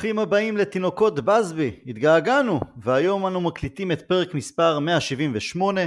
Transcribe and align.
ברוכים 0.00 0.18
הבאים 0.18 0.56
לתינוקות 0.56 1.20
בסבי. 1.20 1.80
התגעגענו, 1.86 2.60
והיום 2.76 3.26
אנו 3.26 3.40
מקליטים 3.40 3.92
את 3.92 4.08
פרק 4.08 4.34
מספר 4.34 4.78
178, 4.78 5.80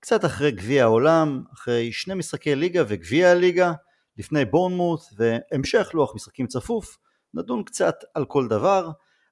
קצת 0.00 0.24
אחרי 0.24 0.50
גביע 0.50 0.82
העולם, 0.82 1.42
אחרי 1.54 1.92
שני 1.92 2.14
משחקי 2.14 2.54
ליגה 2.54 2.82
וגביע 2.88 3.30
הליגה, 3.30 3.72
לפני 4.18 4.44
בורנמוט 4.44 5.00
והמשך 5.16 5.90
לוח 5.94 6.14
משחקים 6.14 6.46
צפוף, 6.46 6.98
נדון 7.34 7.64
קצת 7.64 7.94
על 8.14 8.24
כל 8.24 8.48
דבר. 8.48 8.90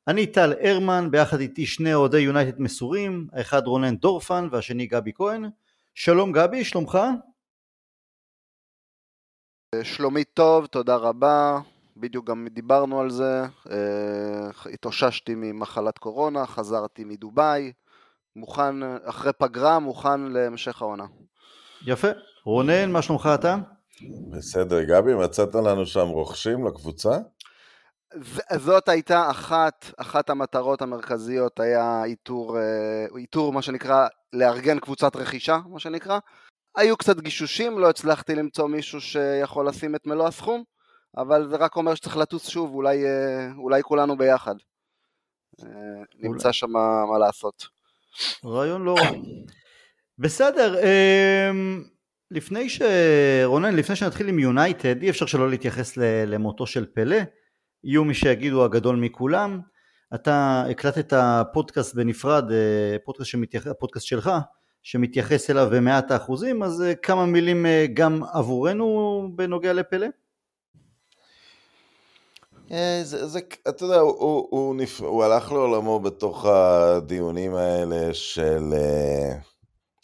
אני 0.09 0.27
טל 0.27 0.53
הרמן, 0.61 1.11
ביחד 1.11 1.41
איתי 1.41 1.67
שני 1.67 1.95
אוהדי 1.95 2.19
יונייטד 2.19 2.61
מסורים, 2.61 3.27
האחד 3.33 3.67
רונן 3.67 3.97
דורפן 3.97 4.49
והשני 4.51 4.87
גבי 4.87 5.13
כהן. 5.15 5.51
שלום 5.95 6.33
גבי, 6.33 6.65
שלומך? 6.65 6.99
שלומי 9.83 10.25
טוב, 10.25 10.67
תודה 10.67 10.97
רבה. 10.97 11.72
בדיוק 11.97 12.27
גם 12.27 12.47
דיברנו 12.51 13.01
על 13.01 13.11
זה. 13.11 13.43
אה, 13.71 14.71
התאוששתי 14.73 15.35
ממחלת 15.37 15.99
קורונה, 15.99 16.47
חזרתי 16.47 17.05
מדובאי, 17.05 17.73
מוכן, 18.37 18.75
אחרי 19.05 19.33
פגרה, 19.39 19.79
מוכן 19.79 20.21
להמשך 20.21 20.83
העונה. 20.83 21.05
יפה. 21.87 22.09
רונן, 22.45 22.91
מה 22.91 23.03
שלומך 23.03 23.29
אתה? 23.35 23.57
בסדר, 24.31 24.83
גבי, 24.83 25.15
מצאת 25.15 25.55
לנו 25.55 25.87
שם 25.87 26.09
רוכשים 26.09 26.67
לקבוצה? 26.67 27.19
זאת 28.57 28.89
הייתה 28.89 29.31
אחת, 29.31 29.87
אחת 29.97 30.31
המטרות 30.31 30.83
המרכזיות, 30.83 31.61
היה 31.61 32.05
איתור, 32.05 32.59
אה, 32.59 33.07
איתור 33.17 33.53
מה 33.53 33.63
שנקרא, 33.63 34.07
לארגן 34.33 34.79
קבוצת 34.79 35.17
רכישה, 35.17 35.59
מה 35.67 35.79
שנקרא. 35.79 36.19
היו 36.77 36.97
קצת 36.97 37.21
גישושים, 37.21 37.79
לא 37.79 37.91
הצלחתי 37.91 38.35
למצוא 38.35 38.69
מישהו 38.69 39.01
שיכול 39.01 39.69
לשים 39.69 39.95
את 39.95 40.07
מלוא 40.07 40.29
הסכום, 40.29 40.63
אבל 41.17 41.49
זה 41.49 41.57
רק 41.57 41.77
אומר 41.77 41.95
שצריך 41.95 42.17
לטוס 42.17 42.49
שוב, 42.49 42.75
אולי, 42.75 43.05
אה, 43.07 43.49
אולי 43.59 43.83
כולנו 43.83 44.17
ביחד. 44.17 44.55
אה, 45.63 45.69
נמצא 46.19 46.53
שם 46.53 46.71
מה 47.13 47.19
לעשות. 47.19 47.67
רעיון 48.45 48.83
לא 48.83 48.95
רע. 48.95 49.11
בסדר, 50.19 50.79
אמ, 50.81 51.85
לפני 52.31 52.69
ש... 52.69 52.83
רונן, 53.45 53.75
לפני 53.75 53.97
שנתחיל 53.97 54.29
עם 54.29 54.39
יונייטד, 54.39 55.03
אי 55.03 55.11
אפשר 55.11 55.27
שלא 55.27 55.51
להתייחס 55.51 55.97
למותו 56.27 56.67
של 56.67 56.87
פלא. 56.95 57.17
יהיו 57.85 58.05
מי 58.05 58.15
שיגידו 58.15 58.65
הגדול 58.65 58.97
מכולם. 58.97 59.61
אתה 60.15 60.65
הקלטת 60.71 61.19
פודקאסט 61.53 61.95
בנפרד, 61.95 62.53
אה, 62.53 62.97
פודקאסט, 63.05 63.31
שמתייח... 63.31 63.67
פודקאסט 63.79 64.07
שלך, 64.07 64.31
שמתייחס 64.83 65.51
אליו 65.51 65.69
במאת 65.73 66.11
האחוזים, 66.11 66.63
אז 66.63 66.85
כמה 67.03 67.27
מילים 67.27 67.67
גם 67.95 68.23
עבורנו 68.33 69.29
בנוגע 69.37 69.73
לפלא? 69.73 70.07
אה, 72.73 73.01
זה, 73.05 73.27
זה, 73.27 73.41
אתה 73.69 73.85
יודע, 73.85 74.01
הוא, 74.01 74.11
הוא, 74.19 74.49
הוא, 74.51 74.77
נפ... 74.77 75.01
הוא 75.01 75.25
הלך 75.25 75.53
לעולמו 75.53 76.01
בתוך 76.01 76.47
הדיונים 76.47 77.55
האלה 77.55 78.15
של, 78.15 78.73
אה, 78.75 79.39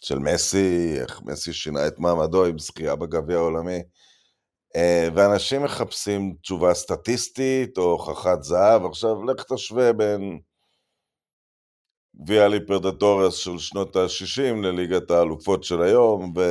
של 0.02 0.18
מסי, 0.18 0.94
איך 1.00 1.22
מסי 1.22 1.52
שינה 1.52 1.86
את 1.86 1.98
מעמדו 1.98 2.44
עם 2.44 2.58
זכייה 2.58 2.96
בגביע 2.96 3.36
העולמי, 3.36 3.82
אה, 4.76 5.08
ואנשים 5.14 5.62
מחפשים 5.62 6.34
תשובה 6.42 6.74
סטטיסטית 6.74 7.78
או 7.78 7.82
הוכחת 7.82 8.42
זהב. 8.42 8.84
עכשיו, 8.84 9.24
לך 9.24 9.44
תשווה 9.52 9.92
בין 9.92 10.40
גביע 12.16 12.48
ליפרדטורס 12.48 13.34
של 13.34 13.58
שנות 13.58 13.96
ה-60 13.96 14.62
לליגת 14.62 15.10
האלופות 15.10 15.64
של 15.64 15.82
היום, 15.82 16.32
ו... 16.36 16.42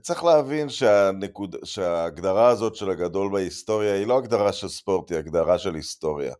צריך 0.00 0.24
להבין 0.24 0.68
שהנקוד... 0.68 1.56
שההגדרה 1.64 2.48
הזאת 2.48 2.76
של 2.76 2.90
הגדול 2.90 3.32
בהיסטוריה 3.32 3.94
היא 3.94 4.06
לא 4.06 4.18
הגדרה 4.18 4.52
של 4.52 4.68
ספורט, 4.68 5.10
היא 5.10 5.18
הגדרה 5.18 5.58
של 5.58 5.74
היסטוריה. 5.74 6.34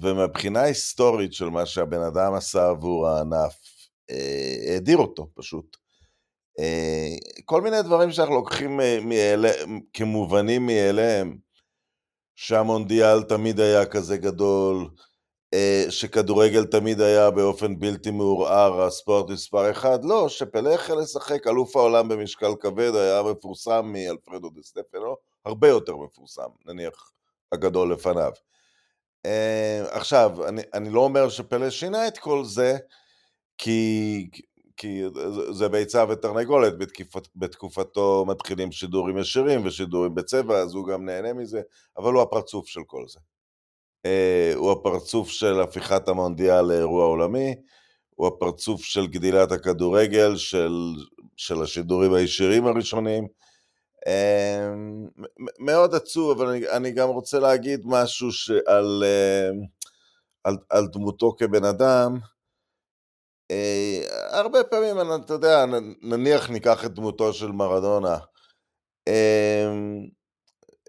ומבחינה 0.00 0.62
היסטורית 0.62 1.32
של 1.32 1.48
מה 1.48 1.66
שהבן 1.66 2.00
אדם 2.00 2.34
עשה 2.34 2.68
עבור 2.68 3.08
הענף, 3.08 3.54
אה, 4.10 4.76
הדיר 4.76 4.98
אותו 4.98 5.28
פשוט. 5.34 5.76
אה, 6.58 7.16
כל 7.44 7.62
מיני 7.62 7.82
דברים 7.82 8.12
שאנחנו 8.12 8.34
לוקחים 8.34 8.80
מאלה, 9.02 9.50
כמובנים 9.92 10.66
מאליהם, 10.66 11.38
שהמונדיאל 12.34 13.22
תמיד 13.22 13.60
היה 13.60 13.86
כזה 13.86 14.16
גדול, 14.16 14.76
אה, 14.76 14.88
שכדורגל 15.90 16.64
תמיד 16.64 17.00
היה 17.00 17.30
באופן 17.30 17.78
בלתי 17.78 18.10
מעורער 18.10 18.82
הספורט 18.82 19.30
מספר 19.30 19.70
אחד, 19.70 20.04
לא, 20.04 20.28
שפלא 20.28 20.74
החל 20.74 20.94
לשחק 20.94 21.46
אלוף 21.46 21.76
העולם 21.76 22.08
במשקל 22.08 22.54
כבד 22.60 22.94
היה 22.94 23.22
מפורסם 23.22 23.92
מאלפרדו 23.92 24.50
דה 24.50 24.62
סטפנו, 24.62 25.16
הרבה 25.44 25.68
יותר 25.68 25.96
מפורסם, 25.96 26.48
נניח 26.66 27.12
הגדול 27.52 27.92
לפניו. 27.92 28.32
אה, 29.26 29.84
עכשיו, 29.90 30.48
אני, 30.48 30.62
אני 30.74 30.90
לא 30.90 31.00
אומר 31.00 31.28
שפלא 31.28 31.70
שינה 31.70 32.08
את 32.08 32.18
כל 32.18 32.44
זה, 32.44 32.76
כי, 33.58 34.28
כי 34.76 35.02
זה 35.50 35.68
ביצה 35.68 36.04
ותרנגולת, 36.08 36.78
בתקופת, 36.78 37.28
בתקופתו 37.36 38.24
מתחילים 38.28 38.72
שידורים 38.72 39.18
ישירים 39.18 39.66
ושידורים 39.66 40.14
בצבע, 40.14 40.58
אז 40.58 40.74
הוא 40.74 40.86
גם 40.86 41.04
נהנה 41.04 41.32
מזה, 41.32 41.60
אבל 41.96 42.12
הוא 42.12 42.22
הפרצוף 42.22 42.66
של 42.66 42.80
כל 42.86 43.04
זה. 43.08 43.18
אה, 44.06 44.52
הוא 44.54 44.72
הפרצוף 44.72 45.30
של 45.30 45.60
הפיכת 45.60 46.08
המונדיאל 46.08 46.62
לאירוע 46.62 47.04
עולמי, 47.04 47.54
הוא 48.14 48.26
הפרצוף 48.26 48.84
של 48.84 49.06
גדילת 49.06 49.52
הכדורגל, 49.52 50.36
של, 50.36 50.72
של 51.36 51.62
השידורים 51.62 52.14
הישירים 52.14 52.66
הראשונים. 52.66 53.26
אה, 54.06 54.68
מאוד 55.58 55.94
עצוב, 55.94 56.40
אבל 56.40 56.48
אני, 56.50 56.68
אני 56.68 56.90
גם 56.90 57.08
רוצה 57.08 57.38
להגיד 57.38 57.80
משהו 57.84 58.32
שעל, 58.32 59.04
אה, 59.04 59.48
על, 60.44 60.56
על 60.70 60.86
דמותו 60.86 61.34
כבן 61.38 61.64
אדם. 61.64 62.18
הרבה 64.30 64.64
פעמים, 64.64 64.96
אתה 65.24 65.32
יודע, 65.32 65.64
נניח 66.02 66.50
ניקח 66.50 66.84
את 66.84 66.94
דמותו 66.94 67.32
של 67.32 67.52
מרדונה. 67.52 68.16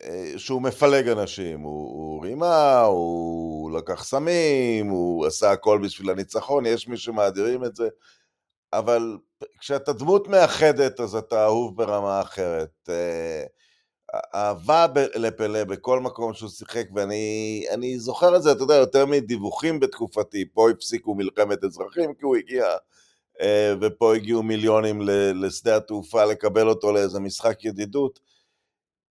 אה, 0.04 0.34
שהוא 0.38 0.62
מפלג 0.62 1.08
אנשים, 1.08 1.60
הוא, 1.60 1.90
הוא 1.92 2.26
רימה, 2.26 2.82
הוא 2.82 3.72
לקח 3.72 4.04
סמים, 4.04 4.90
הוא 4.90 5.26
עשה 5.26 5.52
הכל 5.52 5.80
בשביל 5.84 6.10
הניצחון, 6.10 6.66
יש 6.66 6.88
מי 6.88 6.98
שמאדירים 6.98 7.64
את 7.64 7.76
זה, 7.76 7.88
אבל 8.74 9.18
כשאתה 9.60 9.94
דמות 9.94 10.28
מאחדת 10.28 11.00
אז 11.00 11.16
אתה 11.16 11.44
אהוב 11.44 11.78
ברמה 11.78 12.22
אחרת. 12.22 12.90
אה, 12.90 13.44
אהבה 14.36 14.86
לפלא 15.16 15.64
בכל 15.64 16.00
מקום 16.00 16.34
שהוא 16.34 16.50
שיחק, 16.50 16.88
ואני 16.96 17.96
זוכר 18.00 18.36
את 18.36 18.44
זה, 18.44 18.52
אתה 18.52 18.64
יודע, 18.64 18.76
יותר 18.76 19.06
מדיווחים 19.06 19.80
בתקופתי, 19.80 20.46
פה 20.54 20.70
הפסיקו 20.70 21.16
מלחמת 21.16 21.64
אזרחים 21.64 22.14
כי 22.14 22.26
הוא 22.26 22.36
הגיע, 22.36 22.66
אה, 23.42 23.74
ופה 23.82 24.16
הגיעו 24.16 24.44
מיליונים 24.44 25.02
לשדה 25.36 25.78
התעופה 25.78 26.26
לקבל 26.26 26.70
אותו 26.70 26.92
לאיזה 26.92 27.20
משחק 27.20 27.66
ידידות. 27.66 28.20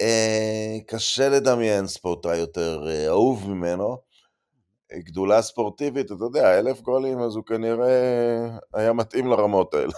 אה, 0.00 0.76
קשה 0.86 1.28
לדמיין 1.28 1.86
ספורטאי 1.86 2.36
יותר 2.36 2.84
אה, 2.88 3.06
אהוב 3.06 3.50
ממנו. 3.50 3.98
גדולה 4.98 5.42
ספורטיבית, 5.42 6.06
אתה 6.06 6.24
יודע, 6.24 6.58
אלף 6.58 6.80
גולים, 6.80 7.18
אז 7.18 7.36
הוא 7.36 7.44
כנראה 7.44 8.48
היה 8.74 8.92
מתאים 8.92 9.26
לרמות 9.26 9.74
האלה. 9.74 9.92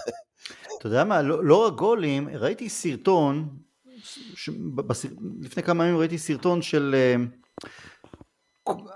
אתה 0.78 0.87
יודע 0.87 1.04
מה, 1.04 1.22
לא, 1.22 1.44
לא 1.44 1.66
רק 1.66 1.75
גולים, 1.75 2.28
ראיתי 2.28 2.69
סרטון, 2.69 3.48
ש... 4.34 4.48
בסר... 4.75 5.08
לפני 5.40 5.62
כמה 5.62 5.84
ימים 5.84 5.98
ראיתי 5.98 6.19
סרטון 6.19 6.62
של 6.62 6.94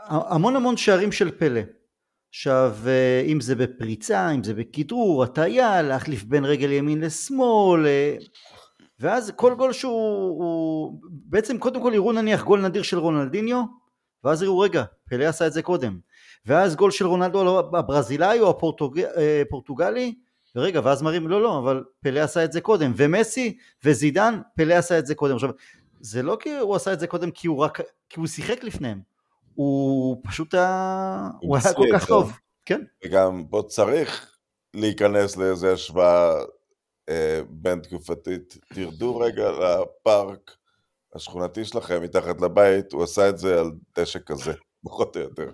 המון 0.08 0.56
המון 0.56 0.76
שערים 0.76 1.12
של 1.12 1.30
פלא. 1.30 1.60
עכשיו, 2.30 2.76
אם 3.26 3.40
זה 3.40 3.54
בפריצה, 3.54 4.30
אם 4.30 4.44
זה 4.44 4.54
בכדרור, 4.54 5.24
הטעיה, 5.24 5.82
להחליף 5.82 6.24
בין 6.24 6.44
רגל 6.44 6.70
ימין 6.72 7.00
לשמאל, 7.00 7.86
ואז 9.00 9.32
כל 9.36 9.54
גול 9.54 9.72
שהוא, 9.72 10.44
הוא, 10.44 11.00
בעצם 11.02 11.58
קודם 11.58 11.82
כל 11.82 11.92
יראו 11.94 12.12
נניח 12.12 12.44
גול 12.44 12.60
נדיר 12.60 12.82
של 12.82 12.98
רונלדיניו, 12.98 13.62
ואז 14.24 14.42
יראו 14.42 14.58
רגע, 14.58 14.84
פלא 15.08 15.24
עשה 15.24 15.46
את 15.46 15.52
זה 15.52 15.62
קודם, 15.62 15.98
ואז 16.46 16.76
גול 16.76 16.90
של 16.90 17.06
רונלדו 17.06 17.58
הברזילאי 17.58 18.40
או 18.40 18.50
הפורטוגלי, 18.50 20.04
אה, 20.06 20.12
ורגע, 20.56 20.80
ואז 20.84 21.02
מראים, 21.02 21.28
לא, 21.28 21.42
לא, 21.42 21.58
אבל 21.58 21.84
פלא 22.00 22.20
עשה 22.20 22.44
את 22.44 22.52
זה 22.52 22.60
קודם, 22.60 22.92
ומסי 22.96 23.58
וזידן, 23.84 24.40
פלא 24.56 24.74
עשה 24.74 24.98
את 24.98 25.06
זה 25.06 25.14
קודם. 25.14 25.34
עכשיו, 25.34 25.50
זה 26.00 26.22
לא 26.22 26.36
כי 26.40 26.56
הוא 26.56 26.76
עשה 26.76 26.92
את 26.92 27.00
זה 27.00 27.06
קודם 27.06 27.30
כי 27.30 27.48
הוא 27.48 27.58
רק, 27.58 27.80
כי 28.08 28.20
הוא 28.20 28.26
שיחק 28.26 28.64
לפניהם, 28.64 29.00
הוא 29.54 30.16
פשוט 30.24 30.54
היה, 30.54 31.28
הוא 31.40 31.56
היה 31.56 31.74
כל 31.74 31.86
כך 31.92 32.06
טוב, 32.06 32.32
כן. 32.64 32.80
וגם 33.04 33.44
פה 33.50 33.62
צריך 33.68 34.36
להיכנס 34.74 35.36
לאיזה 35.36 35.72
השוואה 35.72 36.38
אה, 36.38 36.44
בין 37.48 37.80
תקופתית, 37.80 38.58
תרדו 38.74 39.18
רגע 39.18 39.50
לפארק 39.50 40.56
השכונתי 41.14 41.64
שלכם 41.64 42.02
מתחת 42.02 42.40
לבית, 42.40 42.92
הוא 42.92 43.02
עשה 43.02 43.28
את 43.28 43.38
זה 43.38 43.60
על 43.60 43.70
דשא 43.98 44.18
כזה, 44.26 44.52
פחות 44.84 45.16
או 45.16 45.20
יותר. 45.22 45.50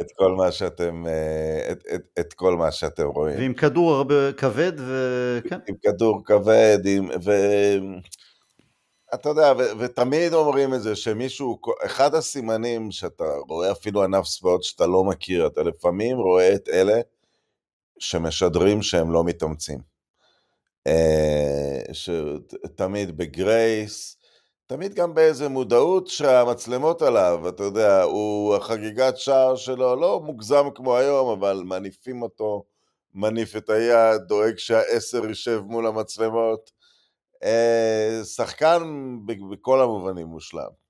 את 0.00 0.06
כל 0.16 0.32
מה 0.32 0.52
שאתם, 0.52 1.06
אה, 1.06 1.72
את, 1.72 1.84
את, 1.94 2.02
את 2.20 2.32
כל 2.32 2.56
מה 2.56 2.72
שאתם 2.72 3.06
רואים. 3.06 3.38
ועם 3.38 3.54
כדור 3.54 3.94
הרבה 3.94 4.32
כבד, 4.32 4.72
וכן. 4.76 5.58
עם 5.68 5.74
כדור 5.82 6.22
כבד, 6.24 6.78
עם, 6.84 7.08
ו... 7.24 7.30
אתה 9.14 9.28
יודע, 9.28 9.52
ו- 9.58 9.78
ותמיד 9.78 10.32
אומרים 10.32 10.74
את 10.74 10.82
זה, 10.82 10.96
שמישהו, 10.96 11.58
אחד 11.84 12.14
הסימנים 12.14 12.90
שאתה 12.90 13.24
רואה 13.48 13.72
אפילו 13.72 14.02
ענף 14.04 14.24
ספורט 14.26 14.62
שאתה 14.62 14.86
לא 14.86 15.04
מכיר, 15.04 15.46
אתה 15.46 15.62
לפעמים 15.62 16.16
רואה 16.16 16.54
את 16.54 16.68
אלה 16.68 17.00
שמשדרים 17.98 18.82
שהם 18.82 19.12
לא 19.12 19.24
מתאמצים. 19.24 19.95
אה, 20.86 21.80
שתמיד 21.92 23.16
בגרייס, 23.16 24.16
תמיד 24.66 24.94
גם 24.94 25.14
באיזה 25.14 25.48
מודעות 25.48 26.06
שהמצלמות 26.06 27.02
עליו, 27.02 27.48
אתה 27.48 27.62
יודע, 27.62 28.02
הוא, 28.02 28.56
החגיגת 28.56 29.16
שער 29.16 29.56
שלו 29.56 29.96
לא 29.96 30.20
מוגזם 30.24 30.64
כמו 30.74 30.96
היום, 30.96 31.38
אבל 31.38 31.62
מניפים 31.64 32.22
אותו, 32.22 32.64
מניף 33.14 33.56
את 33.56 33.70
היד, 33.70 34.22
דואג 34.28 34.58
שהעשר 34.58 35.26
יישב 35.26 35.60
מול 35.64 35.86
המצלמות. 35.86 36.70
אה, 37.44 38.20
שחקן 38.24 38.82
בכל 39.50 39.80
המובנים 39.82 40.26
מושלם. 40.26 40.86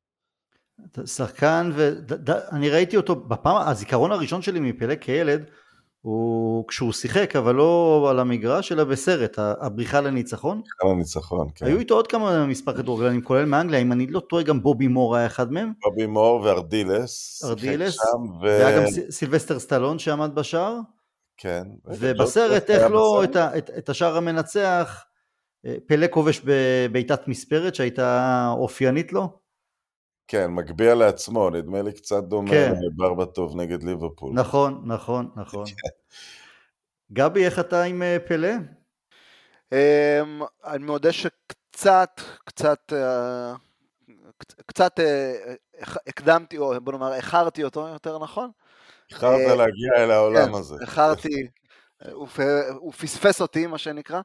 שחקן, 1.07 1.71
ואני 1.75 2.71
ראיתי 2.71 2.97
אותו 2.97 3.17
בפעם, 3.17 3.69
הזיכרון 3.69 4.13
הראשון 4.13 4.43
שלי 4.43 4.61
מפלא 4.61 4.95
כילד, 5.01 5.51
הוא 6.07 6.65
כשהוא 6.69 6.93
שיחק, 6.93 7.37
אבל 7.37 7.55
לא 7.55 8.07
על 8.11 8.21
המגרש, 8.21 8.73
אלא 8.73 8.85
בסרט, 8.85 9.39
הבריחה 9.39 10.01
לניצחון. 10.01 10.59
הבריחה 10.59 10.95
לניצחון, 10.97 11.49
כן. 11.55 11.67
היו 11.67 11.79
איתו 11.79 11.95
עוד 11.95 12.07
כמה 12.07 12.47
מספר 12.47 12.77
כדורגלנים, 12.77 13.23
כולל 13.23 13.45
מאנגליה, 13.45 13.81
אם 13.81 13.93
אני 13.93 14.07
לא 14.07 14.21
טועה, 14.21 14.43
גם 14.43 14.63
בובי 14.63 14.89
מור 14.89 15.17
היה 15.17 15.27
אחד 15.27 15.53
מהם. 15.53 15.73
בובי 15.83 16.07
מור 16.07 16.41
וארדילס. 16.41 17.45
ארדילס, 17.45 17.99
ו... 18.01 18.43
והיה 18.43 18.79
גם 18.79 18.85
סילבסטר 19.11 19.59
סטלון 19.59 19.99
שעמד 19.99 20.35
בשער. 20.35 20.79
כן. 21.37 21.63
ובסרט, 21.85 22.71
איך 22.71 22.91
לא, 22.91 23.25
את, 23.25 23.37
את, 23.37 23.71
את 23.79 23.89
השער 23.89 24.17
המנצח, 24.17 25.05
אה, 25.67 25.75
פלא 25.87 26.07
כובש 26.11 26.43
בבעיטת 26.45 27.29
מספרת 27.29 27.75
שהייתה 27.75 28.53
אופיינית 28.59 29.13
לו. 29.13 29.39
כן, 30.29 30.51
מגביה 30.51 30.95
לעצמו, 30.95 31.51
נדמה 31.51 31.83
לי 31.83 31.93
קצת 31.93 32.25
דומה 32.25 32.51
כן. 32.51 32.73
לברבטוב 32.81 33.57
נגד 33.57 33.83
ליברפול. 33.83 34.33
נכון, 34.35 34.83
נכון, 34.85 35.31
נכון. 35.37 35.65
גבי, 37.13 37.45
איך 37.45 37.59
אתה 37.59 37.83
עם 37.83 38.03
אה, 38.03 38.17
פלא? 38.27 38.53
אמ, 39.73 40.43
אני 40.65 40.85
מודה 40.85 41.13
שקצת, 41.13 42.21
קצת, 42.45 42.93
אה, 42.93 43.55
קצת 44.67 45.01
אה, 45.01 45.55
הקדמתי, 46.07 46.59
או 46.59 46.81
בוא 46.81 46.93
נאמר, 46.93 47.15
איחרתי 47.15 47.65
אותו, 47.65 47.89
יותר 47.89 48.19
נכון? 48.19 48.51
איחרת 49.11 49.57
להגיע 49.59 49.93
אל 49.97 50.11
העולם 50.11 50.47
כן, 50.47 50.55
הזה. 50.55 50.75
איחרתי, 50.81 51.47
הוא 52.79 52.93
פספס 52.93 53.41
אותי, 53.41 53.67
מה 53.67 53.79
שנקרא. 53.79 54.21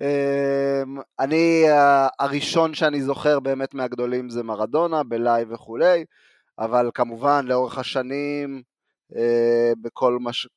אמ, 0.00 0.98
אני, 1.20 1.64
הראשון 2.18 2.74
שאני 2.74 3.02
זוכר 3.02 3.40
באמת 3.40 3.74
מהגדולים 3.74 4.30
זה 4.30 4.42
מרדונה, 4.42 5.02
בלייב 5.02 5.52
וכולי, 5.52 6.04
אבל 6.58 6.90
כמובן 6.94 7.46
לאורך 7.46 7.78
השנים, 7.78 8.62
אה, 9.16 9.72
בכל 9.82 10.18
מה 10.20 10.32
ש... 10.32 10.48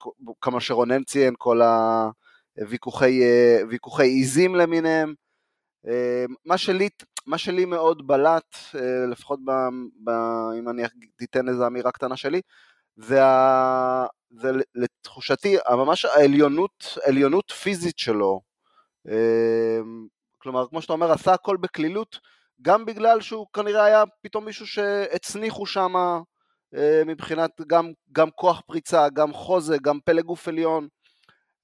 כמה 0.42 0.62
שרונן 0.62 1.04
ציין, 1.04 1.34
כל 1.38 1.62
הוויכוחי 2.58 3.22
אה, 3.24 4.04
עיזים 4.04 4.56
למיניהם, 4.56 5.14
מה 6.46 6.58
שלי, 6.58 6.90
מה 7.26 7.38
שלי 7.38 7.66
מאוד 7.66 8.08
בלט, 8.08 8.56
אה, 8.76 9.06
לפחות 9.12 9.40
ב, 9.46 9.52
ב, 10.04 10.10
אם 10.60 10.70
אני 10.70 10.84
אתן 11.24 11.50
איזו 11.50 11.68
אמירה 11.68 11.92
קטנה 11.92 12.18
שלי, 12.18 12.42
זה, 12.96 13.26
ה, 13.26 14.06
זה 14.30 14.52
לתחושתי 14.76 15.58
ממש 15.72 16.06
העליונות, 16.06 16.98
עליונות 17.06 17.52
פיזית 17.52 17.98
שלו, 17.98 18.42
כלומר, 20.38 20.68
כמו 20.70 20.82
שאתה 20.82 20.94
אומר, 20.94 21.12
עשה 21.12 21.34
הכל 21.34 21.58
בקלילות, 21.58 22.20
גם 22.62 22.86
בגלל 22.86 23.22
שהוא 23.22 23.48
כנראה 23.54 23.84
היה 23.84 24.04
פתאום 24.22 24.46
מישהו 24.46 24.68
שהצניחו 24.68 25.66
שם 25.66 25.94
אה, 26.76 27.02
מבחינת 27.06 27.52
גם, 27.68 27.92
גם 28.12 28.30
כוח 28.32 28.62
פריצה, 28.68 29.10
גם 29.10 29.34
חוזה, 29.34 29.78
גם 29.82 30.00
פלא 30.06 30.22
גוף 30.22 30.48
עליון. 30.48 30.88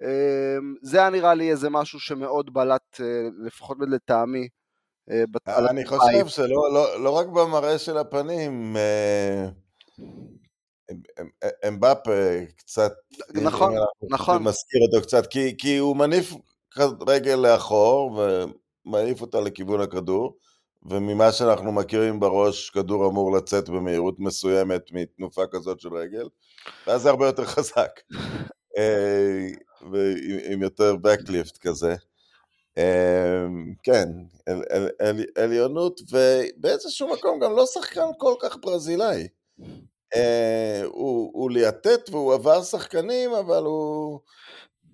אמ, 0.02 0.76
זה 0.82 0.98
היה 1.00 1.10
נראה 1.10 1.34
לי 1.34 1.52
איזה 1.52 1.70
משהו 1.70 2.00
שמאוד 2.00 2.54
בלט, 2.54 3.02
אה, 3.02 3.06
לפחות 3.46 3.78
לטעמי. 3.92 4.48
אה, 5.12 5.24
אני 5.70 5.86
חושב 5.86 6.28
שלא 6.28 6.74
לא, 6.74 7.04
לא 7.04 7.10
רק 7.10 7.28
במראה 7.28 7.78
של 7.78 7.98
הפנים, 7.98 8.76
אמבאפה 11.68 12.12
קצת, 12.58 12.92
נכון, 13.34 13.74
נכון, 14.10 14.44
מזכיר 14.44 14.82
אותו 14.82 15.08
קצת, 15.08 15.28
כי, 15.28 15.56
כי 15.58 15.78
הוא 15.78 15.98
מניף 15.98 16.34
רגל 17.08 17.36
לאחור 17.36 18.22
ומעיף 18.86 19.22
אותה 19.22 19.40
לכיוון 19.40 19.82
הכדור, 19.82 20.38
וממה 20.86 21.32
שאנחנו 21.32 21.72
מכירים 21.72 22.20
בראש, 22.20 22.70
כדור 22.70 23.10
אמור 23.10 23.38
לצאת 23.38 23.70
במהירות 23.70 24.20
מסוימת 24.20 24.82
מתנופה 24.92 25.42
כזאת 25.52 25.80
של 25.80 25.94
רגל, 25.94 26.28
ואז 26.88 27.02
זה 27.02 27.10
הרבה 27.10 27.26
יותר 27.26 27.46
חזק, 27.46 28.00
אה, 28.78 29.48
ועם 29.92 30.62
יותר 30.62 30.96
backlift 31.06 31.58
כזה. 31.62 31.96
אה, 32.78 33.46
כן, 33.84 34.10
עליונות, 35.36 36.02
ובאיזשהו 36.12 37.14
מקום 37.14 37.40
גם 37.40 37.56
לא 37.56 37.66
שחקן 37.66 38.08
כל 38.18 38.34
כך 38.40 38.58
ברזילאי. 38.62 39.28
אה, 40.16 40.82
הוא 40.92 41.52
ליאטט 41.52 42.10
והוא 42.10 42.34
עבר 42.34 42.64
שחקנים, 42.64 43.32
אבל 43.34 43.64
הוא... 43.64 44.20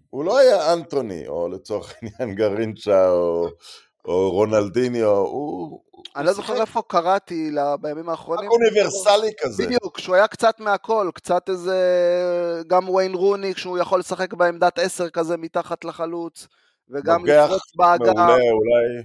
הוא 0.09 0.25
לא 0.25 0.37
היה 0.37 0.73
אנטוני, 0.73 1.27
או 1.27 1.47
לצורך 1.47 1.93
העניין 2.01 2.35
גרינצ'ה, 2.35 3.11
או, 3.11 3.47
או 4.05 4.31
רונלדיניו, 4.31 5.15
הוא... 5.17 5.81
אני 6.15 6.25
לא 6.25 6.33
זוכר 6.33 6.61
איפה 6.61 6.81
קראתי 6.87 7.51
בימים 7.81 8.09
האחרונים. 8.09 8.49
אוניברסלי 8.49 9.31
כזה. 9.41 9.65
בדיוק, 9.65 9.99
שהוא 9.99 10.15
היה 10.15 10.27
קצת 10.27 10.59
מהכל, 10.59 11.09
קצת 11.13 11.49
איזה... 11.49 11.77
גם 12.67 12.89
ויין 12.89 13.13
רוני, 13.13 13.53
כשהוא 13.53 13.77
יכול 13.77 13.99
לשחק 13.99 14.33
בעמדת 14.33 14.79
עשר 14.79 15.09
כזה 15.09 15.37
מתחת 15.37 15.85
לחלוץ, 15.85 16.47
וגם 16.89 17.25
לפרוץ 17.25 17.75
באגף. 17.75 18.05
מעולה, 18.15 18.33
אולי... 18.33 19.03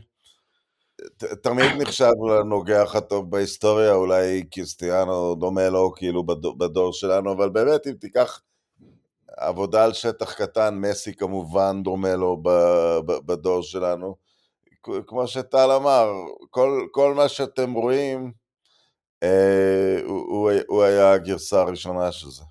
תמיד 1.42 1.72
נחשב 1.78 2.12
לנוגח 2.30 2.94
הטוב 2.94 3.30
בהיסטוריה, 3.30 3.94
אולי 3.94 4.42
קיסטיאנו 4.50 5.34
דומה 5.34 5.68
לו 5.68 5.92
כאילו 5.96 6.26
בדור 6.58 6.92
שלנו, 6.92 7.32
אבל 7.32 7.48
באמת 7.48 7.86
אם 7.86 7.92
תיקח 7.92 8.40
עבודה 9.36 9.84
על 9.84 9.92
שטח 9.92 10.34
קטן, 10.34 10.74
מסי 10.74 11.14
כמובן 11.14 11.82
דומה 11.82 12.16
לו 12.16 12.42
בדור 13.26 13.62
שלנו. 13.62 14.16
כמו 15.06 15.26
שטל 15.26 15.70
אמר, 15.70 16.12
כל, 16.50 16.86
כל 16.90 17.14
מה 17.14 17.28
שאתם 17.28 17.72
רואים, 17.72 18.32
אה, 19.22 20.00
הוא, 20.06 20.50
הוא 20.66 20.82
היה 20.82 21.12
הגרסה 21.12 21.60
הראשונה 21.60 22.12
של 22.12 22.28
זה. 22.30 22.42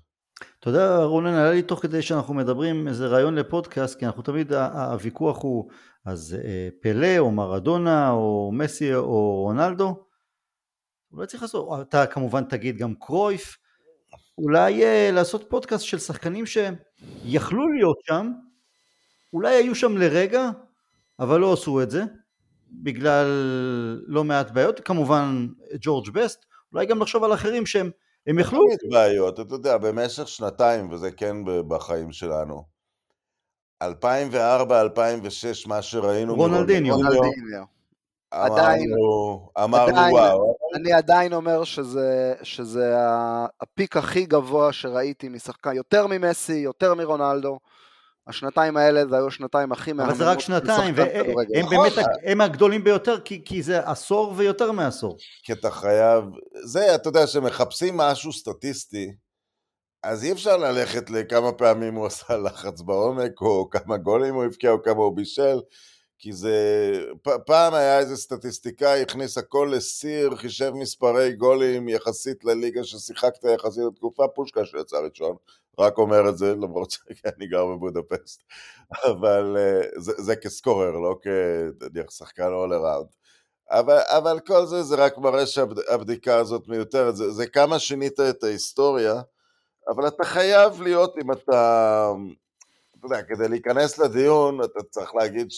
אתה 0.60 0.70
יודע, 0.70 0.96
רונן, 0.96 1.34
עלה 1.34 1.50
לי 1.50 1.62
תוך 1.62 1.82
כדי 1.82 2.02
שאנחנו 2.02 2.34
מדברים 2.34 2.88
איזה 2.88 3.06
רעיון 3.06 3.34
לפודקאסט, 3.34 3.98
כי 3.98 4.06
אנחנו 4.06 4.22
תמיד, 4.22 4.52
הוויכוח 4.52 5.42
הוא, 5.42 5.70
אז 6.06 6.36
אה, 6.44 6.68
פלא 6.82 7.18
או 7.18 7.30
מרדונה 7.30 8.10
או 8.10 8.50
מסי 8.54 8.94
או 8.94 9.42
רונלדו, 9.42 10.04
אולי 11.12 11.26
צריך 11.26 11.42
לעשות, 11.42 11.68
אתה 11.80 12.06
כמובן 12.06 12.44
תגיד 12.44 12.76
גם 12.76 12.94
קרויף, 12.94 13.56
אולי 14.38 14.82
uh, 14.82 15.12
לעשות 15.12 15.44
פודקאסט 15.48 15.84
של 15.84 15.98
שחקנים 15.98 16.44
שיכלו 16.46 17.68
להיות 17.72 17.98
שם, 18.02 18.32
אולי 19.32 19.54
היו 19.54 19.74
שם 19.74 19.96
לרגע, 19.96 20.50
אבל 21.20 21.40
לא 21.40 21.52
עשו 21.52 21.82
את 21.82 21.90
זה, 21.90 22.02
בגלל 22.70 23.26
לא 24.06 24.24
מעט 24.24 24.50
בעיות, 24.50 24.80
כמובן 24.80 25.46
ג'ורג' 25.80 26.10
בסט, 26.10 26.44
אולי 26.72 26.86
גם 26.86 27.02
לחשוב 27.02 27.24
על 27.24 27.34
אחרים 27.34 27.66
שהם 27.66 27.90
הם 28.26 28.38
יכלו... 28.38 28.60
תמיד 28.64 28.92
בעיות, 28.92 29.40
אתה 29.40 29.54
יודע, 29.54 29.78
במשך 29.78 30.28
שנתיים, 30.28 30.92
וזה 30.92 31.10
כן 31.10 31.36
בחיים 31.68 32.12
שלנו. 32.12 32.64
2004-2006, 33.82 33.86
מה 35.66 35.82
שראינו... 35.82 36.34
רונלדיניו. 36.34 36.96
עדיין, 38.42 38.90
אמרנו 39.64 39.92
עדיין, 39.92 40.14
וואו. 40.14 40.56
אני 40.74 40.92
עדיין 40.92 41.32
אומר 41.32 41.64
שזה, 41.64 42.34
שזה 42.42 42.94
הפיק 43.60 43.96
הכי 43.96 44.26
גבוה 44.26 44.72
שראיתי 44.72 45.28
משחקן, 45.28 45.72
יותר 45.72 46.06
ממסי, 46.06 46.56
יותר 46.56 46.94
מרונלדו. 46.94 47.58
השנתיים 48.26 48.76
האלה 48.76 49.06
זה 49.06 49.16
היו 49.16 49.26
השנתיים 49.26 49.72
הכי 49.72 49.92
מהממות. 49.92 50.16
אבל 50.16 50.24
זה 50.24 50.30
רק 50.30 50.40
שנתיים, 50.40 50.94
והם 50.96 51.66
באמת, 51.70 51.92
הם 52.24 52.40
הגדולים 52.40 52.84
ביותר, 52.84 53.20
כי, 53.20 53.42
כי 53.44 53.62
זה 53.62 53.80
עשור 53.80 54.34
ויותר 54.36 54.72
מעשור. 54.72 55.16
כי 55.42 55.52
אתה 55.52 55.70
חייב, 55.70 56.24
זה, 56.64 56.94
אתה 56.94 57.08
יודע, 57.08 57.26
שמחפשים 57.26 57.96
משהו 57.96 58.32
סטטיסטי, 58.32 59.14
אז 60.02 60.24
אי 60.24 60.32
אפשר 60.32 60.56
ללכת 60.56 61.10
לכמה 61.10 61.52
פעמים 61.52 61.94
הוא 61.94 62.06
עשה 62.06 62.36
לחץ 62.36 62.80
בעומק, 62.80 63.40
או 63.40 63.70
כמה 63.70 63.96
גולים 63.96 64.34
הוא 64.34 64.44
הבקיע, 64.44 64.70
או 64.70 64.82
כמה 64.82 64.98
הוא 64.98 65.16
בישל. 65.16 65.60
כי 66.24 66.32
זה... 66.32 66.56
פעם 67.46 67.74
היה 67.74 67.98
איזה 67.98 68.16
סטטיסטיקאי, 68.16 69.02
הכניס 69.02 69.38
הכל 69.38 69.70
לסיר, 69.72 70.36
חישב 70.36 70.70
מספרי 70.74 71.32
גולים 71.32 71.88
יחסית 71.88 72.44
לליגה 72.44 72.84
ששיחקת 72.84 73.44
יחסית 73.44 73.82
לתקופה, 73.84 74.28
פושקה 74.28 74.64
שיצא 74.64 74.96
ראשון, 74.96 75.36
רק 75.78 75.98
אומר 75.98 76.28
את 76.28 76.38
זה, 76.38 76.54
למרות 76.54 76.90
שאני 76.90 77.46
גר 77.46 77.66
בבודפסט, 77.66 78.42
אבל 79.10 79.56
אה, 79.58 80.00
זה, 80.00 80.12
זה 80.18 80.36
כסקורר, 80.36 80.90
לא 80.90 81.16
כשחקן 82.08 82.42
all 82.42 82.72
around. 82.72 83.16
אבל, 83.70 83.98
אבל 84.08 84.40
כל 84.40 84.66
זה, 84.66 84.82
זה 84.82 84.94
רק 84.96 85.18
מראה 85.18 85.46
שהבדיקה 85.46 86.36
הזאת 86.36 86.68
מיותרת. 86.68 87.16
זה, 87.16 87.30
זה 87.30 87.46
כמה 87.46 87.78
שינית 87.78 88.20
את 88.20 88.44
ההיסטוריה, 88.44 89.14
אבל 89.88 90.08
אתה 90.08 90.24
חייב 90.24 90.82
להיות, 90.82 91.18
אם 91.18 91.32
אתה... 91.32 92.12
אתה 92.98 93.14
יודע, 93.14 93.22
כדי 93.22 93.48
להיכנס 93.48 93.98
לדיון, 93.98 94.64
אתה 94.64 94.82
צריך 94.90 95.14
להגיד 95.14 95.50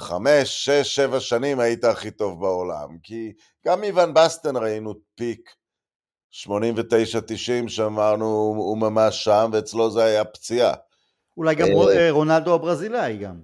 שחמש, 0.00 0.64
שש, 0.64 0.96
שבע 0.96 1.20
שנים 1.20 1.60
היית 1.60 1.84
הכי 1.84 2.10
טוב 2.10 2.40
בעולם. 2.40 2.98
כי 3.02 3.32
גם 3.66 3.84
איוון 3.84 4.14
בסטן 4.14 4.56
ראינו 4.56 4.94
פיק 5.14 5.50
89-90, 6.32 7.68
שאמרנו, 7.68 8.26
הוא 8.56 8.78
ממש 8.78 9.24
שם, 9.24 9.50
ואצלו 9.52 9.90
זה 9.90 10.04
היה 10.04 10.24
פציעה. 10.24 10.74
אולי 11.36 11.54
גם 11.54 11.66
אה, 11.68 12.10
רונלדו 12.10 12.54
הברזילאי 12.54 13.16
גם. 13.16 13.40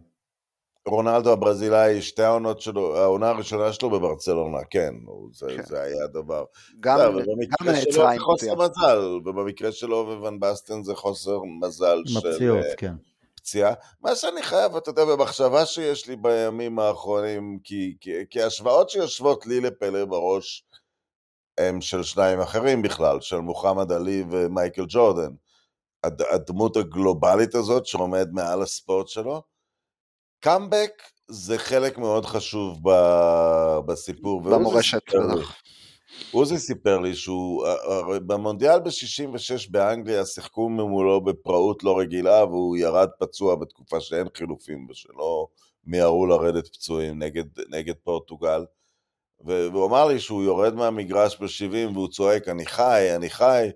רונלדו 0.87 1.33
הברזילאי, 1.33 2.03
שתי 2.03 2.23
העונות 2.23 2.61
שלו, 2.61 2.97
העונה 2.97 3.29
הראשונה 3.29 3.73
שלו 3.73 3.91
בברצלונה, 3.91 4.59
כן, 4.71 4.95
זה, 5.33 5.47
כן. 5.57 5.63
זה 5.63 5.83
היה 5.83 6.07
דבר. 6.07 6.45
גם, 6.81 6.99
גם 6.99 7.67
נעצרה 7.67 8.13
עם 8.13 8.19
חוסר 8.19 8.55
מזל, 8.55 8.99
ובמקרה 8.99 9.73
שלו 9.73 10.17
וואן 10.21 10.41
בסטן 10.41 10.83
זה 10.83 10.95
חוסר 10.95 11.39
מזל 11.61 12.03
של 12.07 12.29
הפציעות, 12.29 12.65
אה, 12.65 12.77
כן. 12.77 12.95
פציעה. 13.43 13.75
מה 14.01 14.15
שאני 14.15 14.43
חייב, 14.43 14.77
אתה 14.77 14.91
יודע, 14.91 15.05
במחשבה 15.05 15.67
שיש 15.67 16.09
לי 16.09 16.17
בימים 16.17 16.79
האחרונים, 16.79 17.59
כי, 17.65 17.97
כי, 18.01 18.11
כי 18.31 18.43
השוואות 18.43 18.91
שיושבות 18.91 19.47
לי 19.47 19.61
לפלא 19.61 20.05
בראש, 20.05 20.65
הם 21.59 21.81
של 21.81 22.03
שניים 22.03 22.41
אחרים 22.41 22.83
בכלל, 22.83 23.21
של 23.21 23.37
מוחמד 23.37 23.93
עלי 23.93 24.25
ומייקל 24.31 24.85
ג'ורדן. 24.89 25.31
הדמות 26.05 26.77
הגלובלית 26.77 27.55
הזאת 27.55 27.87
שעומד 27.87 28.29
מעל 28.33 28.63
הספורט 28.63 29.09
שלו, 29.09 29.43
קאמבק 30.41 31.03
זה 31.29 31.59
חלק 31.59 31.99
מאוד 31.99 32.27
חשוב 32.27 32.79
ב, 32.83 32.91
בסיפור. 33.87 34.43
במורשת. 34.43 35.03
עוזי 36.33 36.59
סיפר 36.59 36.99
לי 36.99 37.15
שהוא, 37.15 37.67
במונדיאל 38.27 38.81
ב-66 38.81 39.71
באנגליה 39.71 40.25
שיחקו 40.25 40.69
ממולו 40.69 41.21
בפראות 41.21 41.85
לא 41.85 41.99
רגילה 41.99 42.45
והוא 42.45 42.77
ירד 42.77 43.09
פצוע 43.19 43.55
בתקופה 43.55 44.01
שאין 44.01 44.27
חילופים 44.37 44.87
ושלא 44.91 45.47
מיהרו 45.85 46.27
לרדת 46.27 46.69
פצועים 46.69 47.23
נגד, 47.23 47.45
נגד 47.69 47.95
פורטוגל. 48.05 48.65
והוא 49.45 49.87
אמר 49.87 50.07
לי 50.07 50.21
שהוא 50.21 50.43
יורד 50.43 50.75
מהמגרש 50.75 51.37
ב-70 51.37 51.93
והוא 51.93 52.09
צועק 52.09 52.49
אני 52.49 52.67
חי, 52.67 53.17
אני 53.17 53.31
חי. 53.31 53.69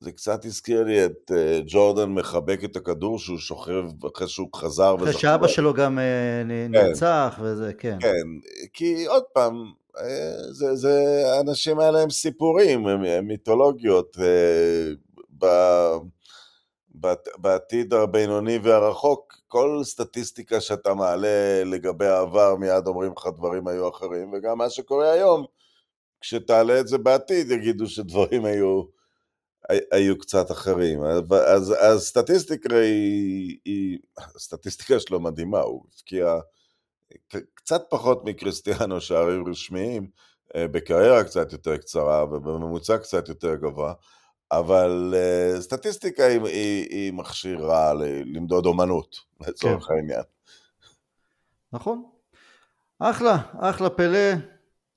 זה 0.00 0.12
קצת 0.12 0.44
הזכיר 0.44 0.84
לי 0.84 1.04
את 1.04 1.30
uh, 1.30 1.64
ג'ורדן 1.66 2.08
מחבק 2.08 2.64
את 2.64 2.76
הכדור 2.76 3.18
שהוא 3.18 3.38
שוכב 3.38 3.84
אחרי 4.14 4.28
שהוא 4.28 4.48
חזר. 4.56 4.96
אחרי 4.96 5.12
שאבא 5.12 5.48
שלו 5.48 5.74
גם 5.74 5.98
uh, 5.98 6.46
נרצח 6.70 7.34
כן. 7.36 7.42
וזה, 7.42 7.72
כן. 7.78 7.98
כן, 8.00 8.50
כי 8.72 9.06
עוד 9.06 9.22
פעם, 9.32 9.72
uh, 9.96 10.00
זה, 10.50 10.74
זה, 10.74 11.22
האנשים 11.26 11.78
האלה 11.78 12.00
הם 12.00 12.10
סיפורים, 12.10 12.86
הם, 12.86 13.04
הם 13.04 13.26
מיתולוגיות. 13.26 14.16
ב, 15.38 15.46
בת, 17.00 17.28
בעתיד 17.38 17.94
הבינוני 17.94 18.58
והרחוק, 18.62 19.34
כל 19.48 19.80
סטטיסטיקה 19.84 20.60
שאתה 20.60 20.94
מעלה 20.94 21.64
לגבי 21.64 22.06
העבר, 22.06 22.56
מיד 22.56 22.86
אומרים 22.86 23.12
לך 23.16 23.28
דברים 23.36 23.68
היו 23.68 23.88
אחרים, 23.88 24.32
וגם 24.32 24.58
מה 24.58 24.70
שקורה 24.70 25.12
היום, 25.12 25.44
כשתעלה 26.20 26.80
את 26.80 26.88
זה 26.88 26.98
בעתיד, 26.98 27.50
יגידו 27.50 27.86
שדברים 27.86 28.44
היו... 28.44 28.95
היו 29.90 30.18
קצת 30.18 30.50
אחרים. 30.50 31.04
אז, 31.04 31.74
אז 31.80 32.02
סטטיסטיקה 32.02 32.76
היא, 32.76 33.58
היא, 33.64 33.98
הסטטיסטיקה 34.18 35.00
שלו 35.00 35.20
מדהימה, 35.20 35.60
הוא 35.60 35.84
הבקיע 35.94 36.38
קצת 37.54 37.82
פחות 37.90 38.24
מקריסטיאנו 38.24 39.00
שערים 39.00 39.48
רשמיים, 39.48 40.10
אה, 40.56 40.68
בקריירה 40.68 41.24
קצת 41.24 41.52
יותר 41.52 41.76
קצרה 41.76 42.24
ובממוצע 42.24 42.98
קצת 42.98 43.28
יותר 43.28 43.54
גבוה, 43.54 43.92
אבל 44.52 45.14
uh, 45.14 45.60
סטטיסטיקה 45.60 46.26
היא, 46.26 46.40
היא, 46.40 46.86
היא 46.90 47.12
מכשיר 47.12 47.64
רע 47.64 47.94
למדוד 48.24 48.66
אומנות, 48.66 49.16
לצורך 49.40 49.84
כן. 49.84 49.94
העניין. 49.94 50.22
נכון. 51.72 52.04
אחלה, 52.98 53.36
אחלה 53.60 53.90
פלא, 53.90 54.32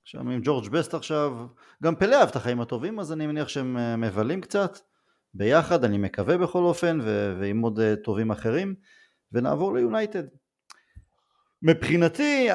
שם 0.04 0.28
עם 0.28 0.40
ג'ורג' 0.44 0.68
בסט 0.68 0.94
עכשיו, 0.94 1.32
גם 1.82 1.96
פלא 1.96 2.16
אהב 2.16 2.28
את 2.28 2.36
החיים 2.36 2.60
הטובים, 2.60 3.00
אז 3.00 3.12
אני 3.12 3.26
מניח 3.26 3.48
שהם 3.48 3.76
אה, 3.76 3.96
מבלים 3.96 4.40
קצת 4.40 4.78
ביחד, 5.34 5.84
אני 5.84 5.98
מקווה 5.98 6.38
בכל 6.38 6.62
אופן, 6.62 6.98
ו- 7.02 7.36
ועם 7.40 7.60
עוד 7.60 7.80
אה, 7.80 7.94
טובים 8.04 8.30
אחרים, 8.30 8.74
ונעבור 9.32 9.74
ליונייטד. 9.74 10.22
מבחינתי, 11.62 12.48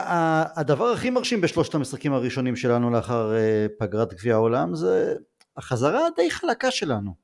הדבר 0.55 0.85
הכי 0.85 1.09
מרשים 1.09 1.41
בשלושת 1.41 1.75
המשחקים 1.75 2.13
הראשונים 2.13 2.55
שלנו 2.55 2.89
לאחר 2.89 3.35
אה, 3.35 3.65
פגרת 3.79 4.13
גביע 4.13 4.33
העולם 4.33 4.75
זה 4.75 5.15
החזרה 5.57 6.07
הדי 6.07 6.31
חלקה 6.31 6.71
שלנו. 6.71 7.15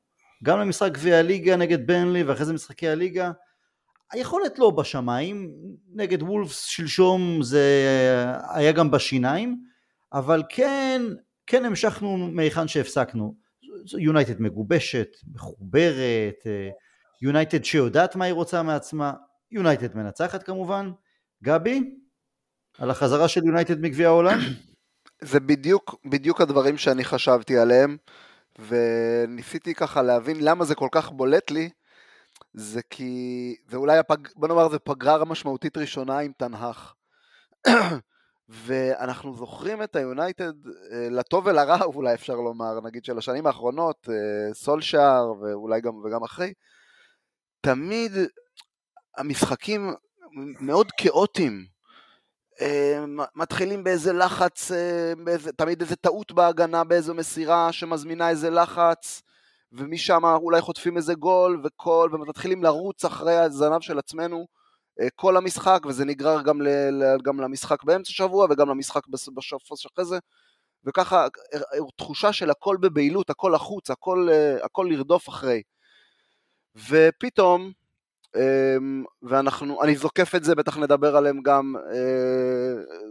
גם 0.43 0.59
למשחק 0.59 0.91
גביע 0.91 1.17
הליגה 1.17 1.55
נגד 1.55 1.87
ברנלי 1.87 2.23
ואחרי 2.23 2.45
זה 2.45 2.53
משחקי 2.53 2.87
הליגה. 2.87 3.31
היכולת 4.11 4.59
לא 4.59 4.69
בשמיים, 4.69 5.51
נגד 5.93 6.23
וולפס 6.23 6.63
שלשום 6.63 7.43
זה 7.43 7.65
היה 8.49 8.71
גם 8.71 8.91
בשיניים, 8.91 9.63
אבל 10.13 10.43
כן, 10.49 11.01
כן 11.51 11.65
המשכנו 11.65 12.17
מהיכן 12.17 12.67
שהפסקנו. 12.67 13.35
יונייטד 13.97 14.41
מגובשת, 14.41 15.07
מחוברת, 15.33 16.47
יונייטד 17.21 17.65
שיודעת 17.65 18.15
מה 18.15 18.25
היא 18.25 18.33
רוצה 18.33 18.63
מעצמה, 18.63 19.13
יונייטד 19.51 19.97
מנצחת 19.97 20.43
כמובן. 20.43 20.91
גבי, 21.43 21.95
על 22.77 22.91
החזרה 22.91 23.27
של 23.27 23.45
יונייטד 23.45 23.79
מגביע 23.79 24.07
העולם? 24.07 24.39
זה 25.21 25.39
בדיוק, 25.39 25.95
בדיוק 26.05 26.41
הדברים 26.41 26.77
שאני 26.77 27.03
חשבתי 27.03 27.57
עליהם, 27.57 27.97
וניסיתי 28.59 29.73
ככה 29.73 30.01
להבין 30.01 30.37
למה 30.43 30.65
זה 30.65 30.75
כל 30.75 30.89
כך 30.91 31.11
בולט 31.11 31.51
לי, 31.51 31.69
זה 32.53 32.81
כי, 32.89 33.55
זה 33.69 33.77
אולי 33.77 33.97
הפג... 33.97 34.17
בוא 34.35 34.47
נאמר 34.47 34.69
זה 34.69 34.79
פגרה 34.79 35.25
משמעותית 35.25 35.77
ראשונה 35.77 36.19
עם 36.19 36.31
תנהך. 36.37 36.93
ואנחנו 38.51 39.35
זוכרים 39.35 39.83
את 39.83 39.95
היונייטד 39.95 40.67
אה, 40.67 41.09
לטוב 41.09 41.45
ולרע 41.45 41.83
אולי 41.95 42.13
אפשר 42.13 42.35
לומר, 42.35 42.81
נגיד 42.83 43.05
של 43.05 43.17
השנים 43.17 43.47
האחרונות, 43.47 44.09
אה, 44.09 44.53
סולשאר 44.53 45.31
ואולי 45.41 45.81
גם 45.81 45.95
וגם 45.95 46.23
אחרי, 46.23 46.53
תמיד 47.61 48.11
המשחקים 49.17 49.93
מאוד 50.61 50.91
כאוטיים, 50.97 51.65
אה, 52.61 53.03
מתחילים 53.35 53.83
באיזה 53.83 54.13
לחץ, 54.13 54.71
באיזה, 55.23 55.51
תמיד 55.51 55.81
איזה 55.81 55.95
טעות 55.95 56.31
בהגנה 56.31 56.83
באיזו 56.83 57.13
מסירה 57.13 57.71
שמזמינה 57.71 58.29
איזה 58.29 58.49
לחץ, 58.49 59.21
ומשם 59.71 60.25
אולי 60.25 60.61
חוטפים 60.61 60.97
איזה 60.97 61.13
גול 61.13 61.61
וקול, 61.63 62.15
ומתחילים 62.15 62.63
לרוץ 62.63 63.05
אחרי 63.05 63.37
הזנב 63.37 63.81
של 63.81 63.99
עצמנו. 63.99 64.45
אה, 65.01 65.07
כל 65.15 65.37
המשחק, 65.37 65.79
וזה 65.85 66.05
נגרר 66.05 66.41
גם, 66.41 66.61
ל, 66.61 66.67
גם 67.23 67.41
למשחק 67.41 67.83
באמצע 67.83 68.11
שבוע 68.11 68.47
וגם 68.49 68.69
למשחק 68.69 69.07
בשבוע 69.07 69.41
שאחרי 69.75 70.05
זה, 70.05 70.19
וככה 70.85 71.27
אה, 71.53 71.59
אה, 71.73 71.79
תחושה 71.95 72.33
של 72.33 72.49
הכל 72.49 72.77
בבהילות, 72.81 73.29
הכל 73.29 73.55
החוץ, 73.55 73.89
הכל, 73.89 74.29
הכל 74.63 74.87
לרדוף 74.89 75.29
אחרי. 75.29 75.61
ופתאום, 76.89 77.71
אמ, 78.35 79.03
ואנחנו, 79.23 79.83
אני 79.83 79.95
זוקף 79.95 80.35
את 80.35 80.43
זה, 80.43 80.55
בטח 80.55 80.77
נדבר 80.77 81.15
עליהם 81.15 81.41
גם, 81.41 81.75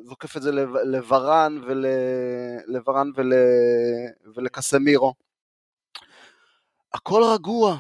זוקף 0.05 0.37
את 0.37 0.43
זה 0.43 0.53
לוורן, 0.85 1.59
ול, 1.67 1.87
ול, 3.17 3.33
ולקסמירו. 4.35 5.15
הכל 6.95 7.23
רגוע, 7.35 7.77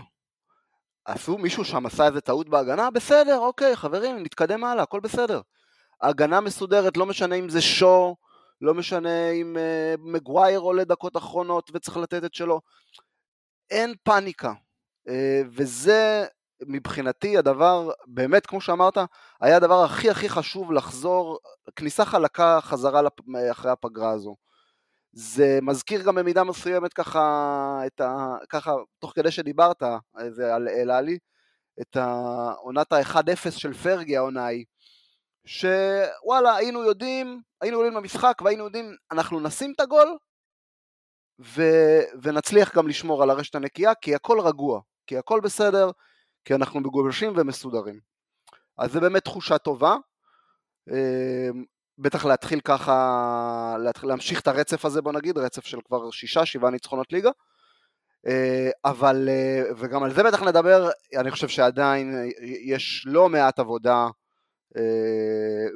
עשו, 1.10 1.38
מישהו 1.38 1.64
שם 1.64 1.86
עשה 1.86 2.06
איזה 2.06 2.20
טעות 2.20 2.48
בהגנה? 2.48 2.90
בסדר, 2.90 3.38
אוקיי, 3.38 3.76
חברים, 3.76 4.22
נתקדם 4.22 4.64
הלאה, 4.64 4.82
הכל 4.82 5.00
בסדר. 5.00 5.40
הגנה 6.02 6.40
מסודרת, 6.40 6.96
לא 6.96 7.06
משנה 7.06 7.34
אם 7.34 7.48
זה 7.48 7.60
שואו, 7.60 8.16
לא 8.60 8.74
משנה 8.74 9.30
אם 9.30 9.56
uh, 9.56 10.00
מגווייר 10.00 10.60
עולה 10.60 10.84
דקות 10.84 11.16
אחרונות 11.16 11.70
וצריך 11.74 11.96
לתת 11.96 12.24
את 12.24 12.34
שלו. 12.34 12.60
אין 13.70 13.94
פאניקה. 14.02 14.52
Uh, 15.08 15.12
וזה 15.56 16.26
מבחינתי 16.66 17.38
הדבר, 17.38 17.90
באמת, 18.06 18.46
כמו 18.46 18.60
שאמרת, 18.60 18.98
היה 19.40 19.56
הדבר 19.56 19.84
הכי 19.84 20.10
הכי 20.10 20.28
חשוב 20.28 20.72
לחזור, 20.72 21.38
כניסה 21.76 22.04
חלקה 22.04 22.58
חזרה 22.60 23.02
לפ... 23.02 23.12
אחרי 23.50 23.70
הפגרה 23.70 24.10
הזו. 24.10 24.36
זה 25.12 25.58
מזכיר 25.62 26.02
גם 26.02 26.14
במידה 26.14 26.44
מסוימת 26.44 26.92
ככה, 26.92 27.82
את 27.86 28.00
ה, 28.00 28.36
ככה, 28.48 28.72
תוך 28.98 29.12
כדי 29.14 29.30
שדיברת, 29.30 29.82
זה 30.28 30.54
העלה 30.54 31.00
לי, 31.00 31.18
את 31.80 31.96
העונת 31.96 32.92
ה-1-0 32.92 33.50
של 33.50 33.74
פרגי 33.74 34.16
העונה 34.16 34.44
ההיא, 34.44 34.64
שוואלה, 35.46 36.56
היינו 36.56 36.84
יודעים, 36.84 37.40
היינו 37.60 37.76
עולים 37.76 37.94
למשחק 37.94 38.42
והיינו 38.44 38.64
יודעים, 38.64 38.96
אנחנו 39.12 39.40
נשים 39.40 39.72
את 39.76 39.80
הגול, 39.80 40.18
ו, 41.40 41.62
ונצליח 42.22 42.76
גם 42.76 42.88
לשמור 42.88 43.22
על 43.22 43.30
הרשת 43.30 43.54
הנקייה, 43.54 43.94
כי 43.94 44.14
הכל 44.14 44.40
רגוע, 44.40 44.80
כי 45.06 45.18
הכל 45.18 45.40
בסדר, 45.40 45.90
כי 46.44 46.54
אנחנו 46.54 46.80
מגובשים 46.80 47.32
ומסודרים. 47.36 48.00
אז 48.78 48.92
זה 48.92 49.00
באמת 49.00 49.24
תחושה 49.24 49.58
טובה. 49.58 49.96
בטח 52.00 52.25
להתחיל 52.25 52.61
ככה, 52.61 53.76
להתחיל, 53.78 54.09
להמשיך 54.09 54.40
את 54.40 54.49
הרצף 54.49 54.85
הזה 54.85 55.02
בוא 55.02 55.12
נגיד, 55.12 55.38
רצף 55.38 55.64
של 55.64 55.78
כבר 55.85 56.11
שישה, 56.11 56.47
שבעה 56.47 56.71
ניצחונות 56.71 57.12
ליגה. 57.12 57.30
אה, 58.26 58.71
אבל, 58.85 59.28
אה, 59.28 59.62
וגם 59.76 60.02
על 60.02 60.14
זה 60.14 60.23
בטח 60.23 60.42
נדבר, 60.42 60.88
אני 61.16 61.30
חושב 61.30 61.49
שעדיין 61.49 62.30
יש 62.64 63.04
לא 63.07 63.28
מעט 63.28 63.59
עבודה 63.59 64.09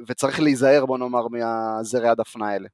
וצריך 0.07 0.39
להיזהר 0.39 0.85
בוא 0.85 0.97
נאמר 0.97 1.27
מהזרי 1.27 2.09
הדפנה 2.09 2.49
האלה. 2.49 2.67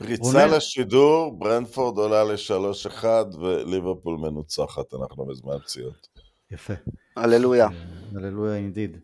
ריצה 0.00 0.46
לשידור, 0.46 1.38
ברנפורד 1.38 1.98
עולה 1.98 2.24
לשלוש 2.24 2.86
אחד 2.86 3.24
וליברפול 3.40 4.16
מנוצחת, 4.16 4.94
אנחנו 4.94 5.26
בזמן 5.26 5.58
פציעות. 5.58 6.08
יפה. 6.50 6.74
הללויה. 7.16 7.68
הללויה 8.16 8.56
אינדיד. 8.56 8.98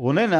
רונן, 0.00 0.30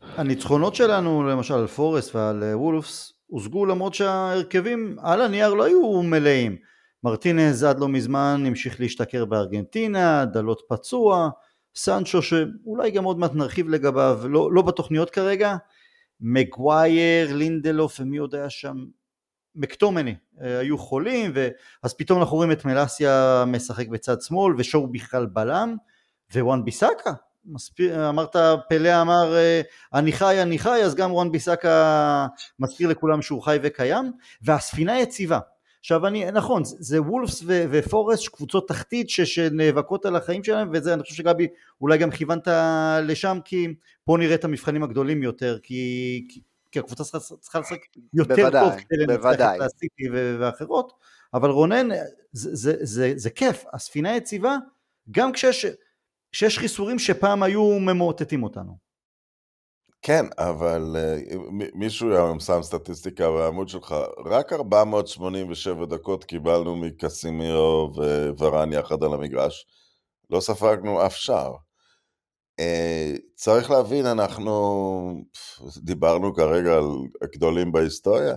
הניצחונות 0.00 0.74
שלנו 0.74 1.22
למשל 1.22 1.54
על 1.54 1.66
פורסט 1.66 2.14
ועל 2.14 2.42
וולפס 2.54 3.12
הושגו 3.26 3.66
למרות 3.66 3.94
שההרכבים 3.94 4.96
על 5.02 5.22
הנייר 5.22 5.54
לא 5.54 5.64
היו 5.64 6.02
מלאים. 6.02 6.56
מרטינז 7.04 7.64
עד 7.64 7.80
לא 7.80 7.88
מזמן 7.88 8.42
המשיך 8.46 8.80
להשתכר 8.80 9.24
בארגנטינה, 9.24 10.24
דלות 10.24 10.62
פצוע, 10.68 11.30
סנצ'ו 11.74 12.22
שאולי 12.22 12.90
גם 12.90 13.04
עוד 13.04 13.18
מעט 13.18 13.34
נרחיב 13.34 13.68
לגביו, 13.68 14.20
לא, 14.28 14.52
לא 14.52 14.62
בתוכניות 14.62 15.10
כרגע, 15.10 15.56
מגווייר, 16.20 17.36
לינדלוף 17.36 18.00
ומי 18.00 18.16
עוד 18.16 18.34
היה 18.34 18.50
שם, 18.50 18.76
מקטומני, 19.54 20.14
אה, 20.42 20.58
היו 20.58 20.78
חולים, 20.78 21.32
ואז 21.34 21.94
פתאום 21.94 22.20
אנחנו 22.20 22.36
רואים 22.36 22.52
את 22.52 22.64
מלאסיה 22.64 23.44
משחק 23.46 23.88
בצד 23.88 24.20
שמאל 24.20 24.54
ושואו 24.58 24.86
בכלל 24.92 25.26
בלם, 25.26 25.76
ווואן 26.34 26.64
ביסאקה, 26.64 27.12
מספיר, 27.44 28.08
אמרת 28.08 28.36
פלא 28.68 29.02
אמר 29.02 29.36
אה, 29.36 29.60
אני 29.94 30.12
חי 30.12 30.42
אני 30.42 30.58
חי 30.58 30.82
אז 30.84 30.94
גם 30.94 31.12
וואן 31.12 31.32
ביסאקה 31.32 32.26
מזכיר 32.58 32.88
לכולם 32.88 33.22
שהוא 33.22 33.42
חי 33.42 33.58
וקיים 33.62 34.12
והספינה 34.42 35.00
יציבה. 35.00 35.38
עכשיו 35.80 36.06
אני 36.06 36.30
נכון 36.30 36.62
זה 36.64 37.02
וולפס 37.02 37.42
ו- 37.46 37.64
ופורסט 37.70 38.28
קבוצות 38.28 38.68
תחתית 38.68 39.10
ש- 39.10 39.20
שנאבקות 39.20 40.06
על 40.06 40.16
החיים 40.16 40.44
שלהם 40.44 40.70
וזה 40.72 40.94
אני 40.94 41.02
חושב 41.02 41.14
שגבי 41.14 41.48
אולי 41.80 41.98
גם 41.98 42.10
כיוונת 42.10 42.48
לשם 43.02 43.38
כי 43.44 43.74
פה 44.04 44.16
נראה 44.18 44.34
את 44.34 44.44
המבחנים 44.44 44.82
הגדולים 44.82 45.22
יותר 45.22 45.58
כי, 45.62 46.26
כי, 46.28 46.40
כי 46.72 46.78
הקבוצה 46.78 47.04
צריכה 47.40 47.60
לשחק 47.60 47.78
יותר 48.14 48.34
בוודאי, 48.34 48.70
טוב 48.70 48.80
כדי 48.80 49.06
לנצח 49.06 49.54
את 49.56 49.60
הסיטי 49.60 50.04
ואחרות 50.40 50.92
אבל 51.34 51.50
רונן 51.50 51.88
זה, 52.32 52.50
זה, 52.56 52.76
זה, 52.80 53.12
זה 53.16 53.30
כיף 53.30 53.64
הספינה 53.72 54.16
יציבה 54.16 54.56
גם 55.10 55.32
כשיש 55.32 55.66
שיש 56.32 56.58
חיסורים 56.58 56.98
שפעם 56.98 57.42
היו 57.42 57.78
ממוטטים 57.80 58.42
אותנו. 58.42 58.90
כן, 60.02 60.26
אבל 60.38 60.96
uh, 60.96 61.34
מישהו 61.74 62.12
היום 62.14 62.40
שם 62.40 62.62
סטטיסטיקה 62.62 63.30
בעמוד 63.30 63.68
שלך, 63.68 63.94
רק 64.26 64.52
487 64.52 65.86
דקות 65.86 66.24
קיבלנו 66.24 66.76
מקסימירו 66.76 67.92
וורן 68.38 68.72
יחד 68.72 69.04
על 69.04 69.14
המגרש, 69.14 69.66
לא 70.30 70.40
ספגנו 70.40 71.06
אף 71.06 71.16
שער. 71.16 71.54
Uh, 72.60 73.18
צריך 73.34 73.70
להבין, 73.70 74.06
אנחנו 74.06 75.24
דיברנו 75.76 76.34
כרגע 76.34 76.74
על 76.74 76.88
הגדולים 77.22 77.72
בהיסטוריה, 77.72 78.34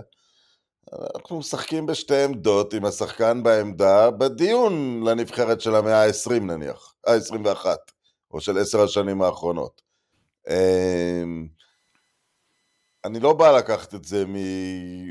אנחנו 1.14 1.38
משחקים 1.38 1.86
בשתי 1.86 2.24
עמדות 2.24 2.74
עם 2.74 2.84
השחקן 2.84 3.42
בעמדה 3.42 4.10
בדיון 4.10 5.02
לנבחרת 5.04 5.60
של 5.60 5.74
המאה 5.74 6.04
ה-20 6.04 6.40
נניח, 6.40 6.94
ה-21, 7.06 7.66
או 8.34 8.40
של 8.40 8.58
עשר 8.58 8.82
השנים 8.82 9.22
האחרונות. 9.22 9.82
אמ, 10.48 11.46
אני 13.04 13.20
לא 13.20 13.32
בא 13.32 13.58
לקחת 13.58 13.94
את 13.94 14.04
זה 14.04 14.24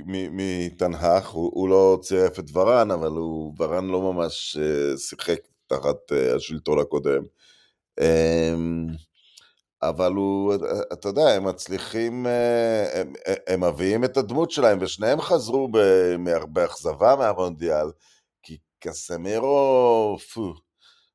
מתנ"ך, 0.06 1.30
הוא, 1.30 1.52
הוא 1.54 1.70
לא 1.70 2.00
צירף 2.02 2.40
את 2.40 2.46
ורן, 2.54 2.92
אבל 2.92 3.12
הוא, 3.12 3.54
ורן 3.60 3.88
לא 3.88 4.02
ממש 4.02 4.58
אה, 4.62 4.98
שיחק 4.98 5.40
תחת 5.68 6.12
אה, 6.12 6.36
השלטון 6.36 6.80
הקודם. 6.80 7.24
אמ, 8.00 8.88
אבל 9.82 10.14
הוא, 10.14 10.54
אתה 10.94 11.10
יודע, 11.10 11.30
הם 11.30 11.48
מצליחים, 11.48 12.28
אה, 12.28 13.02
הם, 13.02 13.14
הם 13.48 13.64
מביאים 13.64 14.04
את 14.04 14.18
הדמות 14.18 14.52
שלהם, 14.52 14.78
ושניהם 14.82 15.22
חזרו 15.22 15.70
באכזבה 16.48 17.16
מהמונדיאל, 17.16 17.88
כי 18.44 18.58
קסמירו, 18.80 20.18
פו, 20.34 20.54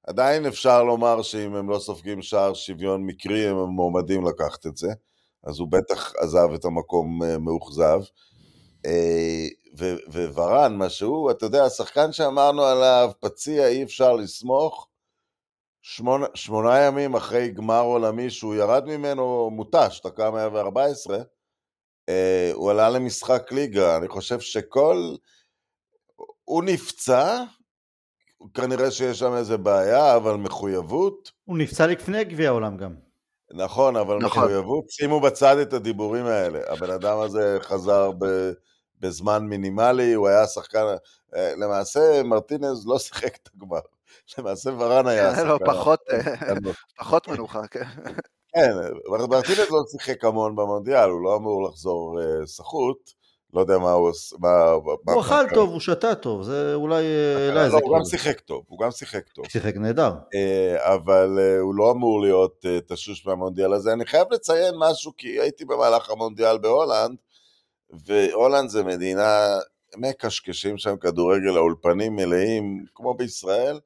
עדיין 0.09 0.47
אפשר 0.47 0.85
לומר 0.85 1.23
שאם 1.23 1.55
הם 1.55 1.71
לא 1.71 1.79
סופגים 1.79 2.23
שער 2.23 2.55
שוויון 2.55 3.07
מקרי, 3.07 3.49
הם 3.49 3.57
מועמדים 3.57 4.25
לקחת 4.27 4.67
את 4.67 4.77
זה, 4.77 4.89
אז 5.45 5.59
הוא 5.59 5.69
בטח 5.71 6.13
עזב 6.17 6.49
את 6.55 6.65
המקום 6.65 7.23
אה, 7.23 7.39
מאוכזב. 7.39 8.01
אה, 8.87 9.47
וורן, 10.35 10.77
מה 10.77 10.89
שהוא, 10.89 11.31
אתה 11.31 11.47
יודע, 11.47 11.65
השחקן 11.65 12.13
שאמרנו 12.13 12.63
עליו, 12.63 13.11
פציע, 13.21 13.69
אי 13.69 13.83
אפשר 13.83 14.13
לסמוך, 14.13 14.89
שמונה, 15.83 16.27
שמונה 16.35 16.79
ימים 16.79 17.15
אחרי 17.15 17.51
גמר 17.51 17.81
עולמי 17.81 18.31
שהוא 18.31 18.55
ירד 18.55 18.85
ממנו 18.87 19.51
מותש, 19.51 20.01
דקה 20.07 20.31
114, 20.31 21.19
אה, 22.09 22.51
הוא 22.55 22.71
עלה 22.71 22.91
למשחק 22.91 23.53
ליגה. 23.53 23.97
אני 23.97 24.09
חושב 24.09 24.41
שכל... 24.41 25.15
הוא 26.45 26.63
נפצע, 26.65 27.45
כנראה 28.55 28.91
שיש 28.91 29.19
שם 29.19 29.35
איזה 29.35 29.57
בעיה, 29.57 30.17
אבל 30.17 30.35
מחויבות... 30.35 31.33
הוא 31.45 31.59
נפצע 31.59 31.87
לפני 31.87 32.25
גביע 32.25 32.49
העולם 32.49 32.77
גם. 32.77 32.95
נכון, 33.51 33.97
אבל 33.97 34.19
נכון. 34.19 34.45
מחויבות, 34.45 34.91
שימו 34.91 35.21
בצד 35.21 35.57
את 35.59 35.73
הדיבורים 35.73 36.27
האלה. 36.27 36.59
הבן 36.69 36.91
אדם 36.91 37.19
הזה 37.19 37.59
חזר 37.61 38.11
ב, 38.19 38.51
בזמן 39.01 39.45
מינימלי, 39.45 40.13
הוא 40.13 40.29
היה 40.29 40.47
שחקן... 40.47 40.85
אה, 41.37 41.53
למעשה, 41.57 42.23
מרטינז 42.23 42.87
לא 42.87 42.99
שיחק 42.99 43.37
את 43.37 43.49
הגמר. 43.55 43.79
למעשה 44.39 44.71
ורן 44.79 45.07
היה 45.07 45.35
שחקן. 45.35 45.47
לא, 45.47 45.59
פחות, 45.67 46.01
פחות 46.99 47.29
מנוחה, 47.29 47.67
כן. 47.67 47.85
כן, 48.55 48.71
מרטינז 49.31 49.71
לא 49.71 49.83
שיחק 49.91 50.25
המון 50.25 50.57
במונדיאל, 50.57 51.11
הוא 51.11 51.23
לא 51.23 51.37
אמור 51.37 51.69
לחזור 51.69 52.21
אה, 52.21 52.47
סחוט. 52.47 53.18
לא 53.55 53.61
יודע 53.61 53.79
מה 53.79 53.93
הוא 53.93 54.09
עושה, 54.09 54.37
הוא 55.07 55.21
אכל 55.21 55.49
טוב, 55.55 55.71
הוא 55.71 55.81
שתה 55.81 56.15
טוב, 56.15 56.43
זה 56.43 56.75
אולי... 56.75 57.05
לא, 57.53 57.61
הוא 57.67 57.99
גם 57.99 58.05
שיחק 58.05 58.41
טוב, 58.41 58.65
הוא 58.69 58.79
גם 58.79 58.91
שיחק 58.91 59.29
טוב. 59.29 59.47
שיחק 59.49 59.77
נהדר. 59.77 60.13
אה, 60.35 60.95
אבל 60.95 61.39
הוא 61.61 61.75
לא 61.75 61.91
אמור 61.91 62.21
להיות 62.21 62.65
תשוש 62.87 63.27
מהמונדיאל 63.27 63.73
הזה. 63.73 63.93
אני 63.93 64.07
חייב 64.07 64.27
לציין 64.31 64.75
משהו, 64.79 65.13
כי 65.17 65.29
הייתי 65.41 65.65
במהלך 65.65 66.11
המונדיאל 66.11 66.59
בהולנד, 66.59 67.17
והולנד 68.07 68.69
זה 68.71 68.85
מדינה, 68.85 69.59
מקשקשים 69.97 70.79
שם 70.79 70.97
כדורגל, 70.97 71.57
האולפנים 71.57 72.17
מלאים, 72.17 72.85
כמו 72.95 73.15
בישראל. 73.15 73.81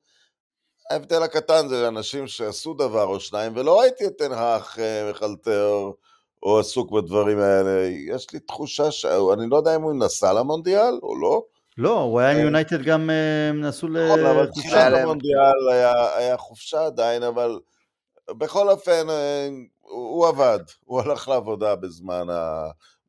ההבדל 0.90 1.22
הקטן 1.22 1.68
זה 1.68 1.88
אנשים 1.88 2.27
שעשו 2.27 2.75
דבר 2.75 3.05
או 3.05 3.20
שניים, 3.20 3.57
ולא 3.57 3.81
ראיתי 3.81 4.07
את 4.07 4.18
תנהך 4.18 4.79
אה, 4.79 5.11
מחלטר 5.11 5.90
או 6.42 6.59
עסוק 6.59 6.90
בדברים 6.90 7.38
האלה. 7.38 7.88
יש 8.09 8.33
לי 8.33 8.40
תחושה 8.40 8.90
ש... 8.90 9.05
אני 9.05 9.50
לא 9.50 9.57
יודע 9.57 9.76
אם 9.76 9.83
הוא 9.83 9.92
נסע 9.94 10.33
למונדיאל 10.33 10.98
או 11.02 11.16
לא. 11.16 11.42
לא, 11.78 12.00
הוא 12.00 12.20
היה 12.20 12.31
עם 12.31 12.37
אה, 12.37 12.42
יונייטד 12.42 12.83
גם, 12.83 13.00
הם 13.00 13.11
אה, 13.64 13.68
נסעו 13.68 13.88
לחופשה. 13.88 14.88
למונדיאל 14.88 15.68
היה, 16.16 16.37
חופשה 16.37 16.87
עדיין, 16.87 17.22
אבל 17.22 17.59
בכל 18.31 18.68
אופן, 18.68 19.07
הוא 19.81 20.26
עבד, 20.26 20.59
הוא 20.85 21.00
הלך 21.00 21.28
לעבודה 21.28 21.76
בזמן 21.76 22.26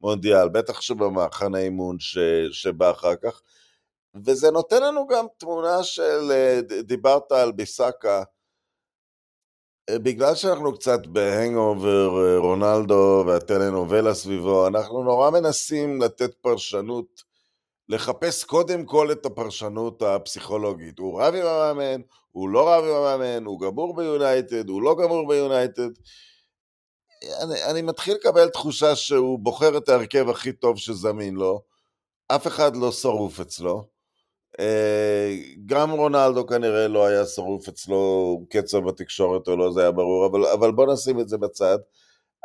המונדיאל, 0.01 0.49
בטח 0.49 0.81
שבמחנה 0.81 1.57
אימון 1.57 1.97
שבא 2.51 2.91
אחר 2.91 3.15
כך. 3.15 3.41
וזה 4.15 4.51
נותן 4.51 4.83
לנו 4.83 5.07
גם 5.07 5.25
תמונה 5.37 5.83
של, 5.83 6.31
אה, 6.31 6.59
דיברת 6.81 7.31
על 7.31 7.51
ביסאקה, 7.51 8.17
אה, 8.17 8.23
בגלל 9.91 10.35
שאנחנו 10.35 10.73
קצת 10.73 11.07
ב 11.07 11.20
hangover 11.20 12.25
אה, 12.25 12.37
רונלדו 12.37 13.23
והטלנובלה 13.27 14.13
סביבו, 14.13 14.67
אנחנו 14.67 15.03
נורא 15.03 15.29
מנסים 15.29 16.01
לתת 16.01 16.33
פרשנות, 16.33 17.23
לחפש 17.89 18.43
קודם 18.43 18.85
כל 18.85 19.11
את 19.11 19.25
הפרשנות 19.25 20.01
הפסיכולוגית. 20.01 20.99
הוא 20.99 21.21
רב 21.21 21.33
עם 21.33 21.45
המאמן, 21.45 22.01
הוא 22.31 22.49
לא 22.49 22.69
רב 22.69 22.83
עם 22.83 22.95
המאמן, 22.95 23.45
הוא 23.45 23.59
גמור 23.59 23.95
ביונייטד, 23.95 24.69
הוא 24.69 24.81
לא 24.81 24.95
גמור 25.03 25.27
ביונייטד. 25.27 25.89
אני, 27.43 27.63
אני 27.63 27.81
מתחיל 27.81 28.13
לקבל 28.13 28.49
תחושה 28.49 28.95
שהוא 28.95 29.39
בוחר 29.39 29.77
את 29.77 29.89
ההרכב 29.89 30.29
הכי 30.29 30.53
טוב 30.53 30.77
שזמין 30.77 31.35
לו, 31.35 31.61
אף 32.27 32.47
אחד 32.47 32.75
לא 32.75 32.91
שרוף 32.91 33.39
אצלו. 33.39 33.92
אה, 34.59 35.37
גם 35.65 35.91
רונלדו 35.91 36.47
כנראה 36.47 36.87
לא 36.87 37.05
היה 37.05 37.25
שרוף 37.25 37.67
אצלו 37.67 38.41
קצב 38.49 38.77
בתקשורת 38.77 39.47
או 39.47 39.57
לא, 39.57 39.71
זה 39.71 39.81
היה 39.81 39.91
ברור, 39.91 40.25
אבל, 40.25 40.45
אבל 40.45 40.71
בוא 40.71 40.93
נשים 40.93 41.19
את 41.19 41.29
זה 41.29 41.37
בצד. 41.37 41.77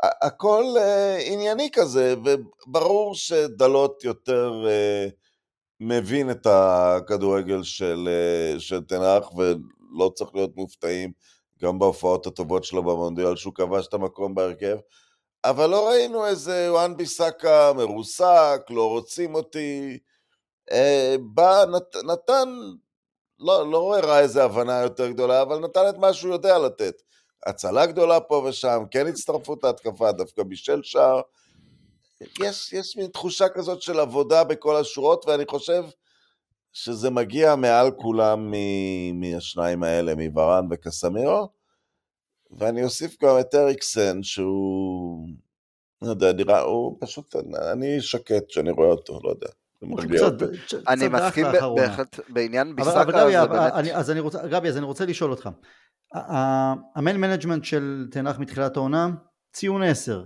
הכל 0.03 0.65
uh, 0.77 1.23
ענייני 1.33 1.71
כזה, 1.73 2.15
וברור 2.25 3.15
שדלות 3.15 4.05
יותר 4.05 4.53
uh, 4.67 5.13
מבין 5.81 6.31
את 6.31 6.47
הכדורגל 6.51 7.63
של, 7.63 8.09
uh, 8.57 8.61
של 8.61 8.81
תנח, 8.85 9.31
ולא 9.37 10.13
צריך 10.15 10.31
להיות 10.35 10.57
מופתעים 10.57 11.13
גם 11.63 11.79
בהופעות 11.79 12.27
הטובות 12.27 12.65
שלו 12.65 12.83
במונדיאל, 12.83 13.37
שהוא 13.37 13.55
כבש 13.55 13.87
את 13.87 13.95
המקום 13.95 14.35
בהרכב. 14.35 14.77
אבל 15.45 15.71
לא 15.71 15.89
ראינו 15.89 16.27
איזה 16.27 16.73
וואן 16.73 16.97
ביסאקה 16.97 17.73
מרוסק, 17.77 18.61
לא 18.71 18.89
רוצים 18.89 19.35
אותי. 19.35 19.99
אה, 20.73 21.17
בא, 21.21 21.65
נת, 21.73 21.97
נתן, 22.05 22.49
לא, 23.39 23.71
לא 23.71 23.97
הראה 23.97 24.21
איזה 24.21 24.45
הבנה 24.45 24.83
יותר 24.83 25.11
גדולה, 25.11 25.43
אבל 25.43 25.59
נתן 25.59 25.89
את 25.89 25.99
מה 25.99 26.13
שהוא 26.13 26.33
יודע 26.33 26.59
לתת. 26.59 27.03
הצלה 27.47 27.87
גדולה 27.87 28.21
פה 28.21 28.47
ושם, 28.49 28.83
כן 28.91 29.07
הצטרפות 29.07 29.65
להתקפה, 29.65 30.13
דווקא 30.13 30.43
בישל 30.43 30.83
שער. 30.83 31.21
יש, 32.41 32.73
יש 32.73 32.97
מין 32.97 33.07
תחושה 33.07 33.49
כזאת 33.49 33.83
של 33.83 34.01
עבודה 34.01 34.45
בכל 34.45 34.77
השורות, 34.77 35.25
ואני 35.29 35.45
חושב 35.47 35.85
שזה 36.73 37.11
מגיע 37.11 37.57
מעל 37.57 37.91
כולם 37.91 38.53
מהשניים 39.15 39.83
האלה, 39.83 40.15
מוורן 40.15 40.67
וקסמירו, 40.71 41.49
ואני 42.51 42.85
אוסיף 42.85 43.23
גם 43.23 43.39
את 43.41 43.55
אריקסן, 43.55 44.23
שהוא, 44.23 45.29
לא 46.03 46.11
יודע, 46.11 46.33
נראה, 46.33 46.61
הוא 46.61 46.97
פשוט, 47.01 47.37
אני 47.73 48.01
שקט 48.01 48.49
כשאני 48.49 48.71
רואה 48.71 48.89
אותו, 48.89 49.21
לא 49.25 49.31
יודע. 49.31 49.49
אני 50.89 51.09
מסכים 51.09 51.47
בהחלט 51.77 52.21
בעניין 52.29 52.75
רוצה, 54.21 54.47
גבי, 54.47 54.69
אז 54.69 54.77
אני 54.77 54.87
רוצה 54.87 55.05
לשאול 55.07 55.31
אותך. 55.31 55.49
ה 56.95 57.00
man 57.00 57.17
management 57.17 57.65
של 57.65 58.07
טן 58.11 58.22
האח 58.22 58.39
מתחילת 58.39 58.77
העונה, 58.77 59.11
ציון 59.53 59.83
10. 59.83 60.23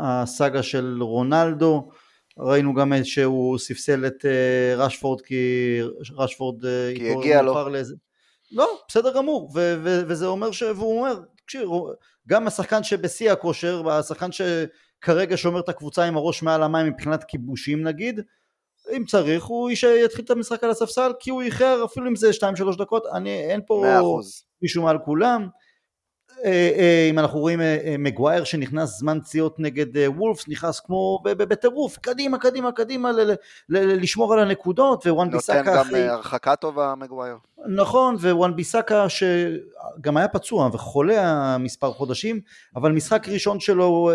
הסאגה 0.00 0.62
של 0.62 0.98
רונלדו, 1.00 1.90
ראינו 2.38 2.74
גם 2.74 2.92
שהוא 3.04 3.58
ספסל 3.58 4.06
את 4.06 4.24
אה, 4.24 4.74
רשפורד 4.76 5.20
כי 5.20 5.80
רשפורד 6.16 6.66
אה, 6.66 6.92
כי 6.96 7.12
הגיע 7.12 7.42
לו. 7.42 7.68
לאיזה... 7.68 7.94
לא, 8.52 8.78
בסדר 8.88 9.14
גמור, 9.14 9.50
ו- 9.54 9.74
ו- 9.84 10.02
וזה 10.08 10.26
אומר 10.26 10.52
ש... 10.52 10.62
והוא 10.62 10.98
אומר, 10.98 11.14
תקשיב, 11.36 11.68
גם 12.28 12.46
השחקן 12.46 12.82
שבשיא 12.82 13.32
הכושר, 13.32 13.82
והשחקן 13.86 14.28
שכרגע 14.32 15.36
שומר 15.36 15.60
את 15.60 15.68
הקבוצה 15.68 16.04
עם 16.04 16.16
הראש 16.16 16.42
מעל 16.42 16.62
המים 16.62 16.86
מבחינת 16.86 17.24
כיבושים 17.24 17.82
נגיד, 17.82 18.20
אם 18.96 19.04
צריך 19.04 19.44
הוא 19.44 19.70
יתחיל 20.04 20.24
את 20.24 20.30
המשחק 20.30 20.64
על 20.64 20.70
הספסל 20.70 21.12
כי 21.20 21.30
הוא 21.30 21.42
איחר 21.42 21.82
אפילו 21.84 22.10
אם 22.10 22.16
זה 22.16 22.30
2-3 22.30 22.78
דקות, 22.78 23.06
אני, 23.14 23.30
אין 23.30 23.60
פה 23.66 23.84
מישהו 24.62 24.82
מעל 24.82 24.98
כולם. 25.04 25.48
אה, 26.44 26.70
אה, 26.78 27.06
אם 27.10 27.18
אנחנו 27.18 27.40
רואים 27.40 27.60
אה, 27.60 27.94
מגווייר 27.98 28.44
שנכנס 28.44 28.98
זמן 28.98 29.20
פציעות 29.20 29.60
נגד 29.60 30.06
וולפס, 30.06 30.48
נכנס 30.48 30.80
כמו 30.80 31.18
בטירוף, 31.24 31.98
קדימה, 31.98 32.38
קדימה, 32.38 32.72
קדימה, 32.72 33.10
לשמור 33.68 34.32
על 34.32 34.38
הנקודות, 34.38 35.06
ווואן 35.06 35.30
ביסאקה 35.30 35.76
נותן 35.76 35.90
גם 35.90 35.94
הרחקה 35.94 36.56
טובה 36.56 36.94
מגווייר. 36.96 37.36
נכון, 37.76 38.14
ווואן 38.14 38.56
ביסאקה 38.56 39.06
שגם 39.08 40.16
היה 40.16 40.28
פצוע 40.28 40.70
וחולה 40.72 41.56
מספר 41.58 41.92
חודשים, 41.92 42.40
אבל 42.76 42.92
משחק 42.92 43.28
ראשון 43.28 43.60
שלו 43.60 44.10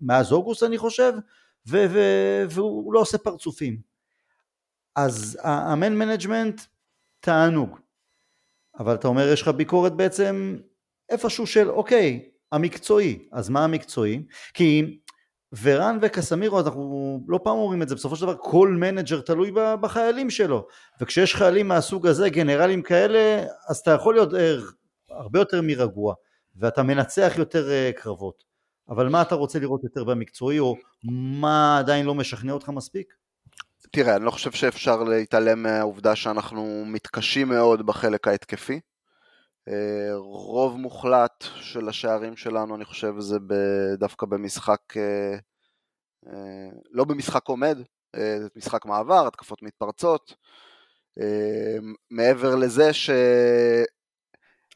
מאז 0.00 0.32
אוגוסט 0.32 0.62
אני 0.62 0.78
חושב, 0.78 1.12
והוא 1.66 2.94
לא 2.94 3.00
עושה 3.00 3.18
פרצופים. 3.18 3.80
אז 4.96 5.38
ה 5.42 5.55
man 5.55 5.94
management 5.94 6.60
תענוג. 7.20 7.78
אבל 8.78 8.94
אתה 8.94 9.08
אומר 9.08 9.28
יש 9.32 9.42
לך 9.42 9.48
ביקורת 9.48 9.92
בעצם 9.92 10.58
איפשהו 11.08 11.46
של 11.46 11.70
אוקיי, 11.70 12.28
המקצועי, 12.52 13.28
אז 13.32 13.48
מה 13.48 13.64
המקצועי? 13.64 14.22
כי 14.54 14.98
ורן 15.62 15.98
וקסמירו, 16.02 16.60
אנחנו 16.60 17.20
לא 17.28 17.40
פעם 17.44 17.56
אומרים 17.56 17.82
את 17.82 17.88
זה, 17.88 17.94
בסופו 17.94 18.16
של 18.16 18.22
דבר 18.22 18.36
כל 18.40 18.68
מנג'ר 18.68 19.20
תלוי 19.20 19.52
בחיילים 19.80 20.30
שלו, 20.30 20.66
וכשיש 21.00 21.34
חיילים 21.34 21.68
מהסוג 21.68 22.06
הזה, 22.06 22.30
גנרלים 22.30 22.82
כאלה, 22.82 23.44
אז 23.68 23.78
אתה 23.78 23.90
יכול 23.90 24.14
להיות 24.14 24.30
הרבה 25.10 25.38
יותר 25.38 25.60
מרגוע, 25.62 26.14
ואתה 26.56 26.82
מנצח 26.82 27.32
יותר 27.36 27.70
אה, 27.70 27.90
קרבות. 27.96 28.44
אבל 28.88 29.08
מה 29.08 29.22
אתה 29.22 29.34
רוצה 29.34 29.58
לראות 29.58 29.84
יותר 29.84 30.04
במקצועי, 30.04 30.58
או 30.58 30.76
מה 31.40 31.78
עדיין 31.78 32.06
לא 32.06 32.14
משכנע 32.14 32.52
אותך 32.52 32.68
מספיק? 32.68 33.14
תראה, 33.90 34.16
אני 34.16 34.24
לא 34.24 34.30
חושב 34.30 34.50
שאפשר 34.50 35.02
להתעלם 35.02 35.62
מהעובדה 35.62 36.16
שאנחנו 36.16 36.84
מתקשים 36.86 37.48
מאוד 37.48 37.86
בחלק 37.86 38.28
ההתקפי. 38.28 38.80
אה, 39.68 40.14
רוב 40.16 40.76
מוחלט 40.76 41.44
של 41.60 41.88
השערים 41.88 42.36
שלנו, 42.36 42.76
אני 42.76 42.84
חושב, 42.84 43.14
זה 43.18 43.38
דווקא 43.98 44.26
במשחק, 44.26 44.96
אה, 44.96 45.36
אה, 46.26 46.70
לא 46.90 47.04
במשחק 47.04 47.48
עומד, 47.48 47.78
משחק 48.56 48.86
מעבר, 48.86 49.26
התקפות 49.26 49.62
מתפרצות. 49.62 50.34
מעבר 52.10 52.56
לזה 52.56 52.92
ש... 52.92 53.10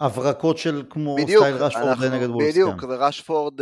הברקות 0.00 0.58
של 0.58 0.82
כמו 0.90 1.16
בדיוק, 1.16 1.44
סטייל 1.44 1.56
רשפורד 1.56 2.04
נגד 2.12 2.28
וולסטר. 2.28 2.50
בדיוק, 2.50 2.80
כן. 2.80 2.86
ורשפורד, 2.90 3.60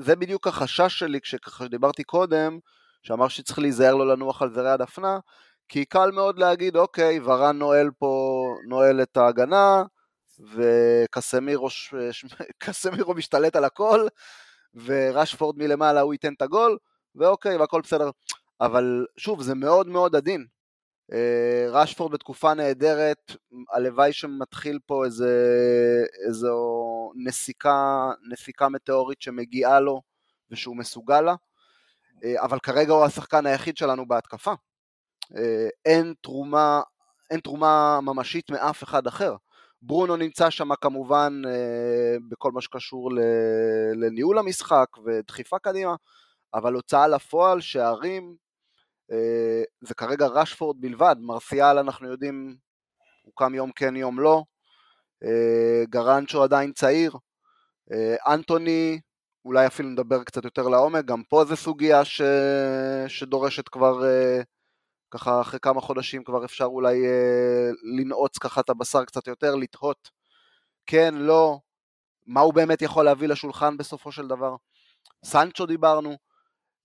זה 0.00 0.16
בדיוק 0.16 0.46
החשש 0.46 0.98
שלי 0.98 1.20
כשככה 1.20 1.68
דיברתי 1.68 2.04
קודם, 2.04 2.58
שאמר 3.02 3.28
שצריך 3.28 3.58
להיזהר 3.58 3.94
לו 3.94 4.04
לנוח 4.04 4.42
על 4.42 4.54
זרי 4.54 4.70
הדפנה, 4.70 5.18
כי 5.68 5.84
קל 5.84 6.10
מאוד 6.10 6.38
להגיד, 6.38 6.76
אוקיי, 6.76 7.20
ורן 7.20 7.58
נועל 7.58 7.90
פה, 7.98 8.44
נועל 8.68 9.02
את 9.02 9.16
ההגנה, 9.16 9.82
וקסמירו 10.54 11.68
משתלט 13.16 13.56
על 13.56 13.64
הכל, 13.64 14.06
ורשפורד 14.84 15.58
מלמעלה 15.58 16.00
הוא 16.00 16.14
ייתן 16.14 16.32
את 16.32 16.42
הגול, 16.42 16.78
ואוקיי, 17.14 17.56
והכל 17.56 17.80
בסדר. 17.80 18.10
אבל 18.60 19.06
שוב, 19.16 19.42
זה 19.42 19.54
מאוד 19.54 19.88
מאוד 19.88 20.16
עדין. 20.16 20.46
אה, 21.12 21.66
רשפורד 21.70 22.12
בתקופה 22.12 22.54
נהדרת, 22.54 23.36
הלוואי 23.72 24.12
שמתחיל 24.12 24.78
פה 24.86 25.04
איזה, 25.04 25.32
איזו 26.26 26.56
נסיקה, 27.24 28.10
נסיקה 28.30 28.68
מטאורית 28.68 29.22
שמגיעה 29.22 29.80
לו 29.80 30.02
ושהוא 30.50 30.76
מסוגל 30.76 31.20
לה, 31.20 31.34
אה, 32.24 32.44
אבל 32.44 32.58
כרגע 32.58 32.92
הוא 32.92 33.04
השחקן 33.04 33.46
היחיד 33.46 33.76
שלנו 33.76 34.08
בהתקפה. 34.08 34.52
אה, 35.36 35.68
אין 35.84 36.14
תרומה, 36.22 36.80
אין 37.30 37.40
תרומה 37.40 38.00
ממשית 38.02 38.50
מאף 38.50 38.82
אחד 38.84 39.06
אחר. 39.06 39.34
ברונו 39.82 40.16
נמצא 40.16 40.50
שם 40.50 40.74
כמובן 40.74 41.42
בכל 42.28 42.52
מה 42.52 42.60
שקשור 42.60 43.10
לניהול 43.94 44.38
המשחק 44.38 44.86
ודחיפה 45.04 45.58
קדימה, 45.58 45.94
אבל 46.54 46.74
הוצאה 46.74 47.08
לפועל, 47.08 47.60
שערים, 47.60 48.36
זה 49.80 49.94
כרגע 49.94 50.26
רשפורד 50.26 50.76
בלבד, 50.80 51.16
מרסיאל 51.20 51.78
אנחנו 51.78 52.08
יודעים, 52.08 52.56
הוא 53.22 53.32
קם 53.36 53.54
יום 53.54 53.72
כן 53.72 53.96
יום 53.96 54.20
לא, 54.20 54.42
אה, 55.24 55.84
גרנצ'ו 55.90 56.42
עדיין 56.42 56.72
צעיר, 56.72 57.12
אה, 57.92 58.34
אנטוני, 58.34 59.00
אולי 59.44 59.66
אפילו 59.66 59.88
נדבר 59.88 60.24
קצת 60.24 60.44
יותר 60.44 60.68
לעומק, 60.68 61.04
גם 61.04 61.22
פה 61.28 61.44
זו 61.44 61.56
סוגיה 61.56 62.04
ש... 62.04 62.22
שדורשת 63.08 63.68
כבר, 63.68 64.04
ככה 65.10 65.40
אחרי 65.40 65.60
כמה 65.60 65.80
חודשים 65.80 66.24
כבר 66.24 66.44
אפשר 66.44 66.64
אולי 66.64 67.02
לנעוץ 67.98 68.38
ככה 68.38 68.60
את 68.60 68.70
הבשר 68.70 69.04
קצת 69.04 69.26
יותר, 69.26 69.54
לתהות, 69.54 70.10
כן, 70.86 71.14
לא, 71.14 71.58
מה 72.26 72.40
הוא 72.40 72.54
באמת 72.54 72.82
יכול 72.82 73.04
להביא 73.04 73.28
לשולחן 73.28 73.76
בסופו 73.76 74.12
של 74.12 74.28
דבר. 74.28 74.56
סנצ'ו 75.24 75.66
דיברנו, 75.66 76.16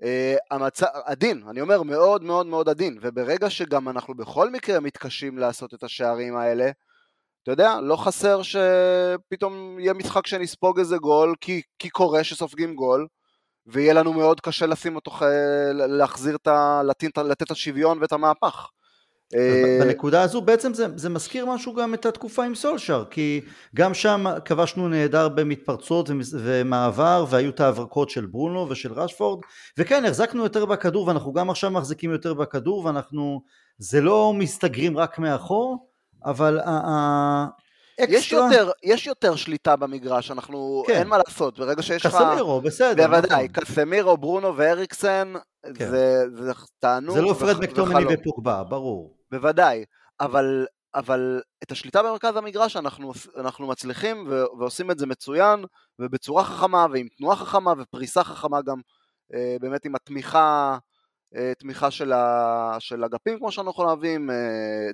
Uh, 0.02 0.06
המצ... 0.52 0.84
עדין, 0.84 1.44
אני 1.50 1.62
אומר 1.62 1.84
מאוד 1.84 2.24
מאוד 2.24 2.46
מאוד 2.46 2.70
עדין, 2.70 2.98
וברגע 3.02 3.50
שגם 3.50 3.90
אנחנו 3.90 4.14
בכל 4.14 4.50
מקרה 4.50 4.80
מתקשים 4.80 5.38
לעשות 5.38 5.74
את 5.74 5.84
השערים 5.84 6.38
האלה, 6.38 6.72
אתה 7.44 7.52
יודע, 7.52 7.82
לא 7.82 7.96
חסר 7.96 8.42
שפתאום 8.42 9.80
יהיה 9.80 9.94
משחק 9.94 10.28
שנספוג 10.28 10.80
איזה 10.80 10.98
גול, 10.98 11.36
כי, 11.42 11.62
כי 11.80 11.90
קורה 11.90 12.24
שסופגים 12.24 12.76
גול, 12.76 13.08
ויהיה 13.66 13.94
לנו 13.94 14.14
מאוד 14.14 14.42
קשה 14.42 14.66
לשים 14.66 14.96
אותו, 14.96 15.12
להחזיר 15.74 16.36
את 16.36 16.48
ה... 16.48 16.82
לתת 17.24 17.42
את 17.42 17.52
השוויון 17.52 18.02
ואת 18.02 18.12
המהפך. 18.12 18.70
אה, 19.36 19.80
בנקודה 19.80 20.22
הזו 20.22 20.42
בעצם 20.42 20.74
זה, 20.74 20.86
זה 20.96 21.10
מזכיר 21.10 21.46
משהו 21.46 21.74
גם 21.74 21.94
את 21.94 22.06
התקופה 22.06 22.44
עם 22.44 22.56
סולשר 22.56 23.04
כי 23.10 23.42
גם 23.76 23.94
שם 23.94 24.26
כבשנו 24.46 24.88
נהדר 24.88 25.30
במתפרצות 25.30 26.10
ומעבר 26.34 27.26
והיו 27.30 27.50
את 27.50 27.60
ההברקות 27.60 28.10
של 28.10 28.26
ברונו 28.26 28.70
ושל 28.70 28.94
רשפורד 28.94 29.40
וכן 29.78 30.06
החזקנו 30.06 30.44
יותר 30.44 30.66
בכדור 30.66 31.08
ואנחנו 31.08 31.34
גם 31.34 31.50
עכשיו 31.50 31.72
מחזיקים 31.72 32.12
יותר 32.12 32.34
בכדור 32.34 32.86
ואנחנו 32.86 33.42
זה 33.78 34.02
לא 34.02 34.34
מסתגרים 34.34 34.98
רק 34.98 35.20
מאחור 35.20 35.88
אבל 36.26 36.60
אקסטרה... 38.00 38.18
יש 38.20 38.32
יותר, 38.32 38.72
יש 38.84 39.08
יותר 39.08 39.36
שליטה 39.36 39.76
במגרש, 39.76 40.32
אנחנו, 40.32 40.84
כן. 40.88 40.94
אין 40.94 41.08
מה 41.08 41.18
לעשות, 41.18 41.60
ברגע 41.60 41.82
שיש 41.82 42.06
לך... 42.06 42.16
קסמירו, 42.16 42.62
בסדר. 42.62 43.08
בוודאי, 43.08 43.48
נכון. 43.52 43.64
קסמירו, 43.64 44.18
ברונו 44.18 44.58
ואריקסן, 44.58 45.34
כן. 45.76 45.90
זה, 45.90 46.24
זה 46.44 46.52
תענוג. 46.80 47.16
זה 47.16 47.22
לא 47.22 47.34
פרד 47.34 47.60
מקטומני 47.60 48.06
ופוגבה, 48.14 48.64
ברור. 48.64 49.16
בוודאי, 49.34 49.86
אבל, 50.20 50.66
אבל 50.96 51.42
את 51.64 51.72
השליטה 51.72 52.04
במרכז 52.04 52.36
המגרש 52.36 52.76
אנחנו, 52.76 53.12
אנחנו 53.38 53.68
מצליחים 53.68 54.28
ו, 54.30 54.44
ועושים 54.60 54.92
את 54.92 55.00
זה 55.00 55.06
מצוין, 55.06 55.66
ובצורה 56.00 56.44
חכמה, 56.44 56.86
ועם 56.92 57.08
תנועה 57.18 57.36
חכמה, 57.36 57.74
ופריסה 57.78 58.24
חכמה 58.24 58.62
גם, 58.62 58.82
אה, 59.34 59.56
באמת 59.62 59.86
עם 59.86 59.96
התמיכה... 59.96 60.78
אה, 61.36 61.54
תמיכה 61.60 61.92
של, 61.92 62.14
ה, 62.14 62.76
של 62.80 63.04
אגפים 63.04 63.38
כמו 63.38 63.52
שאנחנו 63.52 63.84
אוהבים, 63.84 64.30
אה, 64.30 64.36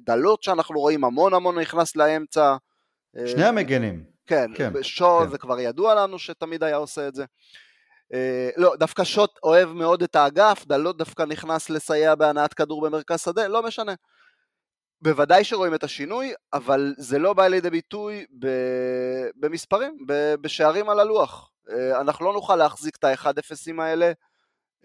דלות 0.02 0.44
שאנחנו 0.44 0.80
רואים 0.80 1.04
המון 1.04 1.34
המון 1.34 1.60
נכנס 1.60 1.96
לאמצע, 1.96 2.56
שני 3.26 3.46
המגנים. 3.46 4.04
כן, 4.28 4.52
כן 4.56 4.74
שו 4.82 5.20
כן. 5.24 5.30
זה 5.30 5.38
כבר 5.38 5.60
ידוע 5.60 5.96
לנו 5.96 6.20
שתמיד 6.20 6.64
היה 6.64 6.76
עושה 6.76 7.08
את 7.08 7.16
זה. 7.16 7.26
אה, 8.14 8.50
לא, 8.58 8.76
דווקא 8.80 9.04
שוט 9.04 9.32
אוהב 9.44 9.70
מאוד 9.70 10.04
את 10.04 10.16
האגף, 10.16 10.66
דלות 10.68 10.98
דווקא 10.98 11.24
נכנס 11.24 11.70
לסייע 11.70 12.16
בהנעת 12.16 12.54
כדור 12.54 12.82
במרכז 12.82 13.22
שדה, 13.22 13.48
לא 13.48 13.64
משנה. 13.64 13.94
בוודאי 15.02 15.44
שרואים 15.44 15.74
את 15.74 15.84
השינוי, 15.84 16.34
אבל 16.54 16.94
זה 16.98 17.20
לא 17.20 17.34
בא 17.34 17.48
לידי 17.48 17.70
ביטוי 17.70 18.26
במספרים, 19.36 19.98
בשערים 20.42 20.90
על 20.90 21.00
הלוח. 21.00 21.52
אה, 21.70 22.02
אנחנו 22.02 22.26
לא 22.26 22.34
נוכל 22.34 22.56
להחזיק 22.56 22.96
את 22.96 23.04
ה-1-0ים 23.04 23.82
האלה 23.82 24.12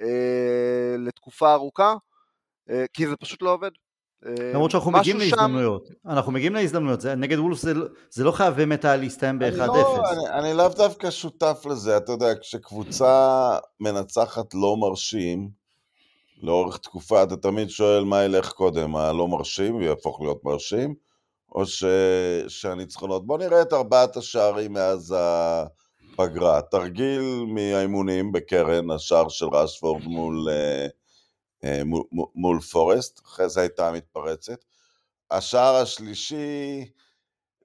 אה, 0.00 0.96
לתקופה 0.98 1.52
ארוכה, 1.52 1.94
אה, 2.70 2.84
כי 2.92 3.06
זה 3.06 3.16
פשוט 3.16 3.42
לא 3.42 3.52
עובד. 3.52 3.70
למרות 4.54 4.70
שאנחנו 4.70 4.90
מגיעים 4.90 5.20
שם... 5.20 5.36
להזדמנויות, 5.36 5.88
אנחנו 6.06 6.32
מגיעים 6.32 6.54
להזדמנויות, 6.54 7.00
זה, 7.00 7.14
נגד 7.14 7.38
וולף 7.38 7.58
זה, 7.58 7.72
זה 8.10 8.24
לא 8.24 8.32
חייב 8.32 8.54
באמת 8.54 8.84
היה 8.84 8.96
להסתיים 8.96 9.38
ב-1-0. 9.38 9.56
לא, 9.56 10.02
אני, 10.12 10.38
אני 10.38 10.54
לאו 10.54 10.68
דווקא 10.68 11.10
שותף 11.10 11.62
לזה, 11.70 11.96
אתה 11.96 12.12
יודע, 12.12 12.26
כשקבוצה 12.40 13.58
מנצחת 13.80 14.54
לא 14.54 14.76
מרשים, 14.76 15.63
לאורך 16.42 16.78
תקופה 16.78 17.22
אתה 17.22 17.36
תמיד 17.36 17.70
שואל 17.70 18.04
מה 18.04 18.24
ילך 18.24 18.52
קודם, 18.52 18.96
הלא 18.96 19.28
מרשים 19.28 19.76
ויהפוך 19.76 20.20
להיות 20.20 20.44
מרשים, 20.44 20.94
או 21.52 21.66
ש... 21.66 21.84
שהניצחונות. 22.48 23.26
בוא 23.26 23.38
נראה 23.38 23.62
את 23.62 23.72
ארבעת 23.72 24.16
השערים 24.16 24.72
מאז 24.72 25.14
הפגרה. 25.18 26.62
תרגיל 26.62 27.44
מהאימונים 27.48 28.32
בקרן, 28.32 28.90
השער 28.90 29.28
של 29.28 29.46
רשפורד 29.46 30.02
מול, 30.04 30.48
אה, 30.50 30.86
אה, 31.64 31.84
מול, 31.84 32.02
מול 32.34 32.60
פורסט, 32.60 33.20
אחרי 33.24 33.48
זה 33.48 33.60
הייתה 33.60 33.92
מתפרצת. 33.92 34.64
השער 35.30 35.74
השלישי, 35.74 36.84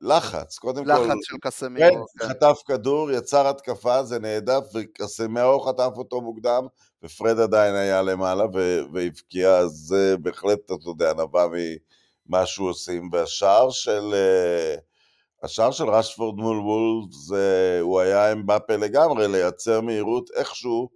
לחץ, 0.02 0.58
קודם 0.58 0.88
לחץ 0.88 0.98
כל. 0.98 1.06
לחץ 1.06 1.18
של 1.22 1.36
קסמירו. 1.42 2.06
כן, 2.20 2.28
חטף 2.28 2.62
כדור, 2.66 3.12
יצר 3.12 3.48
התקפה, 3.48 4.04
זה 4.04 4.20
נהדף, 4.20 4.64
וקסמירו 4.76 5.60
חטף 5.60 5.92
אותו 5.98 6.22
מוקדם, 6.22 6.68
ופרד 7.04 7.40
עדיין 7.40 7.76
היה 7.76 8.02
למעלה 8.02 8.44
והבקיע, 8.94 9.58
אז 9.58 9.72
זה 9.72 10.16
בהחלט, 10.18 10.60
אתה 10.66 10.90
יודע, 10.90 11.14
נבע 11.14 11.48
ממה 12.28 12.46
שהוא 12.46 12.70
עושים. 12.70 13.10
והשער 13.14 13.70
של... 13.70 14.14
אה, 14.14 14.76
השער 15.44 15.72
של 15.72 15.90
רשפורד 15.90 16.36
מול 16.36 16.58
וולף, 16.58 17.40
הוא 17.82 18.00
היה 18.00 18.32
אמבפה 18.32 18.76
לגמרי, 18.76 19.28
לייצר 19.28 19.82
מהירות 19.82 20.30
איכשהו, 20.36 20.90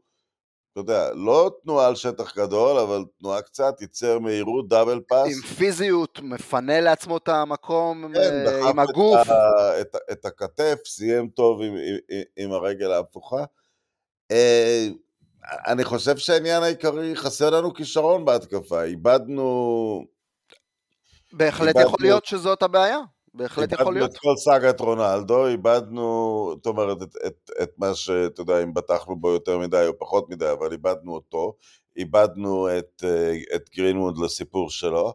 אתה 0.73 0.81
יודע, 0.81 1.13
לא 1.13 1.51
תנועה 1.63 1.88
על 1.88 1.95
שטח 1.95 2.38
גדול, 2.38 2.77
אבל 2.79 3.03
תנועה 3.19 3.41
קצת, 3.41 3.81
ייצר 3.81 4.19
מהירות, 4.19 4.67
דאבל 4.67 4.99
פאס. 5.07 5.36
עם 5.36 5.41
פיזיות, 5.41 6.19
מפנה 6.23 6.81
לעצמו 6.81 7.17
את 7.17 7.27
המקום 7.27 8.13
כן, 8.13 8.45
uh, 8.47 8.69
עם 8.69 8.79
הגוף. 8.79 9.19
את, 9.21 9.31
את, 9.81 9.95
את 10.12 10.25
הכתף, 10.25 10.79
סיים 10.86 11.29
טוב 11.29 11.62
עם, 11.62 11.75
עם, 11.75 12.21
עם 12.38 12.51
הרגל 12.51 12.91
ההפוכה. 12.91 13.43
Uh, 14.31 14.36
אני 15.67 15.83
חושב 15.83 16.17
שהעניין 16.17 16.63
העיקרי, 16.63 17.15
חסר 17.15 17.49
לנו 17.49 17.73
כישרון 17.73 18.25
בהתקפה, 18.25 18.83
איבדנו... 18.83 20.05
בהחלט 21.33 21.67
איבדנו... 21.67 21.88
יכול 21.88 21.99
להיות 22.01 22.25
שזאת 22.25 22.63
הבעיה. 22.63 22.99
בהחלט 23.34 23.72
יכול 23.72 23.93
להיות. 23.93 24.10
איבדנו 24.10 24.32
את 24.32 24.38
כל 24.38 24.52
סאגת 24.52 24.80
רונלדו, 24.80 25.48
איבדנו, 25.48 26.54
זאת 26.56 26.65
אומרת, 26.65 27.02
את, 27.02 27.15
את, 27.28 27.52
את 27.63 27.72
מה 27.78 27.96
שאתה 27.96 28.41
יודע, 28.41 28.63
אם 28.63 28.74
בטחנו 28.74 29.15
בו 29.15 29.30
יותר 29.30 29.58
מדי 29.60 29.86
או 29.88 30.00
פחות 30.00 30.30
מדי, 30.30 30.52
אבל 30.52 30.72
איבדנו 30.72 31.13
אותו, 31.13 31.54
איבדנו 31.98 32.78
את, 32.78 33.04
אה, 33.04 33.56
את 33.56 33.69
גרינווד 33.76 34.17
לסיפור 34.17 34.69
שלו. 34.69 35.13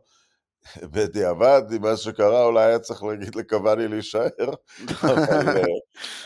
בדיעבד, 0.93 1.63
עם 1.73 1.83
מה 1.83 1.97
שקרה, 1.97 2.45
אולי 2.45 2.65
היה 2.65 2.79
צריך 2.79 3.03
להגיד 3.03 3.35
לקוואני 3.35 3.89
להישאר, 3.89 4.29
אבל, 5.03 5.19
אה, 5.49 5.63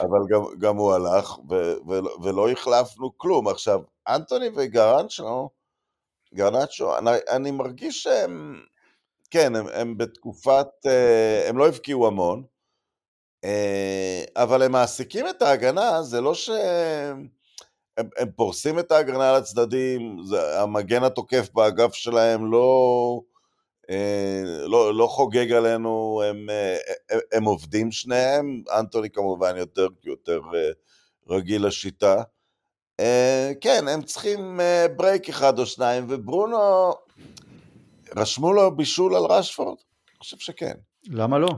אבל 0.01 0.19
גם, 0.31 0.41
גם 0.59 0.77
הוא 0.77 0.93
הלך, 0.93 1.39
ו, 1.39 1.55
ו, 1.89 2.23
ולא 2.23 2.51
החלפנו 2.51 3.19
כלום. 3.19 3.49
עכשיו, 3.49 3.81
אנטוני 4.09 4.49
וגרנצ'ו, 4.57 5.51
גרנצ'ו, 6.35 6.99
אני, 6.99 7.11
אני 7.31 7.51
מרגיש 7.51 8.03
שהם, 8.03 8.63
כן, 9.33 9.57
הם, 9.57 9.67
הם 9.73 9.99
בתקופת, 9.99 10.67
אה, 10.87 11.49
הם 11.49 11.59
לא 11.59 11.69
הבקיעו 11.69 12.07
המון, 12.07 12.43
אה, 13.45 14.25
אבל 14.37 14.63
הם 14.63 14.73
מעסיקים 14.73 15.29
את 15.29 15.43
ההגנה, 15.43 16.03
זה 16.03 16.21
לא 16.21 16.35
שהם... 16.35 17.29
הם, 17.97 18.09
הם 18.19 18.29
פורסים 18.37 18.79
את 18.79 18.93
ההגנה 18.93 19.31
על 19.31 19.37
הצדדים, 19.37 20.17
זה, 20.25 20.61
המגן 20.61 21.03
התוקף 21.03 21.49
באגף 21.55 21.95
שלהם 21.95 22.53
לא, 22.53 23.21
אה, 23.91 24.43
לא, 24.67 24.95
לא 24.95 25.07
חוגג 25.07 25.53
עלינו, 25.53 26.23
הם, 26.25 26.49
הם, 27.11 27.21
הם 27.33 27.45
עובדים 27.45 27.93
שניהם, 27.93 28.63
אנטוני 28.79 29.11
כמובן 29.11 29.57
יותר, 29.57 29.89
יותר 30.05 30.41
רגיל 31.29 31.67
לשיטה. 31.67 32.23
כן, 33.61 33.89
הם 33.89 34.03
צריכים 34.03 34.61
break 34.97 35.29
אחד 35.29 35.59
או 35.59 35.67
שניים, 35.67 36.07
וברונו, 36.09 36.93
רשמו 38.17 38.53
לו 38.53 38.77
בישול 38.77 39.17
על 39.17 39.23
רשפורד? 39.31 39.77
אני 40.09 40.19
חושב 40.19 40.39
שכן. 40.39 40.75
למה 41.09 41.39
לא? 41.39 41.49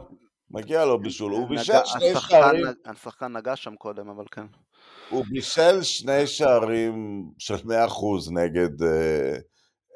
מגיע 0.50 0.84
לו 0.84 1.00
בישול, 1.00 1.32
הוא 1.32 1.48
בישל 1.48 1.72
שני 1.84 2.14
שערים. 2.28 2.66
השחקן 2.86 3.36
נגע 3.36 3.56
שם 3.56 3.74
קודם, 3.76 4.08
אבל 4.08 4.24
כן. 4.30 4.46
הוא 5.10 5.24
בישל 5.30 5.82
שני 5.82 6.26
שערים 6.26 7.24
של 7.38 7.54
100% 7.54 7.60
נגד, 8.30 8.82
אה, 8.82 9.36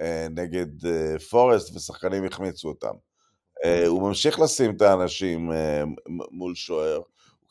אה, 0.00 0.26
נגד 0.30 0.86
אה, 0.86 1.18
פורסט, 1.30 1.76
ושחקנים 1.76 2.24
החמיצו 2.24 2.68
אותם. 2.68 2.94
הוא 3.86 4.08
ממשיך 4.08 4.40
לשים 4.40 4.76
את 4.76 4.82
האנשים 4.82 5.50
מול 6.30 6.54
שוער. 6.54 7.00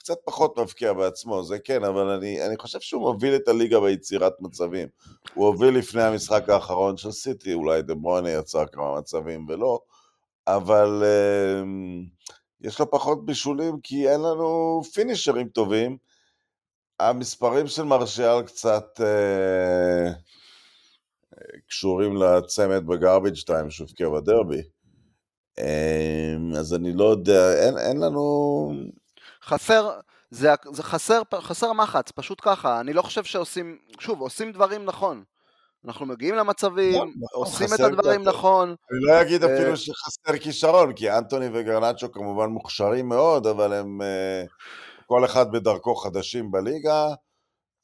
קצת 0.07 0.19
פחות 0.25 0.59
מבקיע 0.59 0.93
בעצמו, 0.93 1.43
זה 1.43 1.59
כן, 1.59 1.83
אבל 1.83 2.07
אני, 2.07 2.45
אני 2.45 2.57
חושב 2.57 2.79
שהוא 2.79 3.01
מוביל 3.01 3.35
את 3.35 3.47
הליגה 3.47 3.79
ביצירת 3.79 4.33
מצבים. 4.39 4.87
הוא 5.33 5.47
הוביל 5.47 5.77
לפני 5.77 6.01
המשחק 6.01 6.49
האחרון 6.49 6.97
של 6.97 7.11
סיטי, 7.11 7.53
אולי 7.53 7.81
דה 7.81 7.95
ברוינה 7.95 8.29
יצר 8.29 8.65
כמה 8.71 8.99
מצבים 8.99 9.45
ולא, 9.49 9.79
אבל 10.47 11.03
uh, 11.03 11.65
יש 12.61 12.79
לו 12.79 12.91
פחות 12.91 13.25
בישולים 13.25 13.79
כי 13.83 14.09
אין 14.09 14.21
לנו 14.21 14.81
פינישרים 14.93 15.47
טובים. 15.47 15.97
המספרים 16.99 17.67
של 17.67 17.83
מרשיאל 17.83 18.41
קצת 18.41 18.99
uh, 18.99 20.13
קשורים 21.67 22.15
לצמד 22.17 22.85
בגרביג' 22.85 23.39
טיים 23.45 23.69
שהובקיע 23.69 24.09
בדרבי. 24.09 24.61
אז 26.57 26.73
אני 26.73 26.93
לא 26.93 27.03
יודע, 27.03 27.53
אין, 27.53 27.77
אין 27.77 27.99
לנו... 27.99 28.71
חסר, 29.47 29.99
זה, 30.31 30.53
זה 30.71 30.83
חסר, 30.83 31.21
חסר 31.39 31.73
מחץ, 31.73 32.11
פשוט 32.11 32.39
ככה, 32.41 32.79
אני 32.79 32.93
לא 32.93 33.01
חושב 33.01 33.23
שעושים, 33.23 33.77
שוב, 33.99 34.21
עושים 34.21 34.51
דברים 34.51 34.85
נכון. 34.85 35.23
אנחנו 35.85 36.05
מגיעים 36.05 36.35
למצבים, 36.35 36.93
נכון, 36.93 37.13
עושים 37.33 37.67
את 37.75 37.79
הדברים 37.79 38.23
נכון. 38.23 38.69
אני 38.69 38.99
לא 39.01 39.21
אגיד 39.21 39.43
אה, 39.43 39.55
אפילו 39.55 39.77
שחסר 39.77 40.37
כישרון, 40.39 40.93
כי 40.93 41.11
אנטוני 41.11 41.49
וגרנצ'ו 41.53 42.11
כמובן 42.11 42.49
מוכשרים 42.49 43.09
מאוד, 43.09 43.47
אבל 43.47 43.73
הם 43.73 44.01
אה, 44.01 44.43
כל 45.05 45.25
אחד 45.25 45.51
בדרכו 45.51 45.95
חדשים 45.95 46.51
בליגה. 46.51 47.05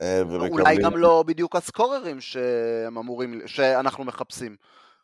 אה, 0.02 0.22
אולי 0.52 0.78
גם 0.78 0.98
לא 0.98 1.24
בדיוק 1.28 1.56
הסקוררים 1.56 2.22
שהם 2.22 2.98
אמורים, 2.98 3.42
שאנחנו 3.46 4.04
מחפשים. 4.04 4.56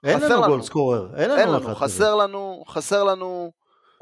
אין 0.03 0.19
לנו 0.19 0.41
גול 0.47 0.61
סקורר, 0.61 1.09
אין 1.15 1.29
לנו, 1.29 1.41
אין 1.41 1.49
לנו 1.49 1.75
חסר 1.75 2.15
לנו, 2.15 2.63
חסר 2.67 3.03
לנו 3.03 3.51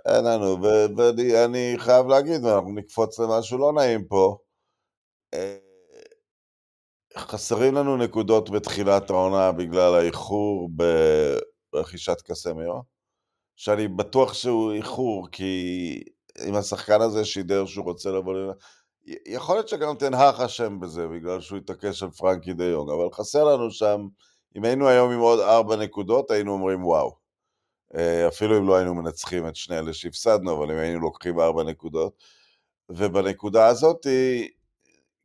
אין 0.08 0.26
לנו, 0.26 0.62
ואני 0.98 1.76
חייב 1.78 2.08
להגיד, 2.08 2.46
ואנחנו 2.46 2.72
נקפוץ 2.74 3.20
למשהו 3.20 3.58
לא 3.58 3.74
נעים 3.74 4.06
פה. 4.06 4.38
אה, 5.34 5.58
חסרים 7.18 7.76
לנו 7.76 7.98
נקודות 7.98 8.50
בתחילת 8.50 9.10
העונה 9.10 9.52
בגלל 9.52 9.96
האיחור 9.96 10.70
ברכישת 11.74 12.22
קסמיו, 12.22 12.80
שאני 13.56 13.88
בטוח 13.88 14.34
שהוא 14.34 14.74
איחור, 14.74 15.28
כי 15.32 16.04
אם 16.48 16.56
השחקן 16.56 17.02
הזה 17.02 17.26
שידר 17.26 17.66
שהוא 17.66 17.86
רוצה 17.86 18.10
לבוא 18.10 18.34
ל... 18.34 18.52
יכול 19.28 19.56
להיות 19.56 19.68
שגם 19.68 19.96
תנהך 19.96 20.40
אשם 20.40 20.80
בזה, 20.80 21.08
בגלל 21.08 21.42
שהוא 21.42 21.58
התעקש 21.58 22.04
על 22.04 22.12
פרנקי 22.12 22.54
דה 22.54 22.66
יונג, 22.66 22.90
אבל 22.90 23.12
חסר 23.14 23.44
לנו 23.44 23.72
שם, 23.72 24.08
אם 24.58 24.64
היינו 24.64 24.88
היום 24.88 25.12
עם 25.12 25.20
עוד 25.20 25.40
ארבע 25.40 25.76
נקודות, 25.76 26.32
היינו 26.32 26.54
אומרים 26.54 26.86
וואו. 26.86 27.27
אה, 27.96 28.28
אפילו 28.28 28.58
אם 28.58 28.68
לא 28.68 28.76
היינו 28.76 28.96
מנצחים 28.96 29.48
את 29.48 29.56
שני 29.56 29.80
אלה 29.80 29.94
שהפסדנו, 29.94 30.58
אבל 30.58 30.72
אם 30.72 30.78
היינו 30.78 31.00
לוקחים 31.00 31.40
ארבע 31.40 31.64
נקודות. 31.64 32.24
ובנקודה 32.90 33.68
הזאת 33.68 34.06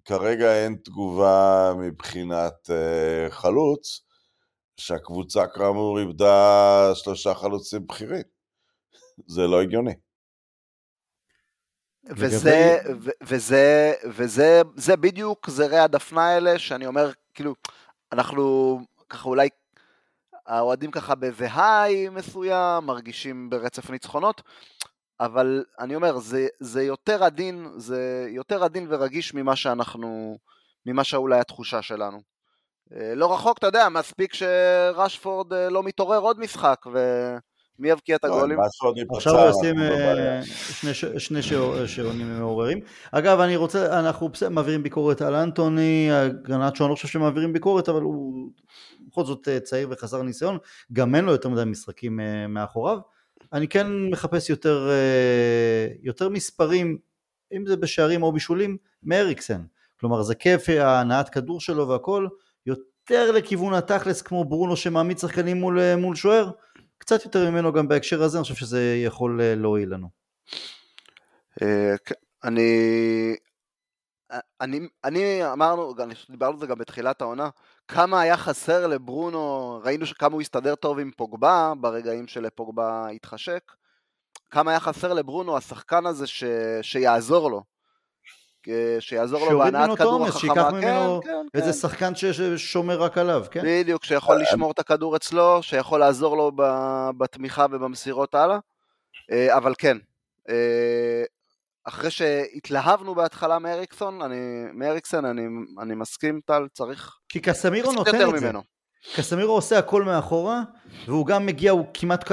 כרגע 0.05 0.55
אין 0.55 0.77
תגובה 0.85 1.73
מבחינת 1.79 2.71
uh, 2.71 3.33
חלוץ, 3.33 4.01
שהקבוצה 4.77 5.47
כאמור 5.47 5.99
איבדה 5.99 6.91
שלושה 6.95 7.35
חלוצים 7.35 7.87
בכירים. 7.87 8.23
זה 9.27 9.43
לא 9.43 9.63
הגיוני. 9.63 9.95
וזה, 12.05 12.79
ו- 13.01 13.11
וזה, 13.23 13.93
וזה, 14.05 14.63
זה 14.77 14.97
בדיוק 14.97 15.51
זרי 15.51 15.79
הדפנה 15.79 16.29
האלה, 16.29 16.59
שאני 16.59 16.87
אומר, 16.87 17.11
כאילו, 17.35 17.55
אנחנו 18.13 18.79
ככה 19.09 19.29
אולי 19.29 19.49
האוהדים 20.47 20.91
ככה 20.91 21.15
באיזה 21.15 21.49
היי 21.55 22.09
מסוים, 22.09 22.85
מרגישים 22.85 23.51
ברצף 23.51 23.91
ניצחונות, 23.91 24.43
אבל 25.21 25.65
אני 25.81 25.95
אומר, 25.95 26.19
זה, 26.19 26.47
זה 26.61 26.83
יותר 26.83 27.25
עדין, 27.25 27.69
זה 27.77 28.27
יותר 28.29 28.65
עדין 28.65 28.87
ורגיש 28.91 29.35
ממה 29.35 29.57
שאנחנו, 29.57 30.39
ממה 30.87 31.05
שאולי 31.05 31.39
התחושה 31.39 31.83
שלנו. 31.83 32.21
אה, 32.97 33.15
לא 33.15 33.35
רחוק, 33.35 33.59
אתה 33.59 33.67
יודע, 33.67 33.89
מספיק 33.89 34.35
שרשפורד 34.35 35.53
אה, 35.53 35.69
לא 35.69 35.83
מתעורר 35.83 36.19
עוד 36.19 36.41
משחק, 36.41 36.87
ומי 36.87 37.89
יבקיע 37.89 38.17
את 38.17 38.25
לא, 38.25 38.37
הגולים? 38.37 38.59
עכשיו 38.61 39.39
הוא 39.39 39.51
ישים 39.51 39.79
אנחנו 39.79 39.97
בבעיה. 39.97 40.39
אה, 40.39 41.21
שני 41.21 41.43
שעונים 41.87 42.39
מעוררים. 42.39 42.81
אגב, 43.13 43.41
אני 43.41 43.57
רוצה, 43.57 43.99
אנחנו 44.01 44.31
מעבירים 44.51 44.83
ביקורת 44.83 45.23
על 45.23 45.35
אנטוני, 45.35 46.11
גרנצ'ו, 46.43 46.85
אני 46.85 46.91
לא 46.91 46.95
חושב 46.95 47.09
שמעבירים 47.09 47.53
ביקורת, 47.53 47.89
אבל 47.89 48.03
הוא 48.03 48.51
בכל 49.13 49.25
זאת 49.25 49.49
אה, 49.49 49.61
צעיר 49.61 49.89
וחסר 49.91 50.23
ניסיון, 50.23 50.59
גם 50.93 51.15
אין 51.15 51.25
לו 51.25 51.33
יותר 51.33 51.49
מדי 51.49 51.65
משחקים 51.65 52.21
אה, 52.21 52.47
מאחוריו. 52.47 52.99
אני 53.53 53.69
כן 53.69 53.87
מחפש 54.11 54.51
יותר, 54.51 54.91
אה, 54.91 55.89
יותר 56.03 56.29
מספרים, 56.29 56.99
אם 57.53 57.67
זה 57.67 57.77
בשערים 57.77 58.23
או 58.23 58.33
בישולים, 58.33 58.77
מאריקסן. 59.03 59.63
כלומר, 60.01 60.23
זה 60.23 60.35
כיף, 60.35 60.69
ההנעת 60.69 61.29
כדור 61.29 61.61
שלו 61.61 61.89
והכל, 61.89 62.27
יותר 62.67 63.33
לכיוון 63.33 63.75
התכלס 63.75 64.23
כמו 64.23 64.45
ברונו 64.45 64.77
שמעמיד 64.77 65.19
שחקנים 65.19 65.57
מול, 65.57 65.95
מול 65.97 66.17
שוער, 66.17 66.51
קצת 66.99 67.25
יותר 67.25 67.51
ממנו 67.51 67.73
גם 67.73 67.89
בהקשר 67.89 68.23
הזה, 68.23 68.39
אני 68.39 68.43
חושב 68.43 68.55
שזה 68.55 68.97
יכול 69.05 69.41
להועיל 69.43 69.95
לנו. 69.95 70.09
אני... 72.45 73.37
אני, 74.61 74.81
אני 75.05 75.53
אמרנו, 75.53 75.95
דיברנו 76.31 76.53
על 76.53 76.59
זה 76.59 76.67
גם 76.67 76.79
בתחילת 76.79 77.21
העונה, 77.21 77.49
כמה 77.93 78.21
היה 78.21 78.37
חסר 78.37 78.87
לברונו, 78.87 79.81
ראינו 79.85 80.07
כמה 80.19 80.33
הוא 80.33 80.41
הסתדר 80.41 80.75
טוב 80.75 80.99
עם 80.99 81.11
פוגבה 81.17 81.73
ברגעים 81.81 82.27
שלפוגבה 82.27 83.09
התחשק, 83.09 83.73
כמה 84.51 84.71
היה 84.71 84.81
חסר 84.81 85.13
לברונו 85.13 85.57
השחקן 85.57 86.07
הזה 86.07 86.27
ש, 86.27 86.45
שיעזור 86.83 87.51
לו, 87.51 87.63
אה, 88.69 88.97
שיעזור 89.01 89.51
לו 89.51 89.59
בהנעת 89.59 89.99
כדור 89.99 90.27
החכמה, 90.27 90.41
שייקח 90.41 90.71
כן, 90.71 90.75
ממנו 90.75 91.21
כן, 91.25 91.31
איזה 91.55 91.67
כן. 91.67 91.73
שחקן 91.73 92.13
ששומר 92.15 93.03
רק 93.03 93.19
עליו, 93.19 93.45
כן? 93.51 93.61
בדיוק, 93.65 94.05
שיכול 94.05 94.43
לשמור 94.43 94.71
את 94.71 94.79
הכדור 94.79 95.17
אצלו, 95.17 95.63
שיכול 95.63 96.01
לעזור 96.01 96.37
לו 96.37 96.53
בתמיכה 97.19 97.67
ובמסירות 97.71 98.35
הלאה, 98.35 98.59
אה, 99.33 99.57
אבל 99.57 99.75
כן, 99.79 99.97
אה, 100.49 101.25
אחרי 101.85 102.11
שהתלהבנו 102.11 103.15
בהתחלה 103.15 103.59
מאריקסון, 103.59 104.23
אני, 104.23 104.37
מאריקסן, 104.75 105.25
אני, 105.25 105.43
אני 105.83 105.95
מסכים, 105.95 106.41
טל, 106.47 106.67
צריך 106.73 107.17
כי 107.29 107.41
קסמירו 107.41 107.93
נותן 107.93 108.15
את 108.35 108.41
זה. 108.41 108.47
ממנו. 108.47 108.63
קסמירו 109.17 109.53
עושה 109.53 109.79
הכל 109.79 110.03
מאחורה, 110.03 110.63
והוא 111.07 111.27
גם 111.27 111.47
מגיע, 111.47 111.71
הוא 111.71 111.87
כמעט, 111.95 112.31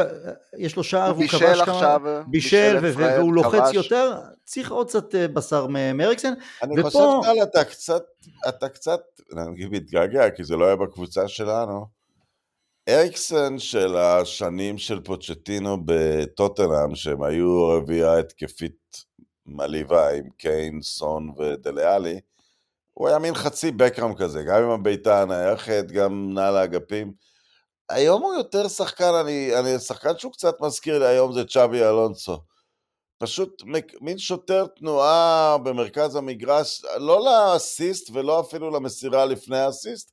יש 0.57 0.75
לו 0.75 0.83
שער 0.83 1.01
הוא 1.01 1.11
והוא 1.11 1.19
בישל 1.21 1.37
כבש 1.37 1.61
כמה... 1.61 1.73
עכשיו, 1.75 2.01
בישל 2.27 2.77
ו- 2.81 2.93
פרד, 2.93 3.17
והוא 3.19 3.33
לוחץ 3.33 3.59
כבש. 3.59 3.75
יותר, 3.75 4.19
צריך 4.43 4.71
עוד 4.71 4.87
קצת 4.87 5.15
אה, 5.15 5.27
בשר 5.27 5.67
מאריקסן. 5.93 6.33
אני 6.63 6.79
ופה- 6.79 6.89
חושב, 6.89 6.99
טל, 7.33 7.43
אתה 7.43 7.63
קצת, 7.63 8.03
אתה 8.49 8.69
קצת, 8.69 9.01
נגיד 9.51 9.69
מתגעגע, 9.71 10.29
כי 10.29 10.43
זה 10.43 10.55
לא 10.55 10.65
היה 10.65 10.75
בקבוצה 10.75 11.27
שלנו. 11.27 11.85
אריקסן 12.89 13.59
של 13.59 13.97
השנים 13.97 14.77
של 14.77 14.99
פוצ'טינו 14.99 15.77
בטוטנאם, 15.85 16.95
שהם 16.95 17.23
היו 17.23 17.67
רביעייה 17.67 18.17
התקפית 18.19 19.08
מלאיבה 19.51 20.09
עם 20.09 20.29
קיין, 20.29 20.81
סון 20.81 21.33
ודליאלי, 21.37 22.19
הוא 22.93 23.07
היה 23.07 23.19
מין 23.19 23.33
חצי 23.33 23.71
בקראם 23.71 24.15
כזה, 24.15 24.43
גם 24.43 24.63
עם 24.63 24.69
הבעיטה 24.69 25.21
הנייחת, 25.21 25.85
גם 25.93 26.33
נע 26.33 26.51
לאגפים. 26.51 27.13
היום 27.89 28.21
הוא 28.21 28.33
יותר 28.33 28.67
שחקן, 28.67 29.13
אני, 29.21 29.59
אני 29.59 29.79
שחקן 29.79 30.17
שהוא 30.17 30.31
קצת 30.31 30.61
מזכיר 30.61 30.99
לי 30.99 31.05
היום 31.07 31.33
זה 31.33 31.45
צ'אבי 31.45 31.83
אלונסו. 31.83 32.41
פשוט 33.17 33.63
מין 34.01 34.17
שוטר 34.17 34.65
תנועה 34.67 35.57
במרכז 35.63 36.15
המגרש, 36.15 36.81
לא 36.97 37.25
לאסיסט 37.25 38.09
ולא 38.13 38.39
אפילו 38.39 38.69
למסירה 38.71 39.25
לפני 39.25 39.57
האסיסט, 39.57 40.11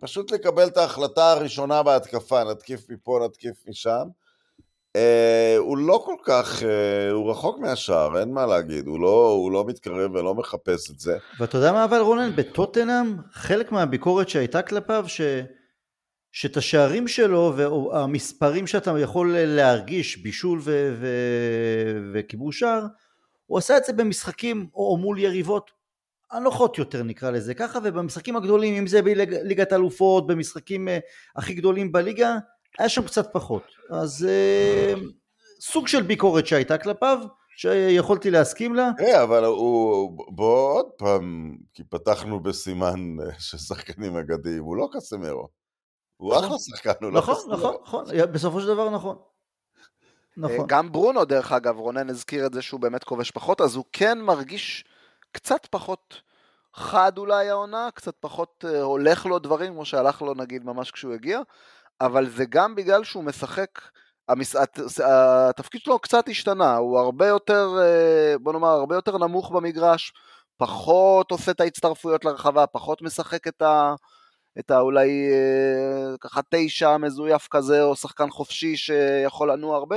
פשוט 0.00 0.30
לקבל 0.30 0.66
את 0.66 0.76
ההחלטה 0.76 1.32
הראשונה 1.32 1.82
בהתקפה, 1.82 2.44
נתקיף 2.44 2.90
מפה, 2.90 3.20
נתקיף 3.24 3.56
משם. 3.68 4.08
אה, 4.96 5.56
הוא 5.58 5.78
לא 5.78 6.02
כל 6.04 6.14
כך, 6.24 6.62
אה, 6.62 7.10
הוא 7.10 7.30
רחוק 7.30 7.58
מהשער, 7.58 8.20
אין 8.20 8.32
מה 8.32 8.46
להגיד, 8.46 8.86
הוא 8.86 9.00
לא, 9.00 9.28
הוא 9.28 9.52
לא 9.52 9.64
מתקרב 9.66 10.14
ולא 10.14 10.34
מחפש 10.34 10.90
את 10.90 11.00
זה. 11.00 11.16
ואתה 11.38 11.58
יודע 11.58 11.72
מה 11.72 11.84
אבל 11.84 11.98
רונן, 11.98 12.36
בטוטנאם, 12.36 13.16
חלק 13.32 13.72
מהביקורת 13.72 14.28
שהייתה 14.28 14.62
כלפיו, 14.62 15.04
ש... 15.08 15.20
שאת 16.32 16.56
השערים 16.56 17.08
שלו 17.08 17.52
והמספרים 17.56 18.66
שאתה 18.66 18.98
יכול 18.98 19.36
להרגיש, 19.38 20.16
בישול 20.16 20.60
ו... 20.62 20.96
ו... 21.00 21.06
וכיבוש 22.14 22.58
שער, 22.58 22.86
הוא 23.46 23.58
עשה 23.58 23.76
את 23.76 23.84
זה 23.84 23.92
במשחקים 23.92 24.66
או 24.74 24.96
מול 24.96 25.18
יריבות 25.18 25.70
הנוחות 26.30 26.78
יותר 26.78 27.02
נקרא 27.02 27.30
לזה 27.30 27.54
ככה, 27.54 27.78
ובמשחקים 27.82 28.36
הגדולים, 28.36 28.74
אם 28.74 28.86
זה 28.86 29.02
בליגת 29.02 29.72
אלופות, 29.72 30.26
במשחקים 30.26 30.88
אה, 30.88 30.98
הכי 31.36 31.54
גדולים 31.54 31.92
בליגה, 31.92 32.36
היה 32.78 32.88
שם 32.88 33.02
קצת 33.02 33.32
פחות. 33.32 33.62
אז 33.90 34.26
אה, 34.28 34.94
סוג 35.60 35.88
של 35.88 36.02
ביקורת 36.02 36.46
שהייתה 36.46 36.78
כלפיו, 36.78 37.18
שיכולתי 37.56 38.30
להסכים 38.30 38.74
לה. 38.74 38.90
תראה, 38.96 39.22
אבל 39.22 39.44
הוא, 39.44 40.18
בוא 40.28 40.72
עוד 40.72 40.86
פעם, 40.98 41.56
כי 41.74 41.84
פתחנו 41.84 42.40
בסימן 42.40 43.16
אה, 43.20 43.34
של 43.38 43.58
שחקנים 43.58 44.16
אגדיים, 44.16 44.62
הוא 44.62 44.76
לא 44.76 44.88
קסמרו. 44.92 45.48
הוא 46.16 46.38
אחלה 46.38 46.58
שחקן, 46.58 47.04
הוא 47.04 47.12
לא 47.12 47.18
נכון, 47.18 47.34
קסמרו. 47.34 47.56
נכון, 47.56 47.76
נכון, 47.82 48.32
בסופו 48.32 48.60
של 48.60 48.66
דבר 48.66 48.90
נכון. 48.90 49.16
נכון. 50.36 50.66
גם 50.68 50.92
ברונו, 50.92 51.24
דרך 51.24 51.52
אגב, 51.52 51.78
רונן 51.78 52.10
הזכיר 52.10 52.46
את 52.46 52.54
זה 52.54 52.62
שהוא 52.62 52.80
באמת 52.80 53.04
כובש 53.04 53.30
פחות, 53.30 53.60
אז 53.60 53.76
הוא 53.76 53.84
כן 53.92 54.20
מרגיש 54.20 54.84
קצת 55.32 55.66
פחות 55.70 56.22
חד 56.74 57.18
אולי 57.18 57.50
העונה, 57.50 57.88
קצת 57.94 58.14
פחות 58.20 58.64
אה, 58.68 58.82
הולך 58.82 59.26
לו 59.26 59.38
דברים, 59.38 59.72
כמו 59.72 59.84
שהלך 59.84 60.22
לו 60.22 60.34
נגיד 60.34 60.64
ממש 60.64 60.90
כשהוא 60.90 61.14
הגיע, 61.14 61.40
אבל 62.00 62.28
זה 62.28 62.44
גם 62.48 62.74
בגלל 62.74 63.04
שהוא 63.04 63.24
משחק, 63.24 63.68
המס... 64.28 64.56
הת... 64.56 64.78
התפקיד 65.04 65.80
שלו 65.80 65.98
קצת 65.98 66.28
השתנה, 66.28 66.76
הוא 66.76 66.98
הרבה 66.98 67.26
יותר, 67.26 67.68
אה, 67.80 68.38
בוא 68.38 68.52
נאמר, 68.52 68.68
הרבה 68.68 68.94
יותר 68.94 69.18
נמוך 69.18 69.50
במגרש, 69.50 70.12
פחות 70.56 71.30
עושה 71.30 71.50
את 71.50 71.60
ההצטרפויות 71.60 72.24
לרחבה, 72.24 72.66
פחות 72.66 73.02
משחק 73.02 73.46
את 73.48 73.62
ה... 73.62 73.94
את 74.58 74.70
האולי 74.70 75.28
אה, 75.32 76.16
ככה 76.20 76.40
תשע 76.50 76.96
מזויף 76.96 77.48
כזה, 77.50 77.82
או 77.82 77.96
שחקן 77.96 78.30
חופשי 78.30 78.76
שיכול 78.76 79.52
לנוע 79.52 79.76
הרבה. 79.76 79.96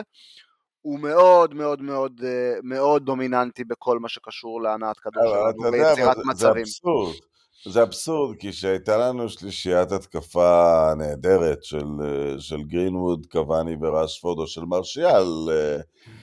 הוא 0.81 0.99
מאוד 0.99 1.53
מאוד 1.53 1.81
מאוד 1.81 2.21
אה, 2.23 2.53
מאוד 2.63 3.05
דומיננטי 3.05 3.63
בכל 3.63 3.99
מה 3.99 4.09
שקשור 4.09 4.61
להנעת 4.61 4.99
כדור 4.99 5.23
שלנו 5.23 5.71
ויצירת 5.71 6.15
אבל 6.15 6.23
זה- 6.23 6.29
מצבים. 6.29 6.63
אבסורד. 6.63 7.15
זה 7.65 7.83
אבסורד, 7.83 8.37
כי 8.39 8.53
שהייתה 8.53 8.97
לנו 8.97 9.29
שלישיית 9.29 9.91
התקפה 9.91 10.91
נהדרת 10.97 11.63
של, 11.63 11.85
אה, 12.03 12.39
של 12.39 12.63
גרינווד, 12.63 13.25
קוואני 13.31 13.75
ורשפורד, 13.81 14.39
או 14.39 14.47
של 14.47 14.61
מרשיאל, 14.65 15.27
אה, 15.51 15.77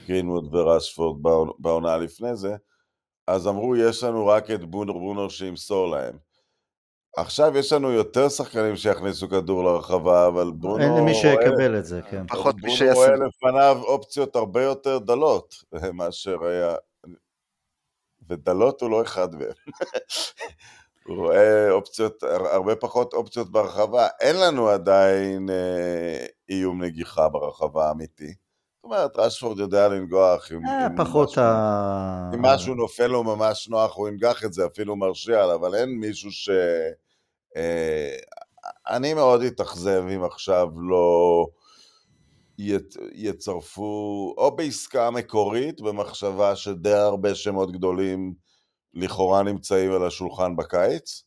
גרינווד 0.07 0.55
ורשפורד 0.55 1.17
בעונה- 1.59 1.97
לפני 1.97 2.35
זה, 2.35 2.55
אז 3.27 3.47
אמרו, 3.47 3.75
יש 3.75 4.03
לנו 4.03 4.27
רק 4.27 4.51
את 4.51 4.65
בונר 4.65 4.93
בונר 4.93 5.29
שימסור 5.29 5.87
להם. 5.87 6.17
עכשיו 7.17 7.57
יש 7.57 7.73
לנו 7.73 7.91
יותר 7.91 8.29
שחקנים 8.29 8.75
שיכניסו 8.75 9.29
כדור 9.29 9.63
לרחבה, 9.63 10.27
אבל 10.27 10.51
ברונו 10.51 10.83
אין 10.83 10.91
מי 11.05 11.11
רואה- 11.11 11.13
שיקבל 11.13 11.77
את 11.79 11.85
זה, 11.85 12.01
כן. 12.11 12.27
פחות 12.27 12.55
ברונו 12.55 12.73
משישים. 12.73 12.93
רואה 12.93 13.09
לפניו 13.15 13.77
אופציות 13.83 14.35
הרבה 14.35 14.63
יותר 14.63 14.97
דלות 14.99 15.55
מאשר 15.93 16.43
היה, 16.45 16.75
ודלות 18.29 18.81
הוא 18.81 18.89
לא 18.89 19.01
אחד 19.01 19.35
מהם. 19.35 19.49
הוא 21.07 21.17
רואה 21.17 21.71
אופציות, 21.71 22.23
הרבה 22.51 22.75
פחות 22.75 23.13
אופציות 23.13 23.51
ברחבה. 23.51 24.07
אין 24.21 24.35
לנו 24.35 24.69
עדיין 24.69 25.49
אה, 25.49 26.25
איום 26.49 26.83
נגיחה 26.83 27.29
ברחבה 27.29 27.87
האמיתי. 27.87 28.25
זאת 28.27 28.83
אומרת, 28.83 29.11
רשפורד 29.17 29.59
יודע 29.59 29.87
לנגוח. 29.87 30.51
אם, 30.51 30.65
אה, 30.67 30.87
אם 30.87 30.97
פחות 30.97 31.29
משהו- 31.29 31.41
ה... 31.43 32.31
אם 32.33 32.41
משהו 32.41 32.75
נופל 32.75 33.07
לו 33.07 33.23
ממש 33.23 33.67
נוח, 33.69 33.95
הוא 33.95 34.07
ינגח 34.07 34.45
את 34.45 34.53
זה, 34.53 34.65
אפילו 34.65 34.95
מרשיאל, 34.95 35.49
אבל 35.49 35.75
אין 35.75 35.89
מישהו 35.89 36.31
ש... 36.31 36.49
אה, 37.57 38.15
אני 38.87 39.13
מאוד 39.13 39.41
אתאכזב 39.41 40.03
אם 40.15 40.23
עכשיו 40.23 40.67
לא 40.75 41.45
ית- 42.59 42.95
יצרפו, 43.13 44.33
או 44.37 44.55
בעסקה 44.55 45.11
מקורית, 45.11 45.81
במחשבה 45.81 46.55
שדי 46.55 46.93
הרבה 46.93 47.35
שמות 47.35 47.71
גדולים 47.71 48.33
לכאורה 48.95 49.43
נמצאים 49.43 49.91
על 49.91 50.07
השולחן 50.07 50.55
בקיץ, 50.55 51.23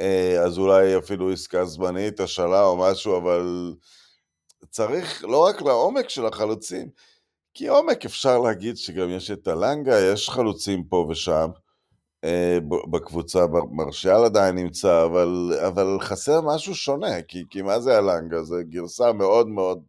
אה, 0.00 0.42
אז 0.44 0.58
אולי 0.58 0.98
אפילו 0.98 1.32
עסקה 1.32 1.64
זמנית, 1.64 2.20
השאלה 2.20 2.64
או 2.64 2.76
משהו, 2.76 3.16
אבל 3.16 3.74
צריך 4.70 5.24
לא 5.24 5.44
רק 5.44 5.62
לעומק 5.62 6.08
של 6.08 6.26
החלוצים, 6.26 6.88
כי 7.54 7.68
עומק 7.68 8.04
אפשר 8.04 8.38
להגיד 8.38 8.76
שגם 8.76 9.10
יש 9.10 9.30
את 9.30 9.48
הלנגה, 9.48 10.00
יש 10.00 10.30
חלוצים 10.30 10.84
פה 10.84 11.06
ושם. 11.10 11.50
אה, 12.24 12.58
בקבוצה, 12.90 13.46
מרשיאל 13.70 14.24
עדיין 14.24 14.54
נמצא, 14.54 15.04
אבל, 15.04 15.52
אבל 15.66 15.98
חסר 16.00 16.40
משהו 16.40 16.74
שונה, 16.74 17.22
כי, 17.22 17.44
כי 17.50 17.62
מה 17.62 17.80
זה 17.80 17.98
הלנגה? 17.98 18.42
זה 18.42 18.56
גרסה 18.68 19.12
מאוד 19.12 19.48
מאוד 19.48 19.82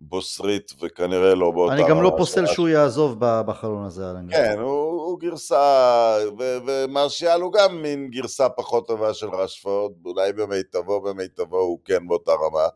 בוסרית, 0.00 0.72
וכנראה 0.82 1.34
לא 1.34 1.50
באותה 1.50 1.74
אני 1.74 1.82
גם 1.88 2.02
לא 2.02 2.12
פוסל 2.16 2.46
שהוא 2.46 2.68
יעזוב 2.68 3.16
בחלון 3.20 3.84
הזה, 3.84 4.10
אלן. 4.10 4.30
כן, 4.30 4.58
הוא, 4.58 4.89
הוא 5.10 5.20
גרסה, 5.20 6.16
ו- 6.38 6.58
ומרשיאל 6.66 7.40
הוא 7.40 7.52
גם 7.52 7.82
מין 7.82 8.10
גרסה 8.10 8.48
פחות 8.48 8.86
טובה 8.86 9.14
של 9.14 9.28
רשפורד, 9.28 9.92
אולי 10.04 10.32
במיטבו, 10.32 11.00
במיטבו 11.00 11.58
הוא 11.58 11.78
כן 11.84 12.08
באותה 12.08 12.32
רמה, 12.32 12.68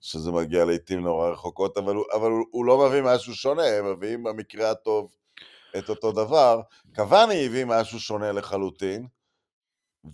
שזה 0.00 0.32
מגיע 0.32 0.64
לעיתים 0.64 1.00
נורא 1.00 1.30
רחוקות, 1.30 1.76
אבל, 1.76 1.94
הוא, 1.94 2.04
אבל 2.14 2.30
הוא, 2.50 2.64
לא 2.64 2.86
מביא 2.86 3.02
משהו 3.02 3.34
שונה, 3.34 3.64
הם 3.66 3.92
מביאים 3.92 4.22
במקרה 4.22 4.70
הטוב 4.70 5.14
את 5.78 5.88
אותו 5.88 6.12
דבר. 6.12 6.60
קוואני 6.94 7.46
הביא 7.46 7.64
משהו 7.64 8.00
שונה 8.00 8.32
לחלוטין, 8.32 9.06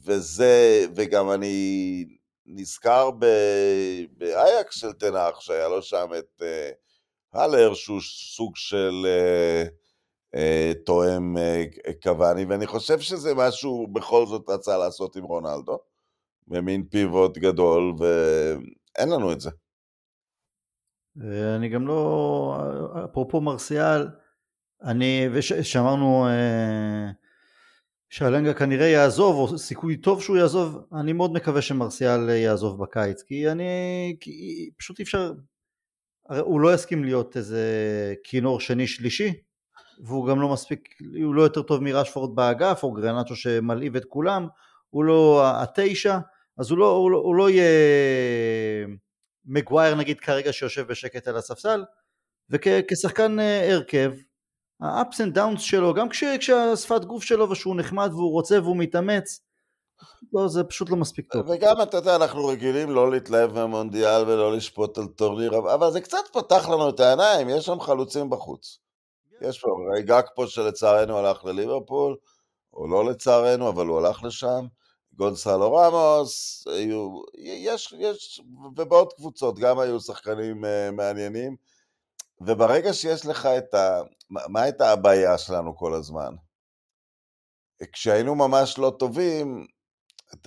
וזה, 0.04 0.86
וגם 0.94 1.30
אני 1.30 2.04
נזכר 2.46 3.10
באייקס 4.16 4.80
של 4.80 4.92
תנח, 4.92 5.40
שהיה 5.40 5.68
לו 5.68 5.82
שם 5.82 6.08
את 6.18 6.42
uh, 6.42 7.38
הלר, 7.38 7.74
שהוא 7.74 8.00
סוג 8.36 8.56
של 8.56 9.06
uh, 9.06 9.81
תואם 10.86 11.36
uh, 11.36 11.92
קוואני, 12.02 12.44
ואני 12.44 12.66
חושב 12.66 13.00
שזה 13.00 13.34
משהו 13.34 13.86
בכל 13.92 14.26
זאת 14.26 14.48
רצה 14.48 14.78
לעשות 14.78 15.16
עם 15.16 15.24
רונלדו, 15.24 15.78
במין 16.48 16.84
פיבוט 16.84 17.38
גדול, 17.38 17.94
ואין 17.98 19.08
לנו 19.08 19.32
את 19.32 19.40
זה. 19.40 19.50
אני 21.56 21.68
גם 21.68 21.86
לא, 21.86 22.56
אפרופו 23.04 23.40
מרסיאל, 23.40 24.08
אני, 24.82 25.28
ושאמרנו 25.32 26.26
uh, 26.26 27.14
שאלנגה 28.10 28.54
כנראה 28.54 28.86
יעזוב, 28.86 29.36
או 29.36 29.58
סיכוי 29.58 29.96
טוב 29.96 30.22
שהוא 30.22 30.36
יעזוב, 30.36 30.78
אני 31.00 31.12
מאוד 31.12 31.32
מקווה 31.32 31.62
שמרסיאל 31.62 32.28
יעזוב 32.28 32.82
בקיץ, 32.82 33.22
כי 33.22 33.50
אני, 33.50 34.16
כי 34.20 34.70
פשוט 34.78 34.98
אי 34.98 35.04
אפשר, 35.04 35.32
הוא 36.40 36.60
לא 36.60 36.74
יסכים 36.74 37.04
להיות 37.04 37.36
איזה 37.36 37.64
כינור 38.24 38.60
שני 38.60 38.86
שלישי, 38.86 39.32
והוא 40.00 40.26
גם 40.26 40.40
לא 40.40 40.48
מספיק, 40.48 40.88
הוא 41.24 41.34
לא 41.34 41.42
יותר 41.42 41.62
טוב 41.62 41.82
מרשפורד 41.82 42.36
באגף, 42.36 42.82
או 42.82 42.92
גרנצ'ו 42.92 43.36
שמלהיב 43.36 43.96
את 43.96 44.04
כולם, 44.04 44.48
הוא 44.90 45.04
לא 45.04 45.42
התשע, 45.44 46.18
אז 46.58 46.70
הוא 46.70 46.78
לא, 46.78 46.90
הוא 46.90 47.10
לא, 47.10 47.18
הוא 47.18 47.36
לא 47.36 47.50
יהיה 47.50 47.66
מגווייר 49.44 49.94
נגיד 49.94 50.20
כרגע 50.20 50.52
שיושב 50.52 50.82
בשקט 50.82 51.28
על 51.28 51.36
הספסל, 51.36 51.84
וכשחקן 52.50 53.40
אה, 53.40 53.72
הרכב, 53.72 54.12
ה-ups 54.80 55.14
and 55.14 55.36
downs 55.36 55.60
שלו, 55.60 55.94
גם 55.94 56.08
כש, 56.08 56.24
כשהשפת 56.38 57.04
גוף 57.04 57.24
שלו 57.24 57.50
ושהוא 57.50 57.76
נחמד 57.76 58.10
והוא 58.12 58.32
רוצה 58.32 58.60
והוא 58.62 58.76
מתאמץ, 58.76 59.40
לא, 60.32 60.48
זה 60.48 60.64
פשוט 60.64 60.90
לא 60.90 60.96
מספיק 60.96 61.32
טוב. 61.32 61.48
וגם, 61.48 61.82
אתה 61.82 61.96
יודע, 61.96 62.16
אנחנו 62.16 62.46
רגילים 62.46 62.90
לא 62.90 63.10
להתלהב 63.10 63.52
מהמונדיאל 63.52 64.22
ולא 64.22 64.56
לשפוט 64.56 64.98
על 64.98 65.06
טורניר, 65.06 65.58
אבל 65.58 65.90
זה 65.90 66.00
קצת 66.00 66.18
פתח 66.32 66.68
לנו 66.68 66.88
את 66.88 67.00
העיניים, 67.00 67.48
יש 67.48 67.66
שם 67.66 67.80
חלוצים 67.80 68.30
בחוץ. 68.30 68.78
יש 69.42 69.60
פה, 69.60 69.68
גג 69.98 70.22
פה 70.34 70.46
שלצערנו 70.46 71.18
הלך 71.18 71.44
לליברפול, 71.44 72.16
או 72.74 72.88
לא 72.88 73.04
לצערנו, 73.04 73.68
אבל 73.68 73.86
הוא 73.86 73.98
הלך 73.98 74.24
לשם. 74.24 74.66
גונסלו 75.12 75.74
רמוס, 75.74 76.64
היו, 76.66 77.22
יש, 77.38 77.94
יש, 77.98 78.40
ובעוד 78.76 79.12
קבוצות 79.12 79.58
גם 79.58 79.78
היו 79.78 80.00
שחקנים 80.00 80.64
uh, 80.64 80.90
מעניינים. 80.92 81.56
וברגע 82.40 82.92
שיש 82.92 83.26
לך 83.26 83.46
את 83.46 83.74
ה... 83.74 84.00
מה 84.30 84.62
הייתה 84.62 84.92
הבעיה 84.92 85.38
שלנו 85.38 85.76
כל 85.76 85.94
הזמן? 85.94 86.34
כשהיינו 87.92 88.34
ממש 88.34 88.78
לא 88.78 88.96
טובים, 88.98 89.66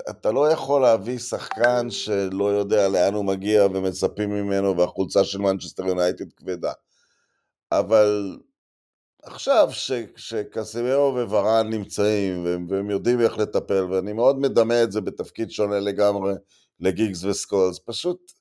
אתה 0.10 0.32
לא 0.32 0.52
יכול 0.52 0.82
להביא 0.82 1.18
שחקן 1.18 1.90
שלא 1.90 2.46
יודע 2.46 2.88
לאן 2.88 3.14
הוא 3.14 3.26
מגיע 3.26 3.66
ומצפים 3.66 4.30
ממנו 4.30 4.78
והחולצה 4.78 5.24
של 5.24 5.38
מנצ'סטר 5.38 5.88
יונייטד 5.88 6.34
כבדה. 6.34 6.72
אבל 7.72 8.38
עכשיו 9.26 9.70
שקסימרו 10.16 11.16
וורן 11.30 11.70
נמצאים 11.70 12.46
והם, 12.46 12.68
והם 12.70 12.90
יודעים 12.90 13.22
איך 13.22 13.38
לטפל, 13.38 13.84
ואני 13.92 14.14
מאוד 14.14 14.40
מדמה 14.40 14.84
את 14.84 14.92
זה 14.92 15.02
בתפקיד 15.02 15.52
שונה 15.52 15.80
לגמרי 15.80 16.34
לגיגס 16.80 17.24
וסקולס, 17.24 17.80
פשוט 17.86 18.32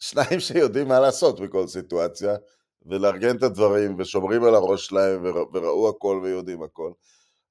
שניים 0.00 0.40
שיודעים 0.46 0.88
מה 0.88 1.00
לעשות 1.00 1.40
בכל 1.40 1.66
סיטואציה, 1.66 2.36
ולארגן 2.86 3.36
את 3.36 3.42
הדברים, 3.42 3.96
ושומרים 3.98 4.44
על 4.44 4.54
הראש 4.54 4.86
שלהם, 4.86 5.24
וראו 5.52 5.88
הכל 5.88 6.20
ויודעים 6.22 6.62
הכל. 6.62 6.92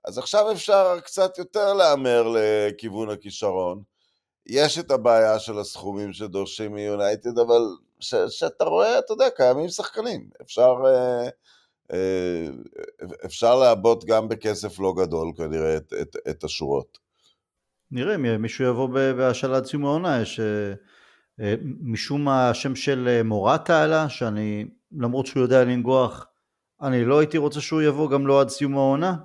אז 0.05 0.17
עכשיו 0.17 0.51
אפשר 0.51 0.99
קצת 0.99 1.37
יותר 1.37 1.73
להמר 1.73 2.33
לכיוון 2.35 3.09
הכישרון. 3.09 3.83
יש 4.45 4.79
את 4.79 4.91
הבעיה 4.91 5.39
של 5.39 5.59
הסכומים 5.59 6.13
שדורשים 6.13 6.73
מיונייטד, 6.73 7.39
אבל 7.39 7.61
שאתה 8.29 8.63
רואה, 8.63 8.99
אתה 8.99 9.13
יודע, 9.13 9.29
קיימים 9.29 9.69
שחקנים. 9.69 10.29
אפשר, 10.41 10.75
אה, 10.85 11.29
אפשר 13.25 13.55
לעבוד 13.55 14.05
גם 14.05 14.29
בכסף 14.29 14.79
לא 14.79 14.93
גדול 14.97 15.31
כנראה 15.37 15.77
את, 15.77 15.93
את, 16.01 16.15
את 16.29 16.43
השורות. 16.43 16.97
נראה 17.91 18.17
מישהו 18.17 18.65
יבוא 18.65 18.87
בהשאלת 18.87 19.65
סיום 19.65 19.85
העונה, 19.85 20.21
יש 20.21 20.39
אה, 21.39 21.55
משום 21.81 22.23
מה 22.23 22.49
השם 22.49 22.75
של 22.75 23.21
מורטה 23.23 23.83
עלה, 23.83 24.09
שאני 24.09 24.65
למרות 24.99 25.25
שהוא 25.25 25.43
יודע 25.43 25.63
לנגוח, 25.63 26.27
אני 26.81 27.05
לא 27.05 27.19
הייתי 27.19 27.37
רוצה 27.37 27.61
שהוא 27.61 27.81
יבוא 27.81 28.09
גם 28.09 28.27
לא 28.27 28.41
עד 28.41 28.49
סיום 28.49 28.77
העונה. 28.77 29.15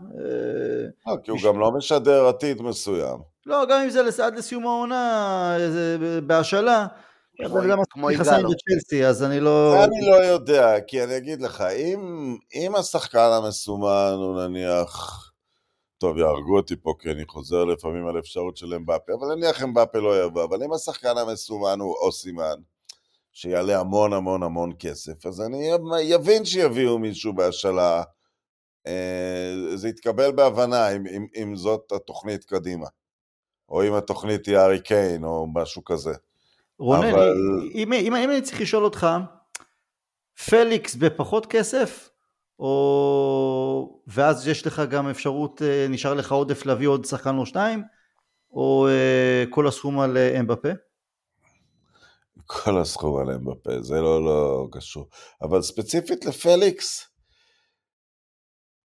אה, 1.08 1.16
כי 1.24 1.30
הוא 1.30 1.38
גם 1.44 1.60
לא 1.60 1.72
משדר 1.72 2.26
עתיד 2.26 2.62
מסוים. 2.62 3.18
לא, 3.46 3.64
גם 3.70 3.80
אם 3.84 3.90
זה 3.90 4.26
עד 4.26 4.36
לסיום 4.36 4.66
העונה, 4.66 5.56
בהשאלה. 6.26 6.86
כמו 7.90 8.10
יגאלו. 8.10 8.48
אז 9.08 9.22
אני 9.22 9.40
לא... 9.40 9.84
אני 9.84 10.00
לא 10.00 10.14
יודע, 10.14 10.80
כי 10.80 11.04
אני 11.04 11.16
אגיד 11.16 11.40
לך, 11.42 11.60
אם, 11.60 12.00
אם 12.54 12.74
השחקן 12.74 13.30
המסומן 13.32 14.14
הוא 14.16 14.42
נניח... 14.42 15.22
טוב, 15.98 16.18
יהרגו 16.18 16.56
אותי 16.56 16.74
פה 16.82 16.94
כי 16.98 17.10
אני 17.10 17.24
חוזר 17.26 17.64
לפעמים 17.64 18.06
על 18.06 18.18
אפשרות 18.18 18.56
של 18.56 18.74
אמבפה, 18.74 19.12
אבל 19.20 19.34
נניח 19.34 19.62
אמבפה 19.62 19.98
לא 19.98 20.24
יבוא, 20.24 20.44
אבל 20.44 20.62
אם 20.62 20.72
השחקן 20.72 21.18
המסומן 21.18 21.80
הוא 21.80 21.96
אוסימן, 21.96 22.54
שיעלה 23.32 23.80
המון 23.80 24.12
המון 24.12 24.42
המון 24.42 24.72
כסף, 24.78 25.26
אז 25.26 25.40
אני 25.40 26.14
אבין 26.14 26.44
שיביאו 26.44 26.98
מישהו 26.98 27.32
בהשאלה. 27.32 28.02
אה, 28.86 29.52
זה 29.74 29.88
יתקבל 29.88 30.32
בהבנה 30.32 30.90
אם, 30.90 31.06
אם, 31.06 31.26
אם 31.36 31.56
זאת 31.56 31.92
התוכנית 31.92 32.44
קדימה. 32.44 32.86
או 33.68 33.82
אם 33.82 33.94
התוכנית 33.94 34.46
היא 34.46 34.56
ארי 34.56 34.80
קיין 34.80 35.24
או 35.24 35.46
משהו 35.54 35.84
כזה. 35.84 36.12
רונן, 36.78 37.08
אבל... 37.08 37.34
אם, 37.74 37.92
אם, 37.92 38.14
אם 38.14 38.30
אני 38.30 38.42
צריך 38.42 38.60
לשאול 38.60 38.84
אותך, 38.84 39.06
פליקס 40.50 40.94
בפחות 40.94 41.46
כסף, 41.46 42.10
או... 42.58 44.02
ואז 44.06 44.48
יש 44.48 44.66
לך 44.66 44.82
גם 44.90 45.08
אפשרות, 45.08 45.62
אה, 45.62 45.86
נשאר 45.88 46.14
לך 46.14 46.32
עודף 46.32 46.66
להביא 46.66 46.88
עוד 46.88 47.04
שחקן 47.04 47.38
או 47.38 47.46
שניים, 47.46 47.82
או 48.50 48.88
אה, 48.88 49.44
כל 49.50 49.66
הסכום 49.66 50.00
על 50.00 50.18
אמבפה? 50.18 50.68
כל 52.46 52.78
הסכום 52.78 53.20
עליהם 53.20 53.44
בפה, 53.44 53.82
זה 53.82 54.00
לא, 54.00 54.24
לא 54.24 54.68
קשור. 54.72 55.08
אבל 55.42 55.62
ספציפית 55.62 56.24
לפליקס, 56.24 57.08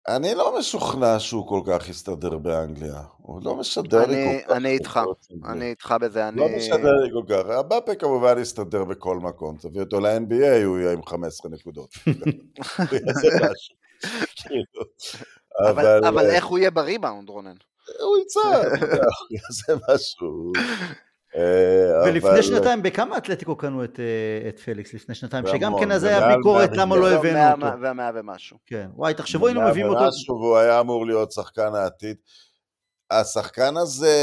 אני 0.08 0.36
לא 0.36 0.60
משוכנע 0.60 1.20
שהוא 1.20 1.48
כל 1.48 1.62
כך 1.66 1.90
יסתדר 1.90 2.38
באנגליה. 2.38 3.02
הוא 3.18 3.42
לא 3.44 3.56
משדר 3.56 4.04
אני, 4.04 4.16
לי 4.16 4.40
כל 4.46 4.50
כך. 4.50 4.56
אני 4.56 4.70
איתך, 4.70 5.00
אני 5.46 5.70
איתך 5.70 5.96
בזה. 6.02 6.28
אני... 6.28 6.40
לא 6.40 6.48
משדר 6.58 6.92
לי 6.92 7.10
כל 7.14 7.24
כך. 7.34 7.50
הבאפה 7.50 7.96
כמובן 7.96 8.40
יסתדר 8.42 8.84
בכל 8.84 9.18
מקום. 9.18 9.58
תביא 9.58 9.82
אותו 9.82 10.00
ל-NBA, 10.00 10.66
הוא 10.66 10.80
יהיה 10.80 10.94
עם 10.94 11.06
15 11.06 11.52
נקודות. 11.52 11.90
כאילו. 14.36 14.84
אבל, 15.70 16.06
אבל 16.06 16.30
איך 16.30 16.46
הוא 16.46 16.60
יהיה 16.60 16.72
בריבאונד, 16.72 17.30
רונן? 17.30 17.56
הוא 18.00 18.18
יצא, 18.18 18.40
הוא 18.40 19.28
יעשה 19.32 19.74
משהו. 19.94 20.54
אה, 21.38 22.04
ולפני 22.06 22.44
שנתיים, 22.44 22.84
בכמה 22.84 23.18
אתלטיקו 23.18 23.56
קנו 23.56 23.84
את, 23.84 24.00
אה, 24.00 24.50
את 24.50 24.60
פליקס 24.60 24.94
לפני 24.94 25.16
שנתיים? 25.16 25.48
שגם 25.48 25.74
כן 25.80 25.92
אז 25.92 26.04
היה 26.04 26.36
ביקורת 26.36 26.78
למה 26.78 26.96
לא 26.96 27.10
הבאנו 27.10 27.66
אותו. 27.66 27.82
והמאה 27.82 28.12
ומשהו. 28.16 28.58
כן, 28.66 28.90
וואי, 28.96 29.14
תחשבו 29.14 29.48
היינו 29.48 29.62
מביאים 29.62 29.90
אותו. 29.90 30.06
והוא 30.28 30.58
היה 30.58 30.80
אמור 30.80 31.06
להיות 31.06 31.32
שחקן 31.32 31.76
העתיד. 31.76 32.18
השחקן 33.12 33.78
הזה, 33.78 34.16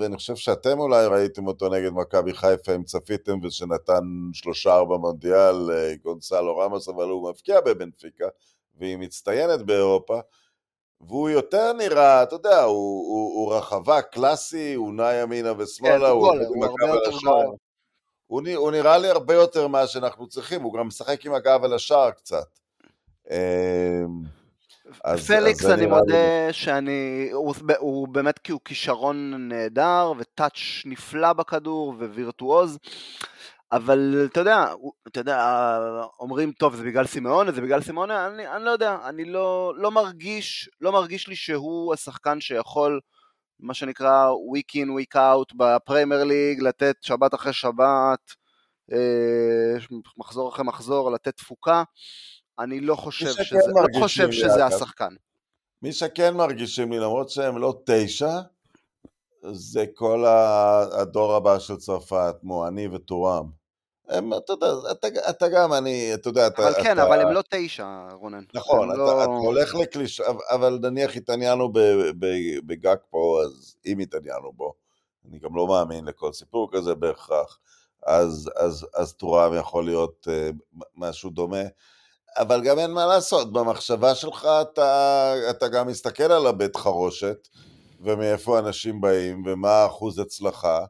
ואני 0.00 0.16
חושב 0.16 0.36
שאתם 0.36 0.78
אולי 0.78 1.06
ראיתם 1.06 1.46
אותו 1.46 1.68
נגד 1.68 1.90
מכבי 1.92 2.34
חיפה, 2.34 2.74
אם 2.74 2.82
צפיתם, 2.84 3.38
ושנתן 3.42 4.04
שלושה 4.32 4.74
ארבע 4.74 4.96
מונדיאל, 4.96 5.70
אה, 5.70 5.94
גונסלו 6.02 6.56
רמוס, 6.56 6.88
אבל 6.88 7.04
הוא 7.04 7.30
מבקיע 7.30 7.60
בבנפיקה, 7.60 8.24
והיא 8.78 8.96
מצטיינת 8.96 9.62
באירופה. 9.62 10.20
והוא 11.00 11.30
יותר 11.30 11.72
נראה, 11.72 12.22
אתה 12.22 12.34
יודע, 12.34 12.62
הוא, 12.62 13.06
הוא, 13.08 13.34
הוא 13.34 13.54
רחבה 13.54 14.02
קלאסי, 14.02 14.74
הוא 14.74 14.94
נע 14.94 15.14
ימינה 15.14 15.52
ושמאלה, 15.58 15.98
כן, 15.98 16.04
הוא, 16.04 16.26
הוא, 16.26 16.46
הוא 16.46 16.64
הרבה 16.64 16.94
יותר 16.94 17.10
גול. 17.24 17.56
הוא, 18.26 18.42
הוא 18.56 18.70
נראה 18.70 18.98
לי 18.98 19.08
הרבה 19.08 19.34
יותר 19.34 19.66
מה 19.66 19.86
שאנחנו 19.86 20.28
צריכים, 20.28 20.62
הוא 20.62 20.74
גם 20.74 20.86
משחק 20.86 21.26
עם 21.26 21.34
הגב 21.34 21.64
אל 21.64 21.74
השער 21.74 22.10
קצת. 22.10 22.46
אמ, 23.30 23.36
אז, 25.04 25.26
פליקס, 25.26 25.64
אז 25.64 25.70
אני 25.70 25.86
מודה 25.86 26.46
לי... 26.46 26.52
שאני, 26.52 27.28
הוא, 27.32 27.54
הוא 27.78 28.08
באמת 28.08 28.38
כי 28.38 28.52
הוא 28.52 28.60
כישרון 28.64 29.48
נהדר, 29.48 30.12
וטאץ' 30.18 30.82
נפלא 30.84 31.32
בכדור, 31.32 31.88
ווירטואוז, 31.88 32.78
אבל 33.72 34.28
אתה 34.30 34.40
יודע, 34.40 34.72
אתה 35.08 35.20
יודע, 35.20 35.78
אומרים, 36.20 36.52
טוב, 36.52 36.76
זה 36.76 36.84
בגלל 36.84 37.06
סימאונה, 37.06 37.52
זה 37.52 37.60
בגלל 37.60 37.82
סימאונה, 37.82 38.26
אני, 38.26 38.48
אני 38.48 38.64
לא 38.64 38.70
יודע, 38.70 38.96
אני 39.04 39.24
לא, 39.24 39.72
לא 39.76 39.90
מרגיש, 39.90 40.70
לא 40.80 40.92
מרגיש 40.92 41.28
לי 41.28 41.36
שהוא 41.36 41.94
השחקן 41.94 42.40
שיכול, 42.40 43.00
מה 43.60 43.74
שנקרא 43.74 44.30
week 44.30 44.76
in, 44.76 44.88
week 44.88 45.16
out 45.16 45.56
בפריימר 45.56 46.24
ליג, 46.24 46.60
לתת 46.62 46.96
שבת 47.00 47.34
אחרי 47.34 47.52
שבת, 47.52 48.34
אה, 48.92 49.98
מחזור 50.16 50.48
אחרי 50.48 50.64
מחזור, 50.64 51.10
לתת 51.10 51.36
תפוקה. 51.36 51.82
אני 52.58 52.80
לא 52.80 52.94
חושב 52.94 53.32
שזה, 53.44 53.58
לא 53.94 54.00
חושב 54.00 54.32
שזה 54.32 54.66
השחקן. 54.66 55.14
מי 55.82 55.92
שכן 55.92 56.34
מרגישים 56.34 56.92
לי, 56.92 56.98
למרות 56.98 57.30
שהם 57.30 57.58
לא 57.58 57.82
תשע, 57.86 58.40
זה 59.52 59.84
כל 59.94 60.24
הדור 60.92 61.34
הבא 61.34 61.58
של 61.58 61.76
צרפת, 61.76 62.34
מואני 62.42 62.88
וטורם. 62.88 63.59
הם, 64.10 64.34
אתה 64.34 64.52
יודע, 64.52 64.66
אתה, 64.90 65.08
אתה 65.30 65.48
גם, 65.48 65.72
אני, 65.72 66.14
אתה 66.14 66.28
יודע, 66.28 66.46
אתה... 66.46 66.62
אבל 66.62 66.82
כן, 66.82 66.92
אתה... 66.92 67.06
אבל 67.06 67.20
הם 67.20 67.32
לא 67.32 67.42
תשע, 67.50 68.08
רונן. 68.12 68.42
נכון, 68.54 68.90
אתה, 68.90 68.98
לא... 68.98 69.22
אתה 69.22 69.30
הולך 69.30 69.74
לקליש... 69.74 70.20
אבל 70.50 70.78
נניח 70.82 71.16
התעניינו 71.16 71.72
בגג 72.66 72.96
פה, 73.10 73.40
אז 73.44 73.76
אם 73.86 73.98
התעניינו 73.98 74.52
בו, 74.52 74.74
אני 75.28 75.38
גם 75.38 75.56
לא 75.56 75.66
מאמין 75.66 76.04
לכל 76.04 76.32
סיפור 76.32 76.68
כזה 76.72 76.94
בהכרח, 76.94 77.58
אז, 78.06 78.50
אז, 78.56 78.86
אז 78.94 79.12
טורם 79.12 79.54
יכול 79.54 79.84
להיות 79.84 80.28
uh, 80.30 80.76
משהו 80.96 81.30
דומה. 81.30 81.62
אבל 82.36 82.62
גם 82.62 82.78
אין 82.78 82.90
מה 82.90 83.06
לעשות, 83.06 83.52
במחשבה 83.52 84.14
שלך 84.14 84.48
אתה, 84.62 85.34
אתה 85.50 85.68
גם 85.68 85.88
מסתכל 85.88 86.32
על 86.32 86.46
הבית 86.46 86.76
חרושת, 86.76 87.48
ומאיפה 88.00 88.58
אנשים 88.58 89.00
באים, 89.00 89.42
ומה 89.46 89.70
האחוז 89.70 90.18
הצלחה, 90.18 90.84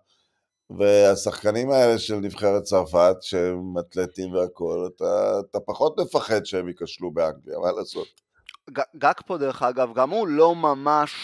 והשחקנים 0.78 1.70
האלה 1.70 1.98
של 1.98 2.14
נבחרת 2.14 2.62
צרפת, 2.62 3.16
שהם 3.20 3.78
אתלטים 3.78 4.34
והכול, 4.34 4.88
אתה, 4.96 5.40
אתה 5.50 5.60
פחות 5.60 6.00
מפחד 6.00 6.44
שהם 6.44 6.68
ייכשלו 6.68 7.10
באנגליה, 7.10 7.58
מה 7.58 7.72
לעשות? 7.78 8.06
גג 8.96 9.12
פה 9.26 9.38
דרך 9.38 9.62
אגב, 9.62 9.94
גם 9.94 10.10
הוא 10.10 10.28
לא 10.28 10.54
ממש, 10.54 11.14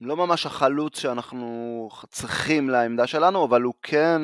לא 0.00 0.16
ממש 0.16 0.46
החלוץ 0.46 0.98
שאנחנו 0.98 1.88
צריכים 2.10 2.70
לעמדה 2.70 3.06
שלנו, 3.06 3.44
אבל 3.44 3.62
הוא 3.62 3.74
כן, 3.82 4.22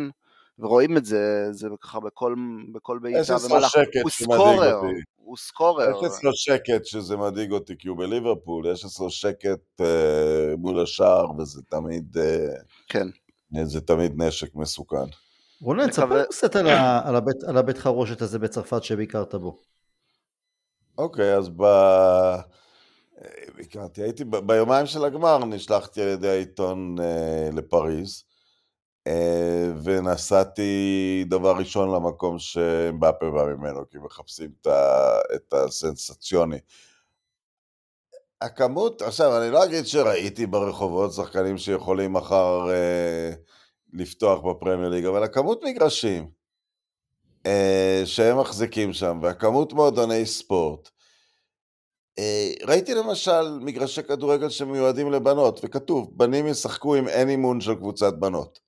ורואים 0.59 0.97
את 0.97 1.05
זה, 1.05 1.49
זה 1.51 1.69
ככה 1.81 2.01
בכל, 2.01 2.35
בכל 2.73 2.99
בעיטה 2.99 3.37
ומהלך, 3.47 3.73
הוא 4.03 4.11
סקורר, 4.11 4.81
הוא 5.17 5.37
סקורר. 5.37 5.91
יש 5.91 6.05
אצלו 6.07 6.31
שקט 6.35 6.85
שזה 6.85 7.17
מדאיג 7.17 7.53
אותי, 7.53 7.75
כי 7.79 7.89
הוא 7.89 7.99
בליברפול, 7.99 8.67
יש 8.73 8.85
אצלו 8.85 9.11
שקט 9.11 9.81
אה, 9.81 10.55
מול 10.59 10.83
השער, 10.83 11.41
וזה 11.41 11.63
תמיד... 11.69 12.17
אה, 12.19 12.55
כן. 12.89 13.09
זה 13.65 13.81
תמיד 13.81 14.13
נשק 14.17 14.55
מסוכן. 14.55 15.07
רונן, 15.61 15.91
תספר 15.91 16.25
קצת 16.25 16.57
על, 16.57 16.67
על, 17.05 17.17
הבית, 17.17 17.45
על 17.45 17.57
הבית 17.57 17.79
חרושת 17.79 18.23
הזה 18.23 18.39
בצרפת 18.39 18.85
שביקרת 18.85 19.35
בו. 19.35 19.59
אוקיי, 20.99 21.37
אז 21.37 21.49
ב... 21.57 21.63
ביקרתי, 23.57 24.03
הייתי 24.03 24.25
ב... 24.25 24.37
ביומיים 24.37 24.87
של 24.87 25.05
הגמר, 25.05 25.45
נשלחתי 25.45 26.03
על 26.03 26.09
ידי 26.09 26.29
העיתון 26.29 26.97
אה, 27.01 27.49
לפריז, 27.53 28.25
אה, 29.07 29.73
ונסעתי 29.85 31.25
דבר 31.29 31.57
ראשון 31.57 31.95
למקום 31.95 32.39
שבאפה 32.39 33.31
בא 33.31 33.45
ממנו, 33.45 33.81
כי 33.91 33.99
מחפשים 33.99 34.51
את, 34.61 34.67
ה... 34.67 35.19
את 35.35 35.53
הסנסציוני. 35.53 36.59
הכמות, 38.41 39.03
עכשיו 39.03 39.43
אני 39.43 39.51
לא 39.51 39.65
אגיד 39.65 39.87
שראיתי 39.87 40.47
ברחובות 40.47 41.13
שחקנים 41.13 41.59
שיכולים 41.59 42.13
מחר 42.13 42.71
אה, 42.71 43.33
לפתוח 43.93 44.41
בפרמייר 44.41 44.89
ליג, 44.89 45.05
אבל 45.05 45.23
הכמות 45.23 45.65
מגרשים 45.65 46.31
אה, 47.47 48.03
שהם 48.05 48.41
מחזיקים 48.41 48.93
שם, 48.93 49.19
והכמות 49.23 49.73
מועדוני 49.73 50.27
ספורט, 50.27 50.89
אה, 52.19 52.53
ראיתי 52.67 52.95
למשל 52.95 53.59
מגרשי 53.61 54.03
כדורגל 54.03 54.49
שמיועדים 54.49 55.13
לבנות, 55.13 55.61
וכתוב, 55.65 56.11
בנים 56.13 56.47
ישחקו 56.47 56.97
אם 56.97 57.09
אין 57.09 57.29
אימון 57.29 57.61
של 57.61 57.75
קבוצת 57.75 58.15
בנות. 58.19 58.59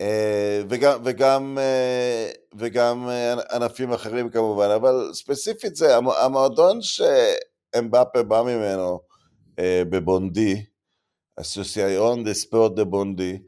אה, 0.00 0.62
וגם, 0.68 1.00
וגם, 1.04 1.58
אה, 1.60 2.30
וגם 2.54 3.08
אה, 3.08 3.34
ענפים 3.56 3.92
אחרים 3.92 4.30
כמובן, 4.30 4.70
אבל 4.70 5.10
ספציפית 5.12 5.76
זה, 5.76 5.96
המועדון 5.96 6.82
ש... 6.82 7.00
אמבפה 7.78 8.22
בא 8.22 8.42
ממנו 8.42 9.00
אה, 9.58 9.82
בבונדי, 9.90 10.64
אסוסיאיון 11.40 12.24
דה 12.24 12.34
ספורט 12.34 12.72
דה 12.72 12.84
בונדי, 12.84 13.38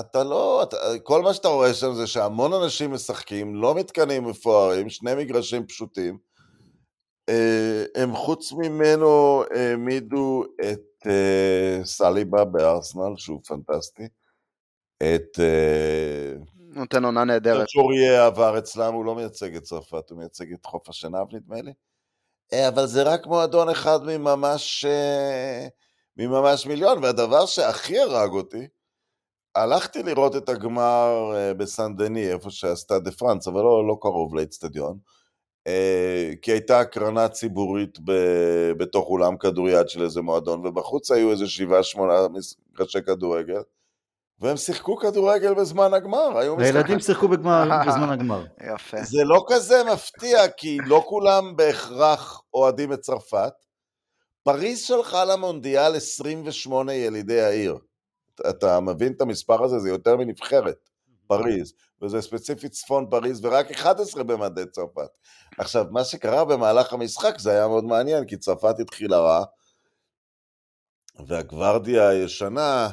אתה 0.00 0.24
לא, 0.24 0.62
אתה, 0.62 0.76
כל 1.02 1.22
מה 1.22 1.34
שאתה 1.34 1.48
רואה 1.48 1.74
שם 1.74 1.94
זה 1.94 2.06
שהמון 2.06 2.52
אנשים 2.52 2.92
משחקים, 2.92 3.54
לא 3.54 3.74
מתקנים 3.74 4.24
מפוארים, 4.24 4.88
שני 4.88 5.14
מגרשים 5.14 5.66
פשוטים. 5.66 6.18
אה, 7.28 7.84
הם 7.94 8.14
חוץ 8.14 8.52
ממנו 8.52 9.42
העמידו 9.54 10.44
את 10.60 11.06
אה, 11.06 11.80
סליבה 11.84 12.44
בארסנל, 12.44 13.16
שהוא 13.16 13.40
פנטסטי. 13.46 14.08
את... 15.02 15.38
אה, 15.38 16.32
נותן 16.58 17.04
עונה 17.04 17.24
נהדרת. 17.24 17.66
צ'וריה 17.68 18.26
עבר 18.26 18.58
אצלם, 18.58 18.94
הוא 18.94 19.04
לא 19.04 19.14
מייצג 19.14 19.56
את 19.56 19.62
צרפת, 19.62 20.10
הוא 20.10 20.18
מייצג 20.18 20.52
את 20.52 20.66
חוף 20.66 20.88
השנהב 20.88 21.34
נדמה 21.34 21.62
לי. 21.62 21.72
אה, 22.52 22.68
אבל 22.68 22.86
זה 22.86 23.02
רק 23.02 23.26
מועדון 23.26 23.68
אחד 23.68 23.98
מממש, 24.04 24.84
אה, 24.84 25.68
מממש 26.16 26.66
מיליון, 26.66 27.04
והדבר 27.04 27.46
שהכי 27.46 27.98
הרג 27.98 28.30
אותי, 28.30 28.66
הלכתי 29.54 30.02
לראות 30.02 30.36
את 30.36 30.48
הגמר 30.48 31.32
אה, 31.34 31.54
בסן 31.54 31.96
דני, 31.96 32.32
איפה 32.32 32.50
שעשתה 32.50 32.98
דה 32.98 33.10
פרנס, 33.10 33.48
אבל 33.48 33.60
לא, 33.60 33.88
לא 33.88 33.98
קרוב 34.00 34.34
לאצטדיון, 34.34 34.98
כי 36.42 36.52
הייתה 36.52 36.80
הקרנה 36.80 37.28
ציבורית 37.28 37.98
ב, 38.04 38.12
בתוך 38.78 39.08
אולם 39.08 39.36
כדוריד 39.36 39.88
של 39.88 40.02
איזה 40.02 40.22
מועדון, 40.22 40.66
ובחוץ 40.66 41.10
היו 41.10 41.30
איזה 41.30 41.46
שבעה 41.46 41.82
שמונה 41.82 42.14
מגרשי 42.72 43.02
כדורגל, 43.02 43.62
והם 44.40 44.56
שיחקו 44.56 44.96
כדורגל 44.96 45.54
בזמן 45.54 45.94
הגמר, 45.94 46.38
היו 46.38 46.56
משחקים. 46.56 46.76
הילדים 46.76 47.00
שיחקו 47.00 47.28
בזמן 47.86 48.10
הגמר. 48.12 48.44
יפה. 48.74 49.02
זה 49.02 49.24
לא 49.24 49.44
כזה 49.48 49.82
מפתיע, 49.92 50.48
כי 50.48 50.78
לא 50.86 51.04
כולם 51.06 51.56
בהכרח 51.56 52.42
אוהדים 52.54 52.92
את 52.92 53.00
צרפת. 53.00 53.52
פריז 54.42 54.80
שלחה 54.80 55.24
למונדיאל 55.24 55.96
28 55.96 56.94
ילידי 56.94 57.40
העיר. 57.40 57.78
אתה 58.50 58.80
מבין 58.80 59.12
את 59.12 59.20
המספר 59.20 59.64
הזה? 59.64 59.78
זה 59.78 59.88
יותר 59.88 60.16
מנבחרת, 60.16 60.88
פריז. 61.26 61.72
וזה 62.02 62.20
ספציפית 62.20 62.72
צפון 62.72 63.06
פריז, 63.10 63.44
ורק 63.44 63.70
11 63.70 64.24
במדי 64.24 64.66
צרפת. 64.66 65.08
עכשיו, 65.58 65.86
מה 65.90 66.04
שקרה 66.04 66.44
במהלך 66.44 66.92
המשחק 66.92 67.38
זה 67.38 67.50
היה 67.50 67.68
מאוד 67.68 67.84
מעניין, 67.84 68.26
כי 68.26 68.36
צרפת 68.36 68.80
התחילה 68.80 69.18
רע, 69.18 69.44
והגוורדיה 71.26 72.08
הישנה, 72.08 72.88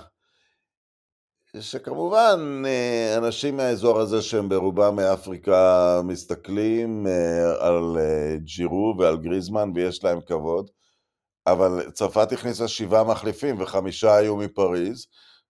שכמובן 1.61 2.63
אה, 2.65 3.17
אנשים 3.17 3.57
מהאזור 3.57 3.99
הזה 3.99 4.21
שהם 4.21 4.49
ברובם 4.49 4.95
מאפריקה 4.95 6.01
מסתכלים 6.03 7.07
אה, 7.07 7.67
על 7.67 7.97
אה, 7.97 8.35
ג'ירו 8.37 8.95
ועל 8.99 9.17
גריזמן 9.17 9.71
ויש 9.75 10.03
להם 10.03 10.21
כבוד, 10.21 10.69
אבל 11.47 11.91
צרפת 11.91 12.31
הכניסה 12.31 12.67
שבעה 12.67 13.03
מחליפים 13.03 13.61
וחמישה 13.61 14.15
היו 14.15 14.37
מפריז, 14.37 15.07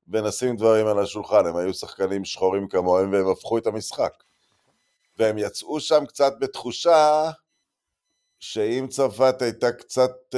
ונשים 0.08 0.56
דברים 0.56 0.88
על 0.88 1.00
השולחן, 1.00 1.46
הם 1.46 1.56
היו 1.56 1.74
שחקנים 1.74 2.26
שחורים 2.26 2.68
כמוהם 2.68 3.12
והם 3.12 3.28
הפכו 3.28 3.58
את 3.58 3.68
המשחק. 3.68 4.14
והם 5.18 5.38
יצאו 5.38 5.80
שם 5.80 6.06
קצת 6.06 6.34
בתחושה 6.40 7.30
שאם 8.40 8.88
צרפת 8.90 9.42
הייתה 9.42 9.72
קצת 9.72 10.36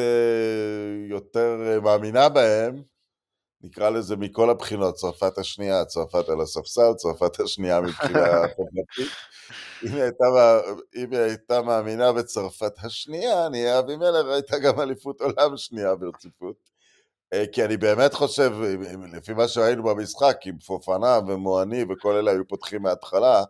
יותר 1.10 1.80
מאמינה 1.84 2.30
בהם, 2.30 2.82
נקרא 3.68 3.90
לזה 3.90 4.16
מכל 4.16 4.50
הבחינות, 4.50 4.96
צרפת 4.96 5.38
השנייה, 5.38 5.86
צרפת 5.86 6.30
על 6.30 6.42
הספסל, 6.42 6.94
צרפת 6.94 7.40
השנייה 7.40 7.82
מבחינה 7.82 8.20
חברתית. 8.56 9.12
אם 9.86 9.94
היא, 9.94 10.02
הייתה, 10.02 10.26
אם 10.96 11.12
היא 11.12 11.20
הייתה 11.20 11.62
מאמינה 11.62 12.14
בצרפת 12.14 12.74
השנייה, 12.84 13.50
נהיה 13.50 13.80
אבימלך, 13.80 14.28
הייתה 14.34 14.60
גם 14.60 14.80
אליפות 14.80 15.22
עולם 15.22 15.58
שנייה 15.58 15.96
ברציפות. 15.96 16.56
אה, 17.34 17.44
כי 17.52 17.66
אני 17.66 17.78
באמת 17.78 18.14
חושב, 18.14 18.54
לפי 19.14 19.34
מה 19.34 19.48
שראינו 19.48 19.84
במשחק, 19.84 20.38
עם 20.46 20.58
פופנה 20.60 21.20
ומואני 21.28 21.86
וכל 21.90 22.16
אלה 22.16 22.32
היו 22.32 22.48
פותחים 22.48 22.82
מההתחלה, 22.82 23.44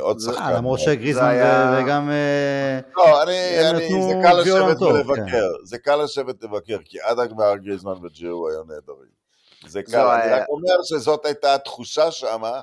עוד 0.00 0.20
שחקן. 0.20 0.52
למרות 0.56 0.80
שגריזמן 0.80 1.34
וגם... 1.78 2.10
אה, 2.10 2.80
לא, 2.96 3.22
אני, 3.22 3.70
אני, 3.70 3.88
זה 4.02 4.14
קל 4.22 4.40
לשבת 4.40 4.82
ולבקר, 4.82 5.24
כן. 5.30 5.64
זה 5.64 5.78
קל 5.78 5.96
לשבת 5.96 6.42
לבקר, 6.42 6.78
כי 6.84 7.00
עד 7.00 7.18
הגמר 7.18 7.56
גריזמן 7.56 7.94
וג'ירו 8.02 8.48
היו 8.48 8.64
נהדרים. 8.64 9.24
זה 9.66 9.82
קל, 9.82 10.06
אני 10.06 10.32
רק 10.32 10.48
אומר 10.48 10.82
שזאת 10.82 11.26
הייתה 11.26 11.54
התחושה 11.54 12.10
שמה, 12.10 12.60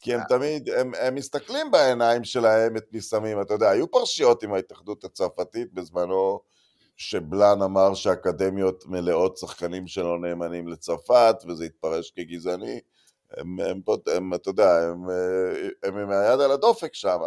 כי 0.00 0.14
הם 0.14 0.20
תמיד, 0.28 0.68
הם, 0.68 0.92
הם 1.00 1.14
מסתכלים 1.14 1.70
בעיניים 1.70 2.24
שלהם 2.24 2.76
את 2.76 2.84
מי 2.92 3.00
שמים, 3.00 3.40
אתה 3.40 3.54
יודע, 3.54 3.70
היו 3.70 3.90
פרשיות 3.90 4.42
עם 4.42 4.52
ההתאחדות 4.54 5.04
הצרפתית 5.04 5.74
בזמנו, 5.74 6.40
שבלאן 6.96 7.62
אמר 7.62 7.94
שאקדמיות 7.94 8.84
מלאות 8.86 9.36
שחקנים 9.36 9.86
שלא 9.86 10.18
נאמנים 10.18 10.68
לצרפת, 10.68 11.36
וזה 11.48 11.64
התפרש 11.64 12.10
כגזעני. 12.16 12.80
הם, 13.36 13.60
הם, 13.60 13.80
הם, 14.16 14.34
אתה 14.34 14.50
יודע, 14.50 14.82
הם, 14.82 15.10
אה, 15.10 15.68
הם 15.82 15.96
עם 15.98 16.10
היד 16.10 16.40
על 16.40 16.50
הדופק 16.50 16.94
שם. 16.94 17.18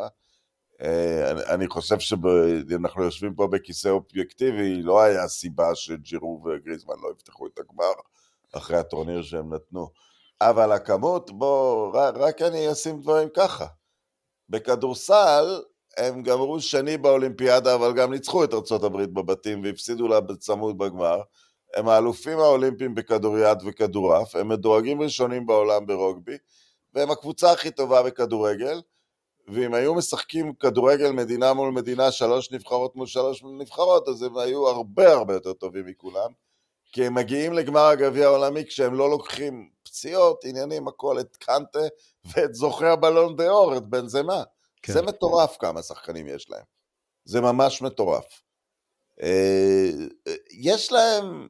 אני, 1.31 1.43
אני 1.49 1.67
חושב 1.67 1.99
שאנחנו 1.99 3.03
יושבים 3.03 3.35
פה 3.35 3.47
בכיסא 3.47 3.87
אובייקטיבי, 3.87 4.81
לא 4.81 5.01
היה 5.01 5.27
סיבה 5.27 5.75
שג'ירו 5.75 6.43
וגריזמן 6.45 6.95
לא 7.03 7.11
יפתחו 7.11 7.47
את 7.47 7.59
הגמר 7.59 7.93
אחרי 8.53 8.77
הטורניר 8.77 9.21
שהם 9.21 9.53
נתנו. 9.53 9.89
אבל 10.41 10.71
הכמות, 10.71 11.31
בוא, 11.31 11.91
רק, 11.93 12.15
רק 12.17 12.41
אני 12.41 12.71
אשים 12.71 13.01
דברים 13.01 13.29
ככה. 13.35 13.65
בכדורסל, 14.49 15.61
הם 15.97 16.23
גמרו 16.23 16.59
שני 16.61 16.97
באולימפיאדה, 16.97 17.75
אבל 17.75 17.93
גם 17.93 18.11
ניצחו 18.11 18.43
את 18.43 18.53
ארה"ב 18.53 19.01
בבתים 19.01 19.63
והפסידו 19.63 20.07
לה 20.07 20.19
בצמוד 20.19 20.77
בגמר. 20.77 21.21
הם 21.75 21.89
האלופים 21.89 22.39
האולימפיים 22.39 22.95
בכדוריד 22.95 23.57
וכדורעף, 23.65 24.35
הם 24.35 24.49
מדורגים 24.49 25.01
ראשונים 25.01 25.45
בעולם 25.45 25.85
ברוגבי, 25.85 26.37
והם 26.93 27.11
הקבוצה 27.11 27.51
הכי 27.51 27.71
טובה 27.71 28.03
בכדורגל, 28.03 28.81
ואם 29.47 29.73
היו 29.73 29.95
משחקים 29.95 30.53
כדורגל 30.53 31.11
מדינה 31.11 31.53
מול 31.53 31.71
מדינה, 31.71 32.11
שלוש 32.11 32.51
נבחרות 32.51 32.95
מול 32.95 33.07
שלוש 33.07 33.43
נבחרות, 33.43 34.07
אז 34.07 34.23
הם 34.23 34.37
היו 34.37 34.67
הרבה 34.67 35.11
הרבה 35.11 35.33
יותר 35.33 35.53
טובים 35.53 35.85
מכולם, 35.85 36.31
כי 36.91 37.05
הם 37.05 37.13
מגיעים 37.13 37.53
לגמר 37.53 37.85
הגביע 37.85 38.25
העולמי 38.25 38.65
כשהם 38.65 38.93
לא 38.93 39.09
לוקחים 39.09 39.69
פציעות, 39.83 40.45
עניינים, 40.45 40.87
הכל, 40.87 41.19
את 41.19 41.37
קנטה 41.37 41.79
ואת 42.25 42.55
זוכי 42.55 42.85
הבלון 42.85 43.35
דה 43.35 43.49
אור, 43.49 43.77
את 43.77 43.83
בן 43.87 44.07
זמה. 44.07 44.43
כן. 44.81 44.93
זה 44.93 45.01
מטורף 45.01 45.57
כמה 45.57 45.81
שחקנים 45.81 46.27
יש 46.27 46.49
להם. 46.49 46.63
זה 47.25 47.41
ממש 47.41 47.81
מטורף. 47.81 48.41
אה, 49.21 49.89
יש 50.51 50.91
להם, 50.91 51.47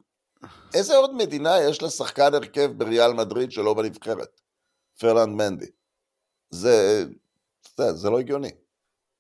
איזה 0.74 0.96
עוד 0.96 1.16
מדינה 1.16 1.60
יש 1.70 1.82
לה 1.82 1.90
שחקן 1.90 2.34
הרכב 2.34 2.72
בריאל 2.78 3.14
מדריד 3.14 3.52
שלא 3.52 3.74
בנבחרת? 3.74 4.42
פרלנד 5.00 5.36
מנדי. 5.36 5.66
זה, 6.50 7.06
זה, 7.78 7.94
זה 7.94 8.10
לא 8.10 8.20
הגיוני. 8.20 8.52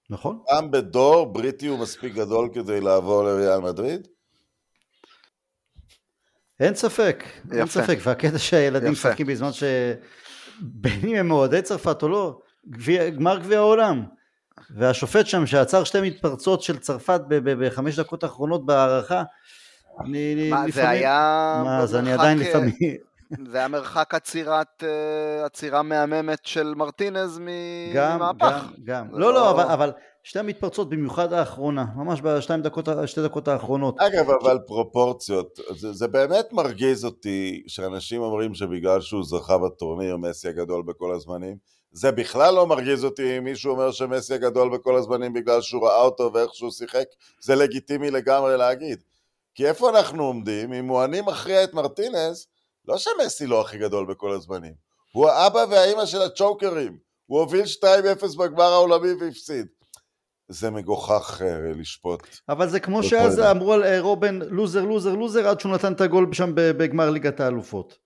נכון. 0.09 0.43
גם 0.55 0.72
בדור 0.72 1.34
בריטי 1.34 1.67
הוא 1.67 1.80
מספיק 1.80 2.13
גדול 2.13 2.49
כדי 2.53 2.82
לעבור 2.82 3.24
לריאל 3.24 3.59
מדריד? 3.59 4.07
אין 6.59 6.76
ספק, 6.76 7.24
יפה. 7.45 7.55
אין 7.55 7.67
ספק, 7.67 7.97
והקטע 8.03 8.38
שהילדים 8.38 8.91
משחקים 8.91 9.28
בזמן 9.28 9.53
ש... 9.53 9.63
בין 10.61 10.99
אם 11.03 11.15
הם 11.15 11.32
אוהדי 11.32 11.61
צרפת 11.61 12.03
או 12.03 12.09
לא, 12.09 12.39
גביע, 12.69 13.09
גמר 13.09 13.39
גביע 13.39 13.57
העולם. 13.57 14.03
והשופט 14.69 15.26
שם 15.26 15.45
שעצר 15.45 15.84
שתי 15.84 16.01
מתפרצות 16.01 16.61
של 16.61 16.78
צרפת 16.78 17.22
בחמש 17.28 17.99
דקות 17.99 18.24
האחרונות 18.24 18.65
בהערכה, 18.65 19.24
אני 20.00 20.50
מה, 20.50 20.56
לפעמים... 20.56 20.72
זה 20.72 20.89
היה... 20.89 21.62
מה, 21.66 21.80
אז 21.80 21.96
אני 21.96 22.14
עדיין 22.14 22.38
לפעמים... 22.38 22.74
זה 23.52 23.58
היה 23.58 23.68
מרחק 23.68 24.14
עצירת, 24.14 24.84
אה, 24.84 25.46
עצירה 25.46 25.82
מהממת 25.82 26.39
של 26.44 26.74
מרטינז 26.76 27.39
ממהפך. 27.39 27.96
גם, 27.96 28.20
גם, 28.38 28.68
גם. 28.84 29.08
לא, 29.12 29.20
לא, 29.20 29.34
לא, 29.34 29.52
אבל, 29.52 29.64
אבל 29.64 29.92
שתי 30.24 30.39
המתפרצות, 30.39 30.89
במיוחד 30.89 31.34
האחרונה, 31.34 31.86
ממש 31.96 32.22
בשתי 32.24 32.58
דקות, 32.58 32.89
דקות 33.24 33.48
האחרונות. 33.48 34.00
אגב, 34.00 34.30
אבל 34.30 34.60
פרופורציות, 34.68 35.60
זה, 35.76 35.94
זה 35.94 36.08
באמת 36.08 36.54
מרגיז 36.54 37.06
אותי 37.06 37.64
שאנשים 37.68 38.22
אומרים 38.22 38.54
שבגלל 38.54 39.02
שהוא 39.02 39.24
זכה 39.24 39.58
בטורניר, 39.58 40.18
מסי 40.18 40.48
הגדול 40.48 40.84
בכל 40.84 41.16
הזמנים, 41.16 41.58
זה 41.92 42.12
בכלל 42.12 42.54
לא 42.54 42.68
מרגיז 42.68 43.06
אותי 43.06 43.38
אם 43.38 43.44
מישהו 43.44 43.72
אומר 43.72 43.92
שמסי 43.92 44.34
הגדול 44.34 44.78
בכל 44.78 44.96
הזמנים 44.96 45.34
בגלל 45.34 45.62
שהוא 45.62 45.88
ראה 45.88 46.02
אותו 46.02 46.32
ואיך 46.34 46.50
שהוא 46.54 46.72
שיחק, 46.72 47.06
זה 47.42 47.56
לגיטימי 47.56 48.12
לגמרי 48.12 48.58
להגיד. 48.58 49.00
כי 49.56 49.68
איפה 49.68 49.89
אנחנו 49.89 50.24
עומדים? 50.24 50.74
אם 50.74 50.88
הוא 50.88 51.04
אני 51.04 51.22
מכריע 51.22 51.64
את 51.64 51.74
מרטינז, 51.74 52.47
לא 52.88 52.97
שמסי 52.97 53.47
לא 53.47 53.62
הכי 53.62 53.78
גדול 53.78 54.06
בכל 54.06 54.32
הזמנים. 54.32 54.74
הוא 55.14 55.30
האבא 55.30 55.66
והאימא 55.70 56.06
של 56.06 56.22
הצ'וקרים. 56.22 56.97
הוא 57.26 57.39
הוביל 57.39 57.66
2-0 57.66 58.38
בגמר 58.38 58.64
העולמי 58.64 59.14
והפסיד. 59.14 59.68
זה 60.47 60.70
מגוחך 60.70 61.41
uh, 61.41 61.43
לשפוט. 61.80 62.28
אבל 62.49 62.70
זה 62.70 62.80
כמו 62.80 63.04
שאז 63.04 63.39
אמרו 63.39 63.74
על 63.74 63.84
uh, 63.84 63.88
רובן 63.99 64.39
לוזר 64.41 64.82
לוזר 64.82 65.16
לוזר 65.16 65.47
עד 65.47 65.60
שהוא 65.60 65.72
נתן 65.72 65.93
את 65.93 66.02
הגול 66.02 66.34
שם 66.34 66.52
בגמר 66.56 67.10
ליגת 67.10 67.39
האלופות. 67.39 67.97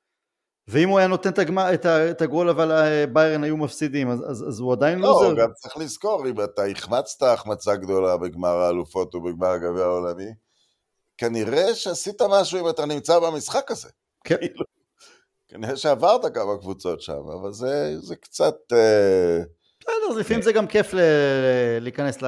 ואם 0.68 0.89
הוא 0.89 1.00
היה 1.00 1.08
נותן 1.08 1.30
את, 1.30 1.39
הגמר, 1.39 1.74
את, 1.74 1.86
את 1.86 2.22
הגול 2.22 2.50
אבל 2.50 2.72
אה, 2.72 3.06
ביירן 3.08 3.43
היו 3.43 3.58
מפסידים 3.58 4.10
אז, 4.10 4.20
אז, 4.30 4.48
אז 4.48 4.60
הוא 4.60 4.74
עדיין 4.74 5.00
לא, 5.00 5.08
לוזר. 5.08 5.34
לא, 5.34 5.43
גם 5.43 5.50
צריך 5.54 5.78
לזכור 5.78 6.28
אם 6.28 6.43
אתה 6.43 6.66
החמצת 6.66 7.22
החמצה 7.22 7.76
גדולה 7.76 8.18
בגמר 8.18 8.56
האלופות 8.56 9.16
ובגמר 9.16 9.48
הגביע 9.48 9.84
העולמי 9.84 10.32
כנראה 11.18 11.76
שעשית 11.76 12.22
משהו 12.30 12.59
אם 12.59 12.70
אתה 12.70 12.86
נמצא 12.86 13.20
במשחק 13.20 13.72
הזה. 13.72 13.89
כן. 14.24 14.38
כאילו, 14.38 14.66
כנראה 15.47 15.78
שעברת 15.78 16.36
כמה 16.36 16.57
קבוצות 16.61 17.01
שם, 17.01 17.22
אבל 17.41 17.53
זה, 17.53 17.99
זה 17.99 18.16
קצת... 18.16 18.55
אה, 18.74 19.39
בסדר, 19.80 20.11
אז 20.11 20.18
לפעמים 20.18 20.41
זה 20.41 20.53
גם 20.53 20.68
כיף 20.68 20.93
ל... 20.93 20.99
להיכנס 21.82 22.22
ל... 22.22 22.26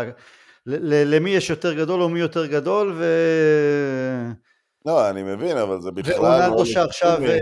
ל... 0.65 1.15
למי 1.15 1.29
יש 1.29 1.49
יותר 1.49 1.73
גדול 1.73 2.01
או 2.01 2.09
מי 2.09 2.19
יותר 2.19 2.45
גדול, 2.45 2.93
ו... 2.97 3.05
לא, 4.85 5.09
אני 5.09 5.23
מבין, 5.23 5.57
אבל 5.57 5.81
זה 5.81 5.91
בכלל... 5.91 6.21
ואונלדו 6.21 6.55
לא 6.55 6.65
שעכשיו 6.65 7.25
אה, 7.25 7.37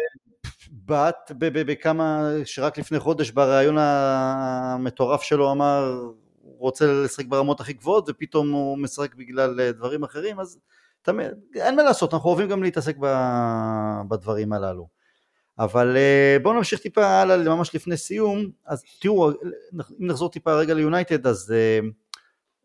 בעט 0.71 1.31
בכמה, 1.37 2.29
שרק 2.45 2.77
לפני 2.77 2.99
חודש 2.99 3.31
בריאיון 3.31 3.77
המטורף 3.79 5.21
שלו 5.21 5.51
אמר, 5.51 6.01
הוא 6.41 6.59
רוצה 6.59 6.85
לשחק 6.85 7.25
ברמות 7.25 7.59
הכי 7.59 7.73
גבוהות, 7.73 8.09
ופתאום 8.09 8.51
הוא 8.51 8.77
משחק 8.77 9.15
בגלל 9.15 9.61
אה, 9.61 9.71
דברים 9.71 10.03
אחרים, 10.03 10.39
אז 10.39 10.59
תמיד, 11.05 11.27
אין 11.55 11.75
מה 11.75 11.83
לעשות, 11.83 12.13
אנחנו 12.13 12.29
אוהבים 12.29 12.49
גם 12.49 12.63
להתעסק 12.63 12.95
בדברים 14.09 14.53
הללו. 14.53 14.87
אבל 15.59 15.97
אה, 15.97 16.37
בואו 16.43 16.53
נמשיך 16.53 16.79
טיפה 16.79 17.05
הלאה, 17.05 17.37
ממש 17.37 17.75
לפני 17.75 17.97
סיום, 17.97 18.45
אז 18.65 18.83
תראו, 19.01 19.31
אם 19.31 20.07
נחזור 20.07 20.29
טיפה 20.29 20.53
רגע 20.53 20.73
ליונייטד, 20.73 21.27
אז 21.27 21.53
אה, 21.55 21.79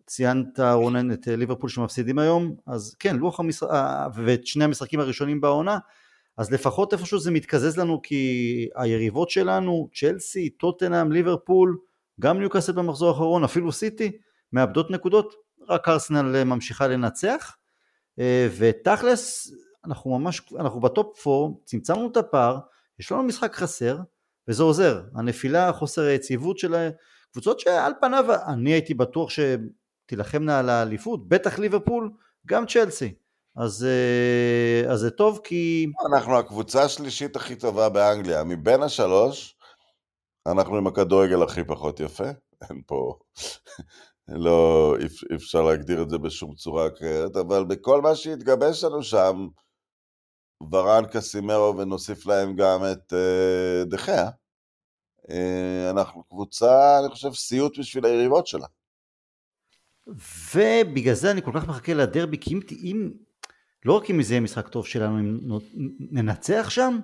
ציינת 0.07 0.61
רונן 0.61 1.12
את 1.12 1.28
אה, 1.28 1.36
ליברפול 1.36 1.70
שמפסידים 1.70 2.18
היום, 2.18 2.55
אז 2.66 2.97
כן, 2.99 3.16
לוח 3.16 3.41
המשחק, 3.41 3.68
ואת 4.14 4.47
שני 4.47 4.64
המשחקים 4.64 5.01
הראשונים 5.01 5.41
בעונה, 5.41 5.78
אז 6.36 6.53
לפחות 6.53 6.93
איפשהו 6.93 7.18
זה 7.18 7.30
מתקזז 7.30 7.78
לנו 7.78 8.03
כי 8.03 8.68
היריבות 8.76 9.30
שלנו, 9.30 9.88
צ'לסי, 9.95 10.51
טוטנאם, 10.51 11.12
ליברפול, 11.12 11.78
גם 12.20 12.38
ניוקאסל 12.38 12.72
במחזור 12.72 13.09
האחרון, 13.09 13.45
אפילו 13.45 13.72
סיטי, 13.72 14.12
מאבדות 14.53 14.91
נקודות, 14.91 15.34
רק 15.68 15.88
ארסנל 15.88 16.45
ממשיכה 16.45 16.88
לנצח, 16.88 17.57
ותכלס 18.57 19.53
אנחנו 19.85 20.19
ממש, 20.19 20.53
אנחנו 20.59 20.81
בטופ 20.81 21.27
4, 21.27 21.55
צמצמנו 21.65 22.09
את 22.13 22.17
הפער, 22.17 22.59
יש 22.99 23.13
לנו 23.13 23.23
משחק 23.23 23.55
חסר, 23.55 23.99
וזה 24.49 24.63
עוזר. 24.63 25.03
הנפילה, 25.15 25.73
חוסר 25.73 26.03
היציבות 26.03 26.59
של 26.59 26.75
הקבוצות 27.31 27.61
שעל 27.61 27.93
פניו 28.01 28.25
אני 28.47 28.71
הייתי 28.71 28.95
בטוח 28.95 29.31
שתילחמנה 29.31 30.59
על 30.59 30.69
האליפות, 30.69 31.29
בטח 31.29 31.59
ליברפול, 31.59 32.11
גם 32.47 32.67
צ'לסי. 32.67 33.15
אז, 33.57 33.87
אה, 33.89 34.93
אז 34.93 35.01
זה 35.01 35.11
טוב 35.11 35.41
כי... 35.45 35.87
אנחנו 36.13 36.39
הקבוצה 36.39 36.83
השלישית 36.83 37.37
הכי 37.37 37.57
טובה 37.57 37.89
באנגליה. 37.89 38.45
מבין 38.45 38.83
השלוש, 38.83 39.57
אנחנו 40.47 40.77
עם 40.77 40.87
הכדורגל 40.87 41.43
הכי 41.43 41.65
פחות 41.65 42.01
יפה. 42.01 42.31
אין 42.71 42.83
פה... 42.87 43.19
לא, 44.31 44.95
אפשר 45.35 45.62
להגדיר 45.62 46.03
את 46.03 46.11
זה 46.11 46.18
בשום 46.18 46.55
צורה 46.55 46.89
אחרת, 46.89 47.37
אבל 47.37 47.64
בכל 47.64 48.01
מה 48.01 48.14
שהתגבש 48.14 48.85
לנו 48.85 49.03
שם, 49.03 49.49
ורן 50.72 51.05
קסימרו 51.12 51.76
ונוסיף 51.78 52.26
להם 52.26 52.57
גם 52.57 52.81
את 52.93 53.12
uh, 53.12 53.85
דחיה. 53.91 54.28
Uh, 55.26 55.33
אנחנו 55.91 56.22
קבוצה, 56.22 56.99
אני 57.01 57.09
חושב, 57.09 57.33
סיוט 57.33 57.78
בשביל 57.78 58.05
היריבות 58.05 58.47
שלה. 58.47 58.66
ובגלל 60.55 61.14
זה 61.14 61.31
אני 61.31 61.43
כל 61.43 61.51
כך 61.55 61.68
מחכה 61.68 61.95
לדרבי, 61.95 62.39
כי 62.39 62.55
אם, 62.55 62.61
אם 62.83 63.11
לא 63.85 63.97
רק 63.97 64.11
אם 64.11 64.22
זה 64.22 64.35
יהיה 64.35 64.41
משחק 64.41 64.68
טוב 64.68 64.87
שלנו, 64.87 65.18
אם 65.18 65.59
ננצח 65.99 66.70
שם, 66.70 66.99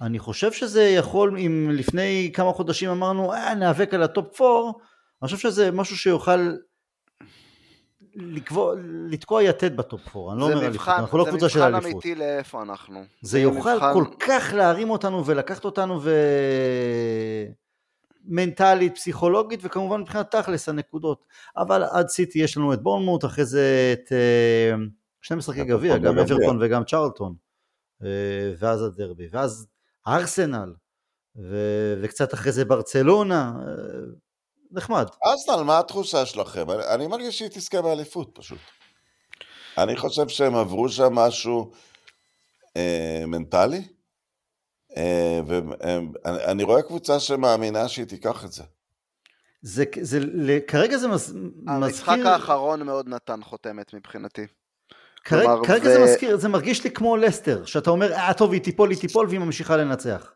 אני 0.00 0.18
חושב 0.18 0.52
שזה 0.52 0.82
יכול, 0.82 1.38
אם 1.38 1.70
לפני 1.72 2.30
כמה 2.34 2.52
חודשים 2.52 2.90
אמרנו, 2.90 3.32
אה, 3.32 3.54
ניאבק 3.54 3.94
על 3.94 4.02
ה 4.02 4.12
top 4.12 4.40
4, 4.40 4.72
אני 5.22 5.26
חושב 5.26 5.38
שזה 5.38 5.70
משהו 5.70 5.96
שיוכל 5.96 6.54
לקבוע, 8.14 8.74
לתקוע 9.08 9.42
יתד 9.42 9.76
ב 9.76 9.86
top 9.86 10.16
4, 10.16 10.32
אני 10.32 10.40
לא 10.40 10.44
אומר 10.44 10.66
אליפות, 10.66 10.88
אנחנו 10.88 11.18
לא 11.18 11.24
קבוצה 11.24 11.48
של 11.48 11.62
אליפות. 11.62 11.82
זה 11.82 11.88
מבחן 11.88 11.94
אמיתי 11.94 12.14
לאיפה 12.14 12.62
אנחנו. 12.62 13.00
זה, 13.00 13.30
זה 13.30 13.40
יוכל 13.40 13.74
מבחן... 13.74 13.92
כל 13.92 14.04
כך 14.20 14.52
להרים 14.56 14.90
אותנו 14.90 15.26
ולקחת 15.26 15.64
אותנו 15.64 16.00
ו... 16.02 16.10
מנטלית, 18.24 18.94
פסיכולוגית, 18.94 19.60
וכמובן 19.62 20.00
מבחינת 20.00 20.30
תכלס 20.30 20.68
הנקודות. 20.68 21.26
אבל 21.56 21.84
עד 21.84 22.08
סיטי 22.08 22.38
יש 22.38 22.56
לנו 22.56 22.72
את 22.72 22.82
בורנמוט, 22.82 23.24
אחרי 23.24 23.44
זה 23.44 23.92
את 23.92 24.12
אה, 24.12 24.76
שני 25.22 25.36
משחקי 25.36 25.64
גביע, 25.64 25.98
גם 25.98 26.18
אברטון 26.18 26.58
וגם 26.60 26.84
צ'רלטון, 26.84 27.34
אה, 28.04 28.52
ואז 28.58 28.82
הדרבי, 28.82 29.28
ואז 29.32 29.66
ארסנל, 30.06 30.74
ו... 31.36 31.56
וקצת 32.02 32.34
אחרי 32.34 32.52
זה 32.52 32.64
ברצלונה, 32.64 33.52
אה, 33.66 33.72
נחמד. 34.74 35.06
ארסנל, 35.26 35.62
מה 35.62 35.78
התחושה 35.78 36.26
שלכם? 36.26 36.70
אני, 36.70 36.82
אני 36.94 37.06
מרגיש 37.06 37.38
שהיא 37.38 37.48
תזכה 37.48 37.82
באליפות 37.82 38.30
פשוט. 38.34 38.58
אני 39.78 39.96
חושב 39.96 40.28
שהם 40.28 40.54
עברו 40.54 40.88
שם 40.88 41.14
משהו 41.14 41.72
אה, 42.76 43.22
מנטלי. 43.26 43.82
אה, 44.96 45.40
ואני 45.46 46.62
רואה 46.62 46.82
קבוצה 46.82 47.20
שמאמינה 47.20 47.88
שהיא 47.88 48.06
תיקח 48.06 48.44
את 48.44 48.52
זה. 48.52 48.62
זה, 49.62 49.84
זה, 50.00 50.18
כרגע 50.68 50.96
זה 50.96 51.08
מז, 51.08 51.36
המשחק 51.66 51.88
מזכיר... 51.88 52.14
המשחק 52.14 52.26
האחרון 52.26 52.82
מאוד 52.82 53.08
נתן 53.08 53.42
חותמת 53.42 53.94
מבחינתי. 53.94 54.46
כרגע, 55.24 55.44
כלומר, 55.44 55.64
כרגע 55.64 55.88
ו... 55.88 55.92
זה 55.92 56.04
מזכיר, 56.04 56.36
זה 56.36 56.48
מרגיש 56.48 56.84
לי 56.84 56.90
כמו 56.90 57.16
לסטר, 57.16 57.64
שאתה 57.64 57.90
אומר, 57.90 58.12
אה 58.12 58.34
טוב, 58.34 58.52
היא 58.52 58.60
תיפול, 58.60 58.90
היא 58.90 58.98
תיפול, 58.98 59.26
והיא 59.28 59.40
ממשיכה 59.40 59.76
לנצח. 59.76 60.32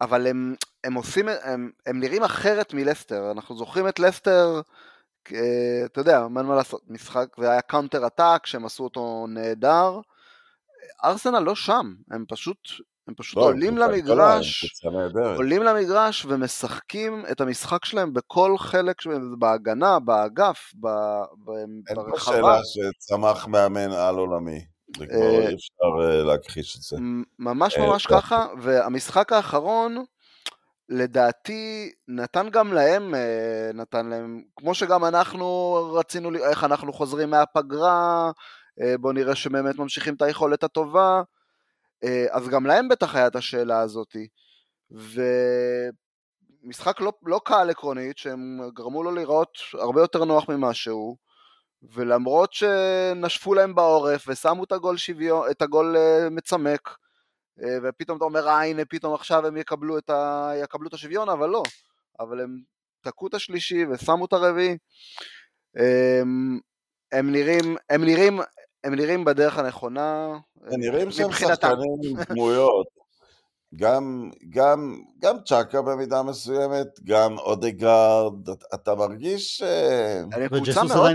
אבל 0.00 0.26
הם, 0.26 0.54
הם 0.84 0.94
עושים, 0.94 1.28
הם, 1.42 1.70
הם 1.86 2.00
נראים 2.00 2.22
אחרת 2.22 2.74
מלסטר, 2.74 3.30
אנחנו 3.30 3.56
זוכרים 3.56 3.88
את 3.88 3.98
לסטר, 3.98 4.60
אה, 5.32 5.82
אתה 5.84 6.00
יודע, 6.00 6.22
אין 6.22 6.46
מה 6.46 6.54
לעשות, 6.54 6.82
משחק, 6.88 7.26
זה 7.40 7.50
היה 7.50 7.60
counter 7.60 8.04
attack, 8.04 8.46
שהם 8.46 8.64
עשו 8.64 8.84
אותו 8.84 9.26
נהדר, 9.28 10.00
ארסנל 11.04 11.38
לא 11.38 11.54
שם, 11.54 11.94
הם 12.10 12.24
פשוט, 12.28 12.58
הם 13.08 13.14
פשוט 13.14 13.36
לא, 13.36 13.42
עולים 13.42 13.78
למגרש, 13.78 14.82
עולים 15.36 15.62
למגרש 15.62 16.24
ומשחקים 16.24 17.24
את 17.30 17.40
המשחק 17.40 17.84
שלהם 17.84 18.12
בכל 18.12 18.58
חלק, 18.58 19.02
בהגנה, 19.38 19.98
באגף, 19.98 20.72
ברחבה. 20.74 21.62
אין 21.88 21.96
פה 22.10 22.18
שאלה 22.18 22.58
שצמח 22.64 23.46
מאמן 23.46 23.92
על 23.92 24.14
עולמי. 24.14 24.77
זה 24.98 25.06
כבר 25.06 25.22
אה, 25.22 25.48
אי 25.48 25.54
אפשר 25.54 26.02
אה, 26.02 26.22
להכחיש 26.24 26.76
את 26.76 26.82
זה. 26.82 26.96
ממש 27.38 27.78
ממש 27.78 28.06
ככה, 28.06 28.46
והמשחק 28.62 29.32
האחרון, 29.32 30.04
לדעתי 30.88 31.92
נתן 32.08 32.48
גם 32.50 32.72
להם, 32.72 33.14
אה, 33.14 33.70
נתן 33.74 34.06
להם, 34.06 34.42
כמו 34.56 34.74
שגם 34.74 35.04
אנחנו 35.04 35.74
רצינו, 35.94 36.34
איך 36.34 36.64
אנחנו 36.64 36.92
חוזרים 36.92 37.30
מהפגרה, 37.30 38.30
אה, 38.80 38.98
בואו 38.98 39.12
נראה 39.12 39.34
שבאמת 39.34 39.78
ממשיכים 39.78 40.14
את 40.14 40.22
היכולת 40.22 40.64
הטובה, 40.64 41.22
אה, 42.04 42.26
אז 42.30 42.48
גם 42.48 42.66
להם 42.66 42.88
בטח 42.88 43.14
היה 43.14 43.26
את 43.26 43.36
השאלה 43.36 43.80
הזאתי. 43.80 44.28
ומשחק 46.64 47.00
לא, 47.00 47.12
לא 47.26 47.40
קל 47.44 47.70
עקרונית, 47.70 48.18
שהם 48.18 48.60
גרמו 48.74 49.02
לו 49.02 49.10
לראות 49.10 49.58
הרבה 49.72 50.00
יותר 50.00 50.24
נוח 50.24 50.48
ממה 50.48 50.74
שהוא, 50.74 51.16
ולמרות 51.82 52.52
שנשפו 52.52 53.54
להם 53.54 53.74
בעורף 53.74 54.24
ושמו 54.28 54.64
את 54.64 54.72
הגול 54.72 54.96
שוויון, 54.96 55.50
את 55.50 55.62
הגול 55.62 55.96
מצמק, 56.30 56.96
אה, 57.62 57.78
ופתאום 57.82 58.16
אתה 58.16 58.24
אומר, 58.24 58.48
אה 58.48 58.64
הנה 58.64 58.84
פתאום 58.84 59.14
עכשיו 59.14 59.46
הם 59.46 59.56
יקבלו 59.56 59.98
את, 59.98 60.10
ה... 60.10 60.50
יקבלו 60.62 60.88
את 60.88 60.94
השוויון, 60.94 61.28
אבל 61.28 61.48
לא, 61.48 61.62
אבל 62.20 62.40
הם 62.40 62.58
תקעו 63.00 63.28
את 63.28 63.34
השלישי 63.34 63.86
ושמו 63.86 64.24
את 64.24 64.32
הרביעי. 64.32 64.76
הם, 65.76 66.60
הם 67.12 67.32
נראים, 67.32 67.76
הם 67.90 68.04
נראים, 68.04 68.40
הם 68.84 68.94
נראים 68.94 69.24
בדרך 69.24 69.58
הנכונה. 69.58 70.38
הם 70.66 70.80
נראים 70.80 71.10
שהם 71.10 71.32
שחקנים 71.32 71.98
עם 72.04 72.22
דמויות. 72.22 72.97
גם, 73.76 74.30
גם, 74.48 75.00
גם 75.18 75.36
צ'אקה 75.44 75.82
במידה 75.82 76.22
מסוימת, 76.22 76.86
גם 77.04 77.38
אודגרד, 77.38 78.48
אתה 78.74 78.94
מרגיש... 78.94 79.62
אה, 79.62 80.20
הם 80.32 80.48
קבוצה 80.48 80.84
מאוד, 80.84 81.10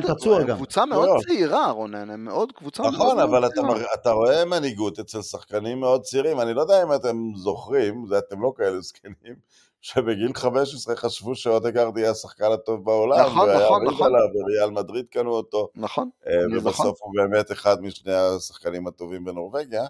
הם 0.49 0.55
קבוצה 0.55 0.85
מאוד 0.85 1.09
צעירה, 1.27 1.71
רונן, 1.71 2.09
הם 2.09 2.25
מאוד 2.25 2.51
קבוצה 2.51 2.83
נכון, 2.83 3.17
מאוד 3.17 3.19
אבל 3.19 3.45
אתה, 3.45 3.61
אתה 3.93 4.11
רואה 4.11 4.45
מנהיגות 4.45 4.99
אצל 4.99 5.21
שחקנים 5.21 5.79
מאוד 5.79 6.01
צעירים, 6.01 6.39
אני 6.39 6.53
לא 6.53 6.61
יודע 6.61 6.83
אם 6.83 6.93
אתם 6.93 7.17
זוכרים, 7.35 8.05
זה 8.09 8.17
אתם 8.17 8.41
לא 8.41 8.53
כאלה 8.57 8.81
זקנים, 8.81 9.35
שבגיל 9.81 10.33
15 10.33 10.95
חשבו 10.95 11.35
שאודגרד 11.35 11.97
יהיה 11.97 12.11
השחקן 12.11 12.51
הטוב 12.51 12.85
בעולם, 12.85 13.19
נכון, 13.19 13.49
נכון, 13.49 13.85
נכון. 13.85 14.11
וריאל 14.13 14.69
מדריד 14.69 15.05
קנו 15.11 15.31
אותו, 15.31 15.69
נכון, 15.75 16.09
אה, 16.27 16.33
ובסוף 16.51 16.79
נכון. 16.79 16.95
הוא 17.01 17.13
באמת 17.15 17.51
אחד 17.51 17.81
משני 17.81 18.13
השחקנים 18.13 18.87
הטובים 18.87 19.25
בנורבגיה, 19.25 19.85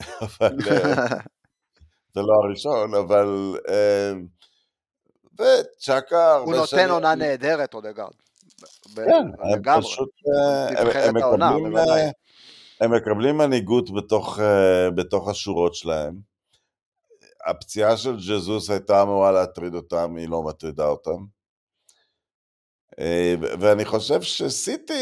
אבל... 0.22 0.56
אה, 2.18 2.22
זה 2.22 2.28
לא 2.28 2.34
הראשון, 2.44 2.94
אבל... 2.94 3.56
אה, 3.68 4.12
וצ'אקה 5.40 6.36
הוא 6.36 6.54
נותן 6.54 6.90
עונה 6.90 7.14
נהדרת, 7.14 7.74
אודגרד. 7.74 8.12
כן, 8.94 9.26
הם 9.52 9.80
פשוט... 9.80 10.08
אה, 10.26 10.68
אה, 11.78 12.10
הם 12.80 12.94
מקבלים 12.94 13.38
מנהיגות 13.38 13.90
בתוך, 13.94 14.38
בתוך 14.94 15.28
השורות 15.28 15.74
שלהם. 15.74 16.14
הפציעה 17.46 17.96
של 17.96 18.16
ג'זוס 18.16 18.70
הייתה 18.70 19.02
אמורה 19.02 19.32
להטריד 19.32 19.74
אותם, 19.74 20.16
היא 20.16 20.28
לא 20.28 20.42
מטרידה 20.42 20.86
אותם. 20.86 21.24
ואני 23.60 23.84
חושב 23.84 24.22
שסיטי... 24.22 24.94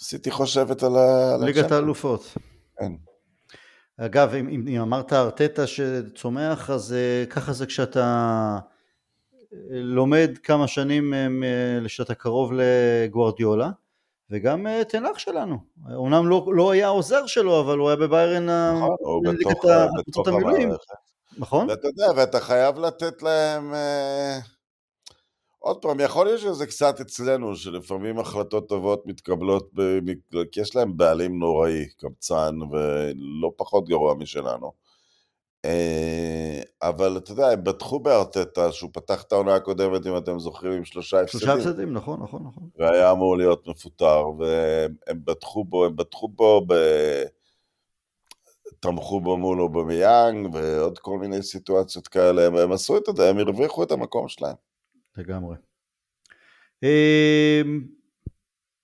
סיטי 0.00 0.30
חושבת 0.30 0.82
על 0.82 0.96
ה... 0.96 1.36
ליגת 1.40 1.72
האלופות. 1.72 2.34
כן. 2.78 2.92
אגב, 4.06 4.34
אם, 4.34 4.66
אם 4.68 4.80
אמרת 4.80 5.12
ארטטה 5.12 5.66
שצומח, 5.66 6.70
אז 6.70 6.94
uh, 6.94 7.30
ככה 7.30 7.52
זה 7.52 7.66
כשאתה 7.66 8.58
אה, 9.52 9.58
לומד 9.70 10.30
כמה 10.42 10.68
שנים 10.68 11.14
uh, 11.84 11.88
שאתה 11.88 12.14
קרוב 12.14 12.52
לגוארדיולה, 12.54 13.70
וגם 14.30 14.66
תנח 14.88 15.18
שלנו. 15.18 15.58
אומנם 15.94 16.28
לא, 16.28 16.46
לא 16.54 16.70
היה 16.70 16.88
עוזר 16.88 17.26
שלו, 17.26 17.60
אבל 17.60 17.78
הוא 17.78 17.88
היה 17.88 17.96
בביירן 17.96 18.46
נכון, 18.46 18.96
הוא 19.00 19.22
בתוך, 20.08 20.28
המערכת. 20.28 20.78
נכון? 21.38 21.70
ואתה 21.70 21.88
יודע, 21.88 22.06
ואתה 22.16 22.40
חייב 22.40 22.78
לתת 22.78 23.22
להם... 23.22 23.74
עוד 25.62 25.82
פעם, 25.82 26.00
יכול 26.00 26.26
להיות 26.26 26.40
שזה 26.40 26.66
קצת 26.66 27.00
אצלנו, 27.00 27.56
שלפעמים 27.56 28.18
החלטות 28.18 28.68
טובות 28.68 29.06
מתקבלות, 29.06 29.70
ב... 29.74 29.98
כי 30.52 30.60
יש 30.60 30.76
להם 30.76 30.96
בעלים 30.96 31.38
נוראי, 31.38 31.88
קמצן, 31.96 32.58
ולא 32.70 33.52
פחות 33.56 33.88
גרוע 33.88 34.14
משלנו. 34.14 34.72
אה, 35.64 36.60
אבל 36.82 37.16
אתה 37.16 37.32
יודע, 37.32 37.48
הם 37.48 37.64
בטחו 37.64 38.00
בארטטה, 38.00 38.72
שהוא 38.72 38.90
פתח 38.92 39.22
את 39.22 39.32
העונה 39.32 39.54
הקודמת, 39.54 40.06
אם 40.06 40.16
אתם 40.16 40.38
זוכרים, 40.38 40.72
עם 40.72 40.84
שלושה 40.84 41.20
הפסדים. 41.20 41.40
שלושה 41.40 41.54
הפסדים, 41.54 41.92
נכון, 41.92 42.22
נכון, 42.22 42.42
נכון. 42.46 42.68
והיה 42.78 43.10
אמור 43.10 43.36
להיות 43.36 43.68
מפוטר, 43.68 44.24
והם 44.38 45.20
בטחו 45.24 45.64
בו, 45.64 45.84
הם 45.84 45.96
בטחו 45.96 46.28
בו 46.28 46.64
ב... 46.66 46.74
תמכו 48.80 49.20
בו 49.20 49.36
מול 49.36 49.60
אובמיאנג, 49.60 50.54
ועוד 50.54 50.98
כל 50.98 51.18
מיני 51.18 51.42
סיטואציות 51.42 52.08
כאלה, 52.08 52.46
הם 52.46 52.72
עשו 52.72 52.96
את 52.96 53.16
זה, 53.16 53.30
הם 53.30 53.38
הרוויחו 53.38 53.82
את 53.82 53.92
המקום 53.92 54.28
שלהם. 54.28 54.71
לגמרי. 55.16 55.56
אמ, 56.82 57.80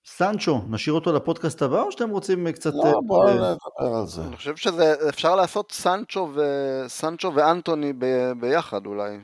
סנצ'ו, 0.05 0.61
נשאיר 0.69 0.95
אותו 0.95 1.13
לפודקאסט 1.13 1.61
הבא 1.61 1.81
או 1.81 1.91
שאתם 1.91 2.09
רוצים 2.09 2.51
קצת... 2.51 2.73
לא, 2.73 2.85
אה, 2.85 2.91
בואו 3.05 3.29
נדבר 3.29 3.97
על 3.99 4.07
זה. 4.07 4.21
אני 4.21 4.35
חושב 4.35 4.55
שאפשר 4.55 5.35
לעשות 5.35 5.71
סנצ'ו, 5.71 6.29
ו... 6.35 6.41
סנצ'ו 6.87 7.31
ואנטוני 7.35 7.93
ב... 7.93 8.31
ביחד 8.39 8.85
אולי. 8.85 9.17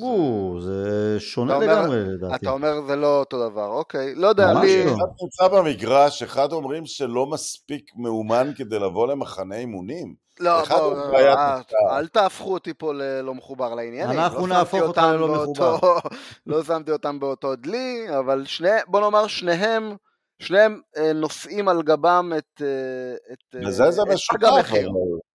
או, 0.00 0.56
זה 0.60 1.16
שונה 1.20 1.58
לגמרי 1.58 1.96
לדעתי. 2.04 2.34
אתה 2.34 2.50
אומר 2.50 2.86
זה 2.86 2.96
לא 2.96 3.18
אותו 3.18 3.50
דבר, 3.50 3.66
אוקיי. 3.66 4.14
לא 4.14 4.26
יודע, 4.26 4.52
לי... 4.52 4.84
אחד 4.84 5.06
נמצא 5.22 5.48
במגרש, 5.48 6.22
אחד 6.22 6.52
אומרים 6.52 6.86
שלא 6.86 7.26
מספיק 7.26 7.90
מאומן 7.96 8.50
כדי 8.56 8.78
לבוא 8.78 9.08
למחנה 9.08 9.56
אימונים. 9.56 10.21
לא, 10.42 10.64
בוא, 10.64 11.18
אה, 11.18 11.60
אל 11.90 12.08
תהפכו 12.08 12.52
אותי 12.52 12.74
פה 12.74 12.94
ללא 12.94 13.34
מחובר 13.34 13.74
לעניינים. 13.74 14.18
אנחנו 14.18 14.46
לא 14.46 14.56
נהפוך 14.56 14.80
אותך 14.80 15.02
ללא 15.02 15.28
מחובר. 15.28 15.78
לא 16.46 16.64
שמתי 16.64 16.90
אותם 16.90 17.20
באותו 17.20 17.56
דלי, 17.56 18.06
אבל 18.18 18.44
שני, 18.46 18.68
בוא 18.86 19.00
נאמר 19.00 19.26
שניהם, 19.26 19.96
שניהם 20.42 20.80
אה, 20.96 21.12
נושאים 21.12 21.68
על 21.68 21.82
גבם 21.82 22.32
את, 22.38 22.62
אה, 22.62 23.32
את, 23.32 23.66
בזה 23.66 23.90
זה 23.90 24.02
משותף. 24.14 24.42
המחיר. 24.42 24.90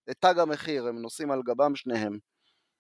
את 0.10 0.16
תג 0.20 0.40
המחיר, 0.40 0.88
הם 0.88 1.02
נושאים 1.02 1.32
על 1.32 1.42
גבם 1.46 1.76
שניהם. 1.76 2.18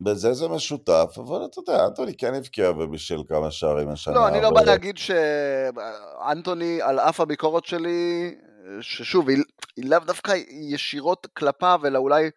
בזה 0.01 0.33
זה 0.33 0.47
משותף, 0.47 1.15
אבל 1.17 1.45
אתה 1.45 1.59
יודע, 1.59 1.85
אנטוני 1.85 2.17
כן 2.17 2.33
הבקיע 2.33 2.71
ובישל 2.71 3.21
כמה 3.27 3.51
שערים 3.51 3.89
השנה. 3.89 4.13
לא, 4.13 4.27
אני 4.27 4.41
לא 4.41 4.49
בא 4.49 4.61
להגיד 4.61 4.97
שאנטוני, 4.97 6.81
על 6.81 6.99
אף 6.99 7.19
הביקורת 7.19 7.65
שלי, 7.65 8.35
ששוב, 8.81 9.29
היא, 9.29 9.37
היא 9.75 9.89
לאו 9.89 9.99
דווקא 9.99 10.33
ישירות 10.49 11.27
כלפיו, 11.33 11.81
אלא 11.85 11.99
אולי 11.99 12.29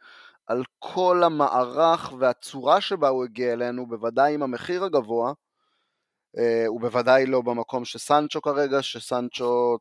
על 0.46 0.62
כל 0.78 1.22
המערך 1.24 2.12
והצורה 2.18 2.80
שבה 2.80 3.08
הוא 3.08 3.24
הגיע 3.24 3.52
אלינו, 3.52 3.86
בוודאי 3.86 4.34
עם 4.34 4.42
המחיר 4.42 4.84
הגבוה, 4.84 5.32
אה, 6.38 6.66
הוא 6.66 6.80
בוודאי 6.80 7.26
לא 7.26 7.40
במקום 7.40 7.84
שסנצ'ו 7.84 8.42
כרגע, 8.42 8.82
שסנצ'ו 8.82 9.78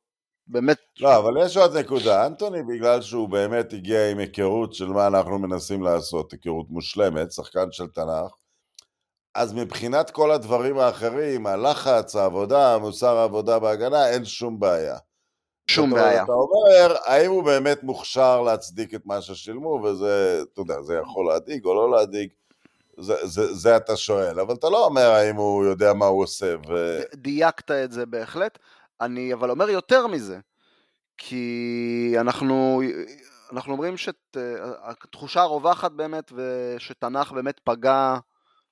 באמת... 0.48 0.78
לא, 1.00 1.18
אבל 1.18 1.46
יש 1.46 1.58
עוד 1.58 1.78
נקודה, 1.78 2.26
אנטוני 2.26 2.64
בגלל 2.64 3.02
שהוא 3.02 3.30
באמת 3.30 3.74
הגיע 3.74 4.12
עם 4.12 4.18
היכרות 4.18 4.74
של 4.74 4.88
מה 4.88 5.08
אנחנו 5.08 5.40
מנסים 5.40 5.84
לעשות, 5.84 6.32
היכרות 6.32 6.66
מושלמת, 6.70 7.32
שחקן 7.32 7.72
של 7.72 7.88
תנ"ך, 7.88 8.32
אז 9.36 9.54
מבחינת 9.54 10.10
כל 10.10 10.32
הדברים 10.32 10.78
האחרים, 10.80 11.48
הלחץ, 11.48 12.16
העבודה, 12.16 12.78
מוסר 12.78 13.18
העבודה 13.18 13.60
בהגנה, 13.60 14.10
אין 14.10 14.26
שום 14.26 14.60
בעיה. 14.60 14.98
שום 15.70 15.94
בעיה. 15.94 16.24
אתה 16.24 16.32
אומר, 16.32 16.96
האם 17.06 17.32
הוא 17.32 17.44
באמת 17.44 17.84
מוכשר 17.84 18.42
להצדיק 18.42 18.96
את 18.96 19.06
מה 19.06 19.22
ששילמו, 19.22 19.82
וזה, 19.84 20.44
אתה 20.54 20.62
יודע, 20.62 20.82
זה 20.82 20.96
יכול 20.96 21.28
להדאיג 21.28 21.66
או 21.66 21.74
לא 21.74 21.98
להדאיג, 21.98 22.30
זה, 22.98 23.28
זה, 23.28 23.54
זה 23.54 23.78
אתה 23.78 23.98
שואל, 23.98 24.40
אבל 24.40 24.54
אתה 24.54 24.70
לא 24.70 24.86
אומר 24.86 25.12
האם 25.12 25.36
הוא 25.36 25.66
יודע 25.66 25.94
מה 25.94 26.06
הוא 26.06 26.24
עושה. 26.24 26.56
ו... 26.70 27.00
דייקת 27.16 27.72
את 27.72 27.92
זה 27.92 28.06
בהחלט, 28.06 28.60
אני 29.02 29.34
אבל 29.34 29.50
אומר 29.50 29.70
יותר 29.70 30.08
מזה, 30.08 30.40
כי 31.18 32.14
אנחנו, 32.20 32.82
אנחנו 33.52 33.74
אומרים 33.74 33.96
שהתחושה 33.98 35.42
הרווחת 35.42 35.92
באמת, 35.92 36.32
ושתנ"ך 36.36 37.32
באמת 37.32 37.60
פגע, 37.64 38.18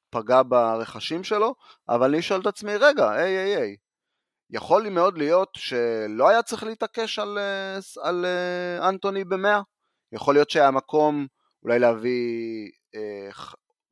פגע 0.10 0.42
ברכשים 0.48 1.24
שלו, 1.24 1.56
אבל 1.90 2.14
אני 2.14 2.22
שואל 2.22 2.42
את 2.42 2.48
עצמי, 2.48 2.76
רגע, 2.76 3.12
היי 3.12 3.38
היי 3.38 3.56
היי, 3.56 3.76
יכול 4.50 4.84
לי 4.84 4.90
מאוד 4.90 5.18
להיות 5.18 5.50
שלא 5.58 6.30
היה 6.30 6.42
צריך 6.42 6.64
להתעקש 6.64 7.20
על, 7.20 7.38
אה, 7.38 7.78
על 8.02 8.26
אה, 8.26 8.90
אנטוני 8.90 9.24
במאה? 9.24 9.62
יכול 10.12 10.36
להיות 10.36 10.50
שהיה 10.50 10.72
מקום 10.72 11.28
אולי 11.64 11.80
להביא 11.80 12.70
אה, 12.96 13.30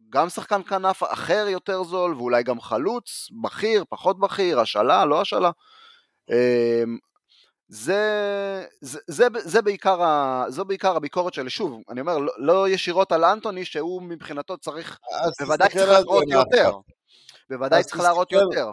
גם 0.09 0.29
שחקן 0.29 0.63
כנף 0.63 1.03
אחר 1.03 1.45
יותר 1.49 1.83
זול, 1.83 2.13
ואולי 2.13 2.43
גם 2.43 2.61
חלוץ, 2.61 3.27
בכיר, 3.43 3.85
פחות 3.89 4.19
בכיר, 4.19 4.59
השאלה, 4.59 5.05
לא 5.05 5.21
השאלה. 5.21 5.51
אמ, 6.29 6.97
זה, 7.67 8.65
זה, 8.81 8.99
זה, 9.07 9.27
זה 9.39 9.61
בעיקר, 9.61 10.03
ה, 10.03 10.45
זו 10.49 10.65
בעיקר 10.65 10.95
הביקורת 10.95 11.33
שלי, 11.33 11.49
שוב, 11.49 11.81
אני 11.89 12.01
אומר, 12.01 12.17
לא, 12.17 12.33
לא 12.37 12.69
ישירות 12.69 13.11
על 13.11 13.23
אנטוני, 13.23 13.65
שהוא 13.65 14.01
מבחינתו 14.01 14.57
צריך, 14.57 14.99
בוודאי 15.39 15.69
צריך 15.69 15.89
להראות 15.89 16.23
יותר, 16.27 16.71
בוודאי 17.49 17.83
צריך 17.83 17.99
להראות 18.01 18.31
יותר. 18.31 18.71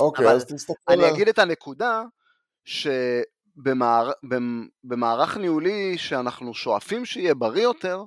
אוקיי, 0.00 0.28
אז 0.28 0.44
תסתכל 0.44 0.92
אני 0.92 1.08
אגיד 1.10 1.28
את 1.28 1.38
הנקודה, 1.38 2.02
שבמערך 3.54 5.36
ניהולי 5.36 5.98
שאנחנו 5.98 6.54
שואפים 6.54 7.04
שיהיה 7.04 7.34
בריא 7.34 7.62
יותר, 7.62 8.04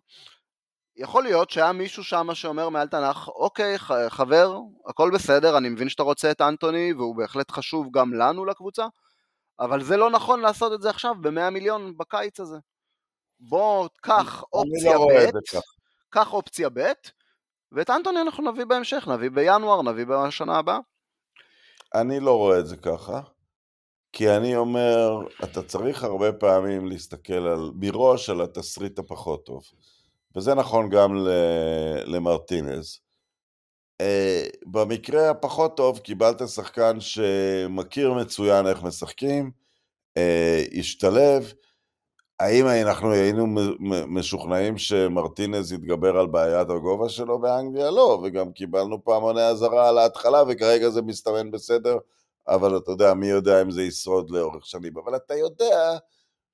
יכול 0.98 1.24
להיות 1.24 1.50
שהיה 1.50 1.72
מישהו 1.72 2.04
שם 2.04 2.28
שאומר 2.34 2.70
מעל 2.70 2.88
תנ"ך, 2.88 3.28
אוקיי, 3.28 3.80
חבר, 4.10 4.58
הכל 4.86 5.12
בסדר, 5.14 5.58
אני 5.58 5.70
מבין 5.70 5.90
שאתה 5.90 6.04
רוצה 6.04 6.32
את 6.32 6.42
אנטוני, 6.42 6.94
והוא 6.94 7.16
בהחלט 7.16 7.52
חשוב 7.52 7.88
גם 7.92 8.14
לנו 8.14 8.46
לקבוצה, 8.46 8.86
אבל 9.60 9.84
זה 9.84 9.98
לא 9.98 10.10
נכון 10.10 10.40
לעשות 10.40 10.74
את 10.74 10.82
זה 10.82 10.90
עכשיו 10.90 11.16
ב-100 11.22 11.50
מיליון 11.50 11.98
בקיץ 11.98 12.40
הזה. 12.40 12.58
בוא, 13.40 13.88
קח 14.02 14.44
אופציה 14.54 14.94
לא 14.94 15.08
ב', 15.16 15.30
קח 16.10 16.34
אופציה 16.34 16.70
ב', 16.74 16.92
ואת 17.72 17.90
אנטוני 17.90 18.22
אנחנו 18.22 18.52
נביא 18.52 18.66
בהמשך, 18.66 19.08
נביא 19.08 19.30
בינואר, 19.30 19.82
נביא 19.82 20.06
בשנה 20.06 20.58
הבאה. 20.58 20.80
אני 21.94 22.20
לא 22.20 22.38
רואה 22.38 22.60
את 22.60 22.68
זה 22.68 22.78
ככה, 22.78 23.22
כי 24.14 24.30
אני 24.30 24.56
אומר, 24.56 25.28
אתה 25.44 25.62
צריך 25.62 26.04
הרבה 26.04 26.34
פעמים 26.34 26.88
להסתכל 26.88 27.34
על, 27.34 27.72
מראש 27.76 28.30
על 28.30 28.42
התסריט 28.42 29.00
הפחות 29.00 29.46
טוב. 29.46 29.64
וזה 30.36 30.54
נכון 30.54 30.90
גם 30.90 31.16
למרטינז. 32.06 33.00
Uh, 34.02 34.58
במקרה 34.66 35.30
הפחות 35.30 35.78
טוב 35.78 36.00
קיבלת 36.00 36.48
שחקן 36.48 37.00
שמכיר 37.00 38.14
מצוין 38.14 38.68
איך 38.68 38.84
משחקים, 38.84 39.52
uh, 40.20 40.80
השתלב. 40.80 41.54
האם 42.40 42.68
אנחנו 42.68 43.12
היינו 43.12 43.48
משוכנעים 44.08 44.78
שמרטינז 44.78 45.72
יתגבר 45.72 46.18
על 46.18 46.28
בעיית 46.28 46.70
הגובה 46.70 47.10
שלו 47.10 47.40
באנגליה? 47.40 47.92
לא, 47.92 48.22
וגם 48.24 48.52
קיבלנו 48.52 49.04
פעמוני 49.04 49.42
אזהרה 49.42 49.90
על 49.90 49.98
ההתחלה, 49.98 50.44
וכרגע 50.48 50.90
זה 50.90 51.02
מסתמן 51.02 51.52
בסדר, 51.52 51.98
אבל 52.48 52.78
אתה 52.78 52.92
יודע, 52.92 53.14
מי 53.14 53.28
יודע 53.28 53.62
אם 53.62 53.72
זה 53.72 53.84
ישרוד 53.84 54.30
לאורך 54.30 54.66
שנים. 54.66 54.98
אבל 54.98 55.16
אתה 55.16 55.36
יודע 55.36 55.98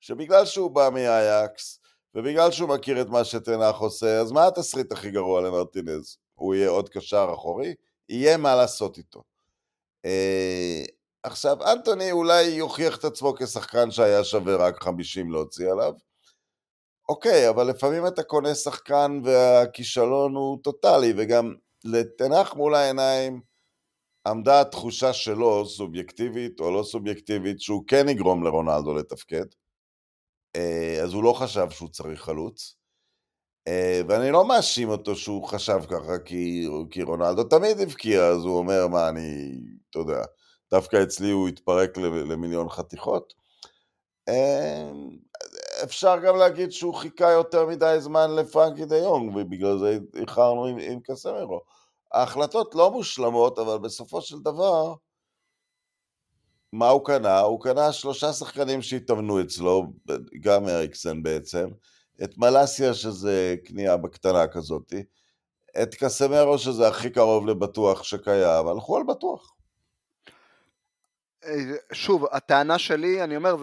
שבגלל 0.00 0.44
שהוא 0.44 0.70
בא 0.70 0.88
מאייקס, 0.92 1.80
ובגלל 2.14 2.50
שהוא 2.50 2.68
מכיר 2.68 3.00
את 3.00 3.08
מה 3.08 3.24
שתנח 3.24 3.76
עושה, 3.76 4.20
אז 4.20 4.32
מה 4.32 4.46
התסריט 4.46 4.92
הכי 4.92 5.10
גרוע 5.10 5.40
למרטינז? 5.40 6.16
הוא 6.34 6.54
יהיה 6.54 6.70
עוד 6.70 6.88
קשר 6.88 7.30
אחורי? 7.34 7.74
יהיה 8.08 8.36
מה 8.36 8.54
לעשות 8.54 8.98
איתו. 8.98 9.22
עכשיו, 11.22 11.72
אנטוני 11.72 12.12
אולי 12.12 12.42
יוכיח 12.42 12.98
את 12.98 13.04
עצמו 13.04 13.34
כשחקן 13.34 13.90
שהיה 13.90 14.24
שווה 14.24 14.56
רק 14.56 14.82
50 14.82 15.30
להוציא 15.30 15.70
עליו. 15.72 15.92
אוקיי, 17.08 17.48
אבל 17.48 17.66
לפעמים 17.66 18.06
אתה 18.06 18.22
קונה 18.22 18.54
שחקן 18.54 19.20
והכישלון 19.24 20.34
הוא 20.34 20.58
טוטאלי, 20.62 21.12
וגם 21.16 21.54
לתנח 21.84 22.54
מול 22.54 22.74
העיניים 22.74 23.40
עמדה 24.26 24.60
התחושה 24.60 25.12
שלו, 25.12 25.66
סובייקטיבית 25.66 26.60
או 26.60 26.70
לא 26.70 26.82
סובייקטיבית, 26.82 27.60
שהוא 27.60 27.84
כן 27.86 28.08
יגרום 28.08 28.44
לרונלדו 28.44 28.94
לתפקד. 28.94 29.46
אה, 30.56 31.00
אז 31.02 31.12
הוא 31.12 31.24
לא 31.24 31.32
חשב 31.32 31.70
שהוא 31.70 31.88
צריך 31.88 32.22
חלוץ. 32.22 32.76
אה, 33.68 34.00
ואני 34.08 34.30
לא 34.30 34.48
מאשים 34.48 34.88
אותו 34.88 35.16
שהוא 35.16 35.48
חשב 35.48 35.80
ככה, 35.90 36.18
כי, 36.24 36.66
כי 36.90 37.02
רונלדו 37.02 37.44
תמיד 37.44 37.80
הבקיע, 37.80 38.26
אז 38.26 38.44
הוא 38.44 38.58
אומר, 38.58 38.88
מה, 38.88 39.08
אני, 39.08 39.52
אתה 39.90 39.98
יודע, 39.98 40.22
דווקא 40.72 41.02
אצלי 41.02 41.30
הוא 41.30 41.48
התפרק 41.48 41.96
למיליון 41.98 42.68
חתיכות. 42.68 43.34
אה, 44.28 44.90
אפשר 45.84 46.18
גם 46.18 46.36
להגיד 46.36 46.72
שהוא 46.72 46.94
חיכה 46.94 47.30
יותר 47.30 47.66
מדי 47.66 47.96
זמן 47.98 48.30
לפרנקי 48.36 48.84
דה 48.84 48.96
יונג, 48.96 49.36
ובגלל 49.36 49.78
זה 49.78 49.98
איחרנו 50.16 50.64
עם, 50.66 50.78
עם 50.78 51.00
קסמרו. 51.00 51.60
ההחלטות 52.12 52.74
לא 52.74 52.90
מושלמות, 52.90 53.58
אבל 53.58 53.78
בסופו 53.78 54.20
של 54.20 54.38
דבר, 54.38 54.94
מה 56.72 56.88
הוא 56.88 57.04
קנה? 57.04 57.40
הוא 57.40 57.60
קנה 57.60 57.92
שלושה 57.92 58.32
שחקנים 58.32 58.82
שהתאמנו 58.82 59.40
אצלו, 59.40 59.92
גם 60.40 60.68
אריקסן 60.68 61.22
בעצם, 61.22 61.68
את 62.24 62.38
מלאסיה 62.38 62.94
שזה 62.94 63.56
קנייה 63.64 63.96
בקטנה 63.96 64.46
כזאתי, 64.46 65.02
את 65.82 65.94
קסמרו 65.94 66.58
שזה 66.58 66.88
הכי 66.88 67.10
קרוב 67.10 67.46
לבטוח 67.46 68.02
שקיים, 68.02 68.66
הלכו 68.66 68.96
על 68.96 69.02
בטוח. 69.08 69.54
אה, 71.44 71.74
שוב, 71.92 72.26
הטענה 72.32 72.78
שלי, 72.78 73.24
אני 73.24 73.36
אומר, 73.36 73.56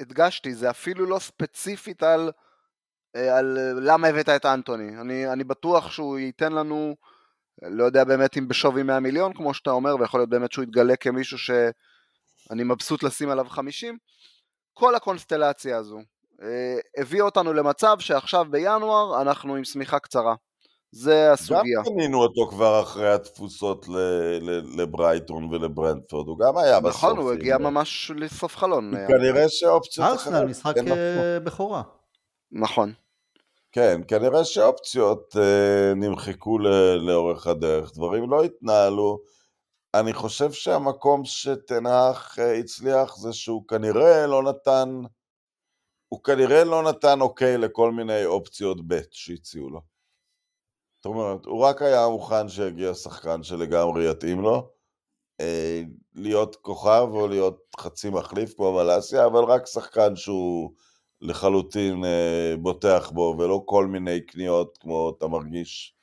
הדגשתי, 0.00 0.54
זה 0.54 0.70
אפילו 0.70 1.06
לא 1.06 1.18
ספציפית 1.18 2.02
על, 2.02 2.30
אה, 3.16 3.38
על 3.38 3.58
למה 3.80 4.08
הבאת 4.08 4.28
את 4.28 4.46
אנטוני. 4.46 5.00
אני, 5.00 5.32
אני 5.32 5.44
בטוח 5.44 5.90
שהוא 5.90 6.18
ייתן 6.18 6.52
לנו, 6.52 6.96
לא 7.62 7.84
יודע 7.84 8.04
באמת 8.04 8.36
אם 8.36 8.48
בשווי 8.48 8.82
100 8.82 9.00
מיליון, 9.00 9.32
כמו 9.34 9.54
שאתה 9.54 9.70
אומר, 9.70 9.96
ויכול 9.96 10.20
להיות 10.20 10.30
באמת 10.30 10.52
שהוא 10.52 10.62
יתגלה 10.62 10.96
כמישהו 10.96 11.38
ש... 11.38 11.50
אני 12.50 12.64
מבסוט 12.64 13.02
לשים 13.02 13.30
עליו 13.30 13.46
50, 13.48 13.98
כל 14.74 14.94
הקונסטלציה 14.94 15.76
הזו 15.76 16.00
אה, 16.42 16.78
הביאה 16.96 17.24
אותנו 17.24 17.52
למצב 17.52 17.96
שעכשיו 17.98 18.44
בינואר 18.50 19.22
אנחנו 19.22 19.56
עם 19.56 19.64
שמיכה 19.64 19.98
קצרה. 19.98 20.34
זה 20.92 21.32
הסוגיה. 21.32 21.78
גם 21.78 21.84
קנינו 21.84 22.22
אותו 22.22 22.46
כבר 22.50 22.82
אחרי 22.82 23.12
התפוסות 23.12 23.86
לברייטון 24.76 25.44
ולברנדפורד, 25.44 26.28
הוא 26.28 26.38
גם 26.38 26.58
היה 26.58 26.80
בסוף. 26.80 27.04
נכון, 27.04 27.16
הוא 27.16 27.32
הגיע 27.32 27.58
ממש 27.58 28.10
לסוף 28.16 28.56
חלון. 28.56 28.92
כנראה 29.08 29.48
שאופציות 29.48 30.06
ארסנל, 30.08 30.44
משחק 30.44 30.74
כן 30.74 30.92
אה, 30.92 31.40
בכורה. 31.40 31.82
נכון. 32.52 32.92
כן, 33.72 34.00
כנראה 34.08 34.44
שאופציות 34.44 35.36
אה, 35.36 35.94
נמחקו 35.94 36.58
לאורך 37.00 37.46
הדרך, 37.46 37.92
דברים 37.94 38.30
לא 38.30 38.44
התנהלו. 38.44 39.18
אני 39.94 40.12
חושב 40.12 40.52
שהמקום 40.52 41.24
שתנח 41.24 42.38
אה, 42.38 42.54
הצליח 42.54 43.16
זה 43.16 43.32
שהוא 43.32 43.68
כנראה 43.68 44.26
לא 44.26 44.42
נתן, 44.42 44.88
הוא 46.08 46.22
כנראה 46.24 46.64
לא 46.64 46.82
נתן 46.82 47.20
אוקיי 47.20 47.58
לכל 47.58 47.92
מיני 47.92 48.24
אופציות 48.24 48.78
ב' 48.86 49.00
שהציעו 49.10 49.70
לו. 49.70 49.91
זאת 51.02 51.06
אומרת, 51.06 51.46
הוא 51.46 51.60
רק 51.60 51.82
היה 51.82 52.08
מוכן 52.08 52.48
שיגיע 52.48 52.94
שחקן 52.94 53.42
שלגמרי 53.42 54.10
יתאים 54.10 54.40
לו, 54.40 54.68
אה, 55.40 55.82
להיות 56.14 56.56
כוכב 56.56 57.08
או 57.12 57.28
להיות 57.28 57.58
חצי 57.80 58.10
מחליף 58.10 58.54
כמו 58.54 58.72
מלאסיה, 58.72 59.26
אבל 59.26 59.44
רק 59.44 59.66
שחקן 59.66 60.16
שהוא 60.16 60.70
לחלוטין 61.20 62.04
אה, 62.04 62.54
בוטח 62.58 63.10
בו, 63.14 63.34
ולא 63.38 63.62
כל 63.66 63.86
מיני 63.86 64.20
קניות 64.20 64.78
כמו 64.80 65.12
אתה 65.18 65.28
מרגיש 65.28 65.94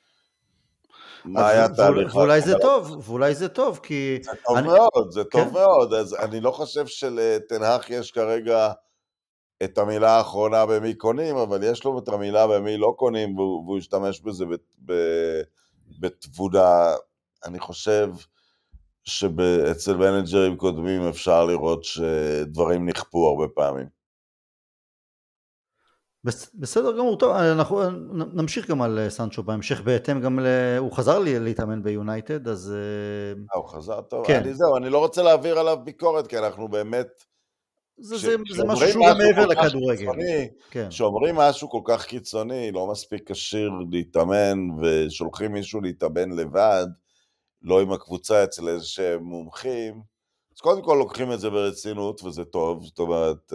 מה 1.24 1.48
היה 1.48 1.64
התהליך? 1.64 2.14
ואולי 2.14 2.40
זה 2.40 2.54
טוב, 2.62 3.08
ואולי 3.08 3.34
זה 3.34 3.48
טוב, 3.48 3.80
כי... 3.82 4.18
זה 4.22 4.30
טוב 4.46 4.56
אני... 4.56 4.66
מאוד, 4.68 5.10
זה 5.10 5.24
טוב 5.24 5.44
כן? 5.44 5.52
מאוד, 5.52 5.94
אז 5.94 6.14
אני 6.14 6.40
לא 6.40 6.50
חושב 6.50 6.86
שלתנהך 6.86 7.90
יש 7.90 8.10
כרגע 8.10 8.72
את 9.64 9.78
המילה 9.78 10.10
האחרונה 10.10 10.66
במי 10.66 10.94
קונים, 10.94 11.36
אבל 11.36 11.62
יש 11.62 11.84
לו 11.84 11.98
את 11.98 12.08
המילה 12.08 12.46
במי 12.46 12.76
לא 12.76 12.94
קונים, 12.96 13.38
והוא, 13.38 13.64
והוא 13.64 13.78
ישתמש 13.78 14.20
בזה 14.20 14.44
בתבונה. 16.00 16.94
אני 17.44 17.58
חושב 17.58 18.08
שאצל 19.04 19.96
מנג'רים 19.96 20.56
קודמים 20.56 21.08
אפשר 21.08 21.44
לראות 21.44 21.84
שדברים 21.84 22.88
נכפו 22.88 23.28
הרבה 23.28 23.48
פעמים. 23.54 24.00
בסדר 26.54 26.92
גמור, 26.98 27.18
טוב, 27.18 27.36
אנחנו 27.36 27.90
נמשיך 28.32 28.70
גם 28.70 28.82
על 28.82 28.98
אה, 28.98 29.10
סנצ'ו 29.10 29.42
בהמשך 29.42 29.80
בהתאם 29.80 30.20
גם, 30.20 30.40
ל... 30.40 30.46
הוא 30.78 30.92
חזר 30.92 31.18
לי 31.18 31.38
להתאמן 31.38 31.82
ביונייטד, 31.82 32.48
אז... 32.48 32.74
אה, 32.74 33.40
אה, 33.54 33.60
הוא 33.60 33.68
חזר 33.68 34.00
טוב, 34.00 34.26
כן. 34.26 34.40
אני 34.44 34.54
זהו, 34.54 34.76
אני 34.76 34.90
לא 34.90 34.98
רוצה 34.98 35.22
להעביר 35.22 35.58
עליו 35.58 35.78
ביקורת, 35.84 36.26
כי 36.26 36.38
אנחנו 36.38 36.68
באמת... 36.68 37.24
זה, 38.00 38.18
ש... 38.18 38.22
זה, 38.22 38.36
זה 38.54 38.64
משהו 38.64 38.88
שהוא 38.88 39.06
גם 39.08 39.18
מעבר 39.18 39.46
לכדורגל. 39.46 40.06
כן. 40.70 40.86
כשאומרים 40.90 41.34
משהו 41.34 41.70
כל 41.70 41.80
כך 41.84 42.06
קיצוני, 42.06 42.72
לא 42.72 42.86
מספיק 42.86 43.32
כשיר 43.32 43.70
להתאמן, 43.90 44.58
ושולחים 44.82 45.52
מישהו 45.52 45.80
להתאמן 45.80 46.30
לבד, 46.30 46.86
לא 47.62 47.80
עם 47.80 47.92
הקבוצה 47.92 48.44
אצל 48.44 48.68
איזה 48.68 48.84
שהם 48.84 49.22
מומחים, 49.22 50.00
אז 50.56 50.60
קודם 50.60 50.82
כל 50.82 50.96
לוקחים 50.98 51.32
את 51.32 51.40
זה 51.40 51.50
ברצינות, 51.50 52.24
וזה 52.24 52.44
טוב, 52.44 52.84
זאת 52.84 52.98
אומרת... 52.98 53.52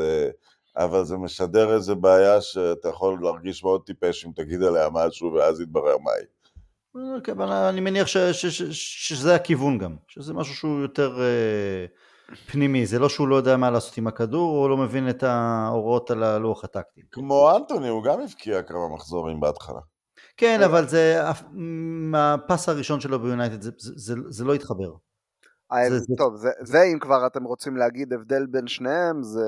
אבל 0.77 1.03
זה 1.03 1.17
משדר 1.17 1.73
איזה 1.73 1.95
בעיה 1.95 2.41
שאתה 2.41 2.89
יכול 2.89 3.19
להרגיש 3.21 3.63
מאוד 3.63 3.81
טיפש 3.85 4.25
אם 4.25 4.31
תגיד 4.35 4.63
עליה 4.63 4.89
משהו 4.91 5.33
ואז 5.33 5.61
יתברר 5.61 5.97
מה 5.97 6.11
היא. 6.11 6.27
אוקיי, 7.15 7.33
אני 7.69 7.81
מניח 7.81 8.07
ש, 8.07 8.17
ש, 8.17 8.45
ש, 8.45 8.61
שזה 9.07 9.35
הכיוון 9.35 9.77
גם, 9.77 9.95
שזה 10.07 10.33
משהו 10.33 10.55
שהוא 10.55 10.81
יותר 10.81 11.21
אה, 11.21 11.85
פנימי, 12.51 12.85
זה 12.85 12.99
לא 12.99 13.09
שהוא 13.09 13.27
לא 13.27 13.35
יודע 13.35 13.57
מה 13.57 13.71
לעשות 13.71 13.97
עם 13.97 14.07
הכדור, 14.07 14.63
או 14.63 14.69
לא 14.69 14.77
מבין 14.77 15.09
את 15.09 15.23
ההוראות 15.23 16.11
על 16.11 16.23
הלוח 16.23 16.63
הטקטי. 16.63 17.01
כמו 17.11 17.55
אנטוני, 17.57 17.87
הוא 17.87 18.03
גם 18.03 18.21
הבקיע 18.21 18.61
כמה 18.61 18.89
מחזורים 18.95 19.39
בהתחלה. 19.39 19.79
כן, 20.37 20.61
אבל 20.65 20.87
זה, 20.87 21.21
הפס 22.15 22.69
הראשון 22.69 22.99
שלו 22.99 23.19
ביונייטד, 23.19 23.61
זה, 23.61 23.71
זה, 23.77 23.93
זה, 23.95 24.13
זה 24.29 24.43
לא 24.43 24.53
התחבר. 24.53 24.91
זה, 25.89 25.99
זה... 25.99 26.13
טוב, 26.17 26.35
זה, 26.35 26.49
זה 26.61 26.83
אם 26.93 26.99
כבר 26.99 27.27
אתם 27.27 27.43
רוצים 27.43 27.77
להגיד 27.77 28.13
הבדל 28.13 28.45
בין 28.45 28.67
שניהם, 28.67 29.23
זה 29.23 29.45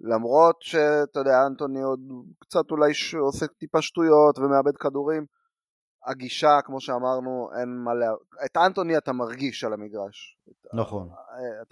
למרות 0.00 0.56
שאתה 0.60 1.20
יודע, 1.20 1.46
אנטוני 1.46 1.82
עוד 1.82 2.00
קצת 2.38 2.70
אולי 2.70 2.94
ש... 2.94 3.14
עושה 3.14 3.46
טיפה 3.46 3.82
שטויות 3.82 4.38
ומאבד 4.38 4.76
כדורים, 4.76 5.26
הגישה, 6.06 6.60
כמו 6.64 6.80
שאמרנו, 6.80 7.50
אין 7.60 7.68
מה 7.84 7.94
לה... 7.94 8.06
את 8.44 8.56
אנטוני 8.56 8.98
אתה 8.98 9.12
מרגיש 9.12 9.64
על 9.64 9.72
המגרש. 9.72 10.36
נכון. 10.72 11.08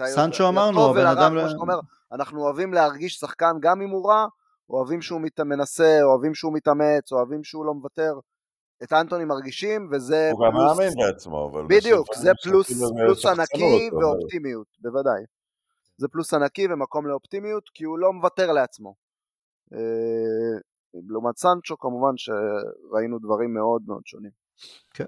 סנצ'ו 0.05 0.49
אמרנו, 0.49 0.91
הבן 0.91 1.07
אדם... 1.07 1.32
כמו 1.41 1.49
שאתה 1.49 1.61
אומר, 1.61 1.80
אנחנו 2.12 2.43
אוהבים 2.43 2.72
להרגיש 2.72 3.14
שחקן 3.14 3.53
גם 3.61 3.82
אם 3.82 3.91
הוא 3.91 4.09
רע, 4.09 4.26
אוהבים 4.70 5.03
שהוא 5.03 5.20
מת... 5.20 5.41
מנסה, 5.41 5.99
אוהבים 6.03 6.35
שהוא 6.35 6.53
מתאמץ, 6.53 7.12
אוהבים 7.12 7.45
שהוא 7.45 7.66
לא 7.66 7.74
מוותר. 7.74 8.14
את 8.82 8.93
אנטוני 8.93 9.24
מרגישים, 9.24 9.89
וזה 9.93 10.30
הוא 10.32 10.39
פלוס... 10.51 10.62
הוא 10.62 10.70
גם 10.70 10.78
מאמין 10.78 11.07
בעצמו, 11.07 11.51
אבל... 11.53 11.64
בדיוק, 11.68 12.14
זה 12.14 12.32
פלוס, 12.43 12.82
פלוס 13.07 13.26
ענקי 13.26 13.91
ואופטימיות, 13.93 14.66
בוודאי. 14.78 15.22
זה 15.97 16.09
פלוס 16.09 16.35
ענקי 16.35 16.66
ומקום 16.72 17.07
לאופטימיות, 17.07 17.68
כי 17.74 17.85
הוא 17.85 17.99
לא 17.99 18.12
מוותר 18.12 18.53
לעצמו. 18.53 18.95
אה, 20.95 21.01
לעומת 21.09 21.38
סנצ'ו 21.38 21.78
כמובן 21.78 22.16
שראינו 22.16 23.18
דברים 23.18 23.55
מאוד 23.55 23.82
מאוד 23.86 24.03
שונים. 24.05 24.30
כן. 24.95 25.05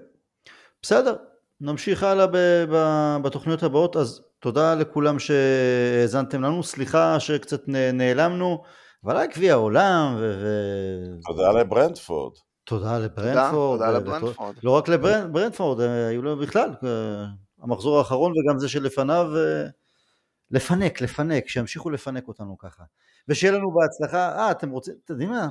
בסדר, 0.81 1.15
נמשיך 1.61 2.03
הלאה 2.03 2.27
בתוכניות 3.21 3.63
הבאות, 3.63 3.95
אז 3.95 4.21
תודה 4.39 4.75
לכולם 4.75 5.19
שהאזנתם 5.19 6.41
לנו, 6.41 6.63
סליחה 6.63 7.19
שקצת 7.19 7.61
נעלמנו, 7.93 8.63
אבל 9.05 9.17
היה 9.17 9.27
גביע 9.27 9.53
העולם 9.53 10.15
ו... 10.19 10.43
תודה 11.25 11.51
לברנדפורד. 11.51 12.33
תודה 12.63 12.99
לברנדפורד. 12.99 13.79
תודה 13.79 13.91
לברנדפורד. 13.91 14.55
לא 14.63 14.71
רק 14.71 14.87
לברנדפורד, 14.87 15.81
היו 15.81 16.21
לו 16.21 16.37
בכלל, 16.37 16.69
המחזור 17.61 17.97
האחרון 17.97 18.31
וגם 18.31 18.59
זה 18.59 18.69
שלפניו, 18.69 19.27
לפנק, 20.51 21.01
לפנק, 21.01 21.47
שימשיכו 21.47 21.89
לפנק 21.89 22.27
אותנו 22.27 22.57
ככה. 22.57 22.83
ושיהיה 23.29 23.53
לנו 23.53 23.71
בהצלחה, 23.71 24.37
אה, 24.39 24.51
אתם 24.51 24.69
רוצים, 24.69 24.93
אתם 25.05 25.13
יודעים 25.13 25.29
מה, 25.29 25.47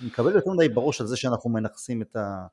אני 0.00 0.08
מקבל 0.08 0.34
יותר 0.34 0.50
מדי 0.50 0.68
בראש 0.68 1.00
על 1.00 1.06
זה 1.06 1.16
שאנחנו 1.16 1.50
מנכסים 1.50 2.02
את 2.02 2.16
ה... 2.16 2.46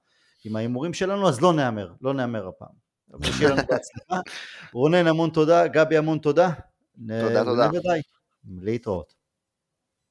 עם 0.46 0.56
ההימורים 0.56 0.94
שלנו, 0.94 1.30
אז 1.30 1.42
לא 1.42 1.54
נהמר, 1.54 1.94
לא 2.02 2.14
נהמר 2.14 2.48
הפעם. 2.48 2.84
אבל 3.14 3.32
שיהיה 3.32 3.50
לנו 3.50 3.62
בהצלחה. 3.70 4.20
רונן, 4.74 5.08
המון 5.08 5.30
תודה, 5.30 5.68
גבי, 5.68 5.98
המון 5.98 6.18
תודה. 6.18 6.50
תודה, 7.08 7.44
תודה. 7.44 7.70
להתראות. 8.62 9.23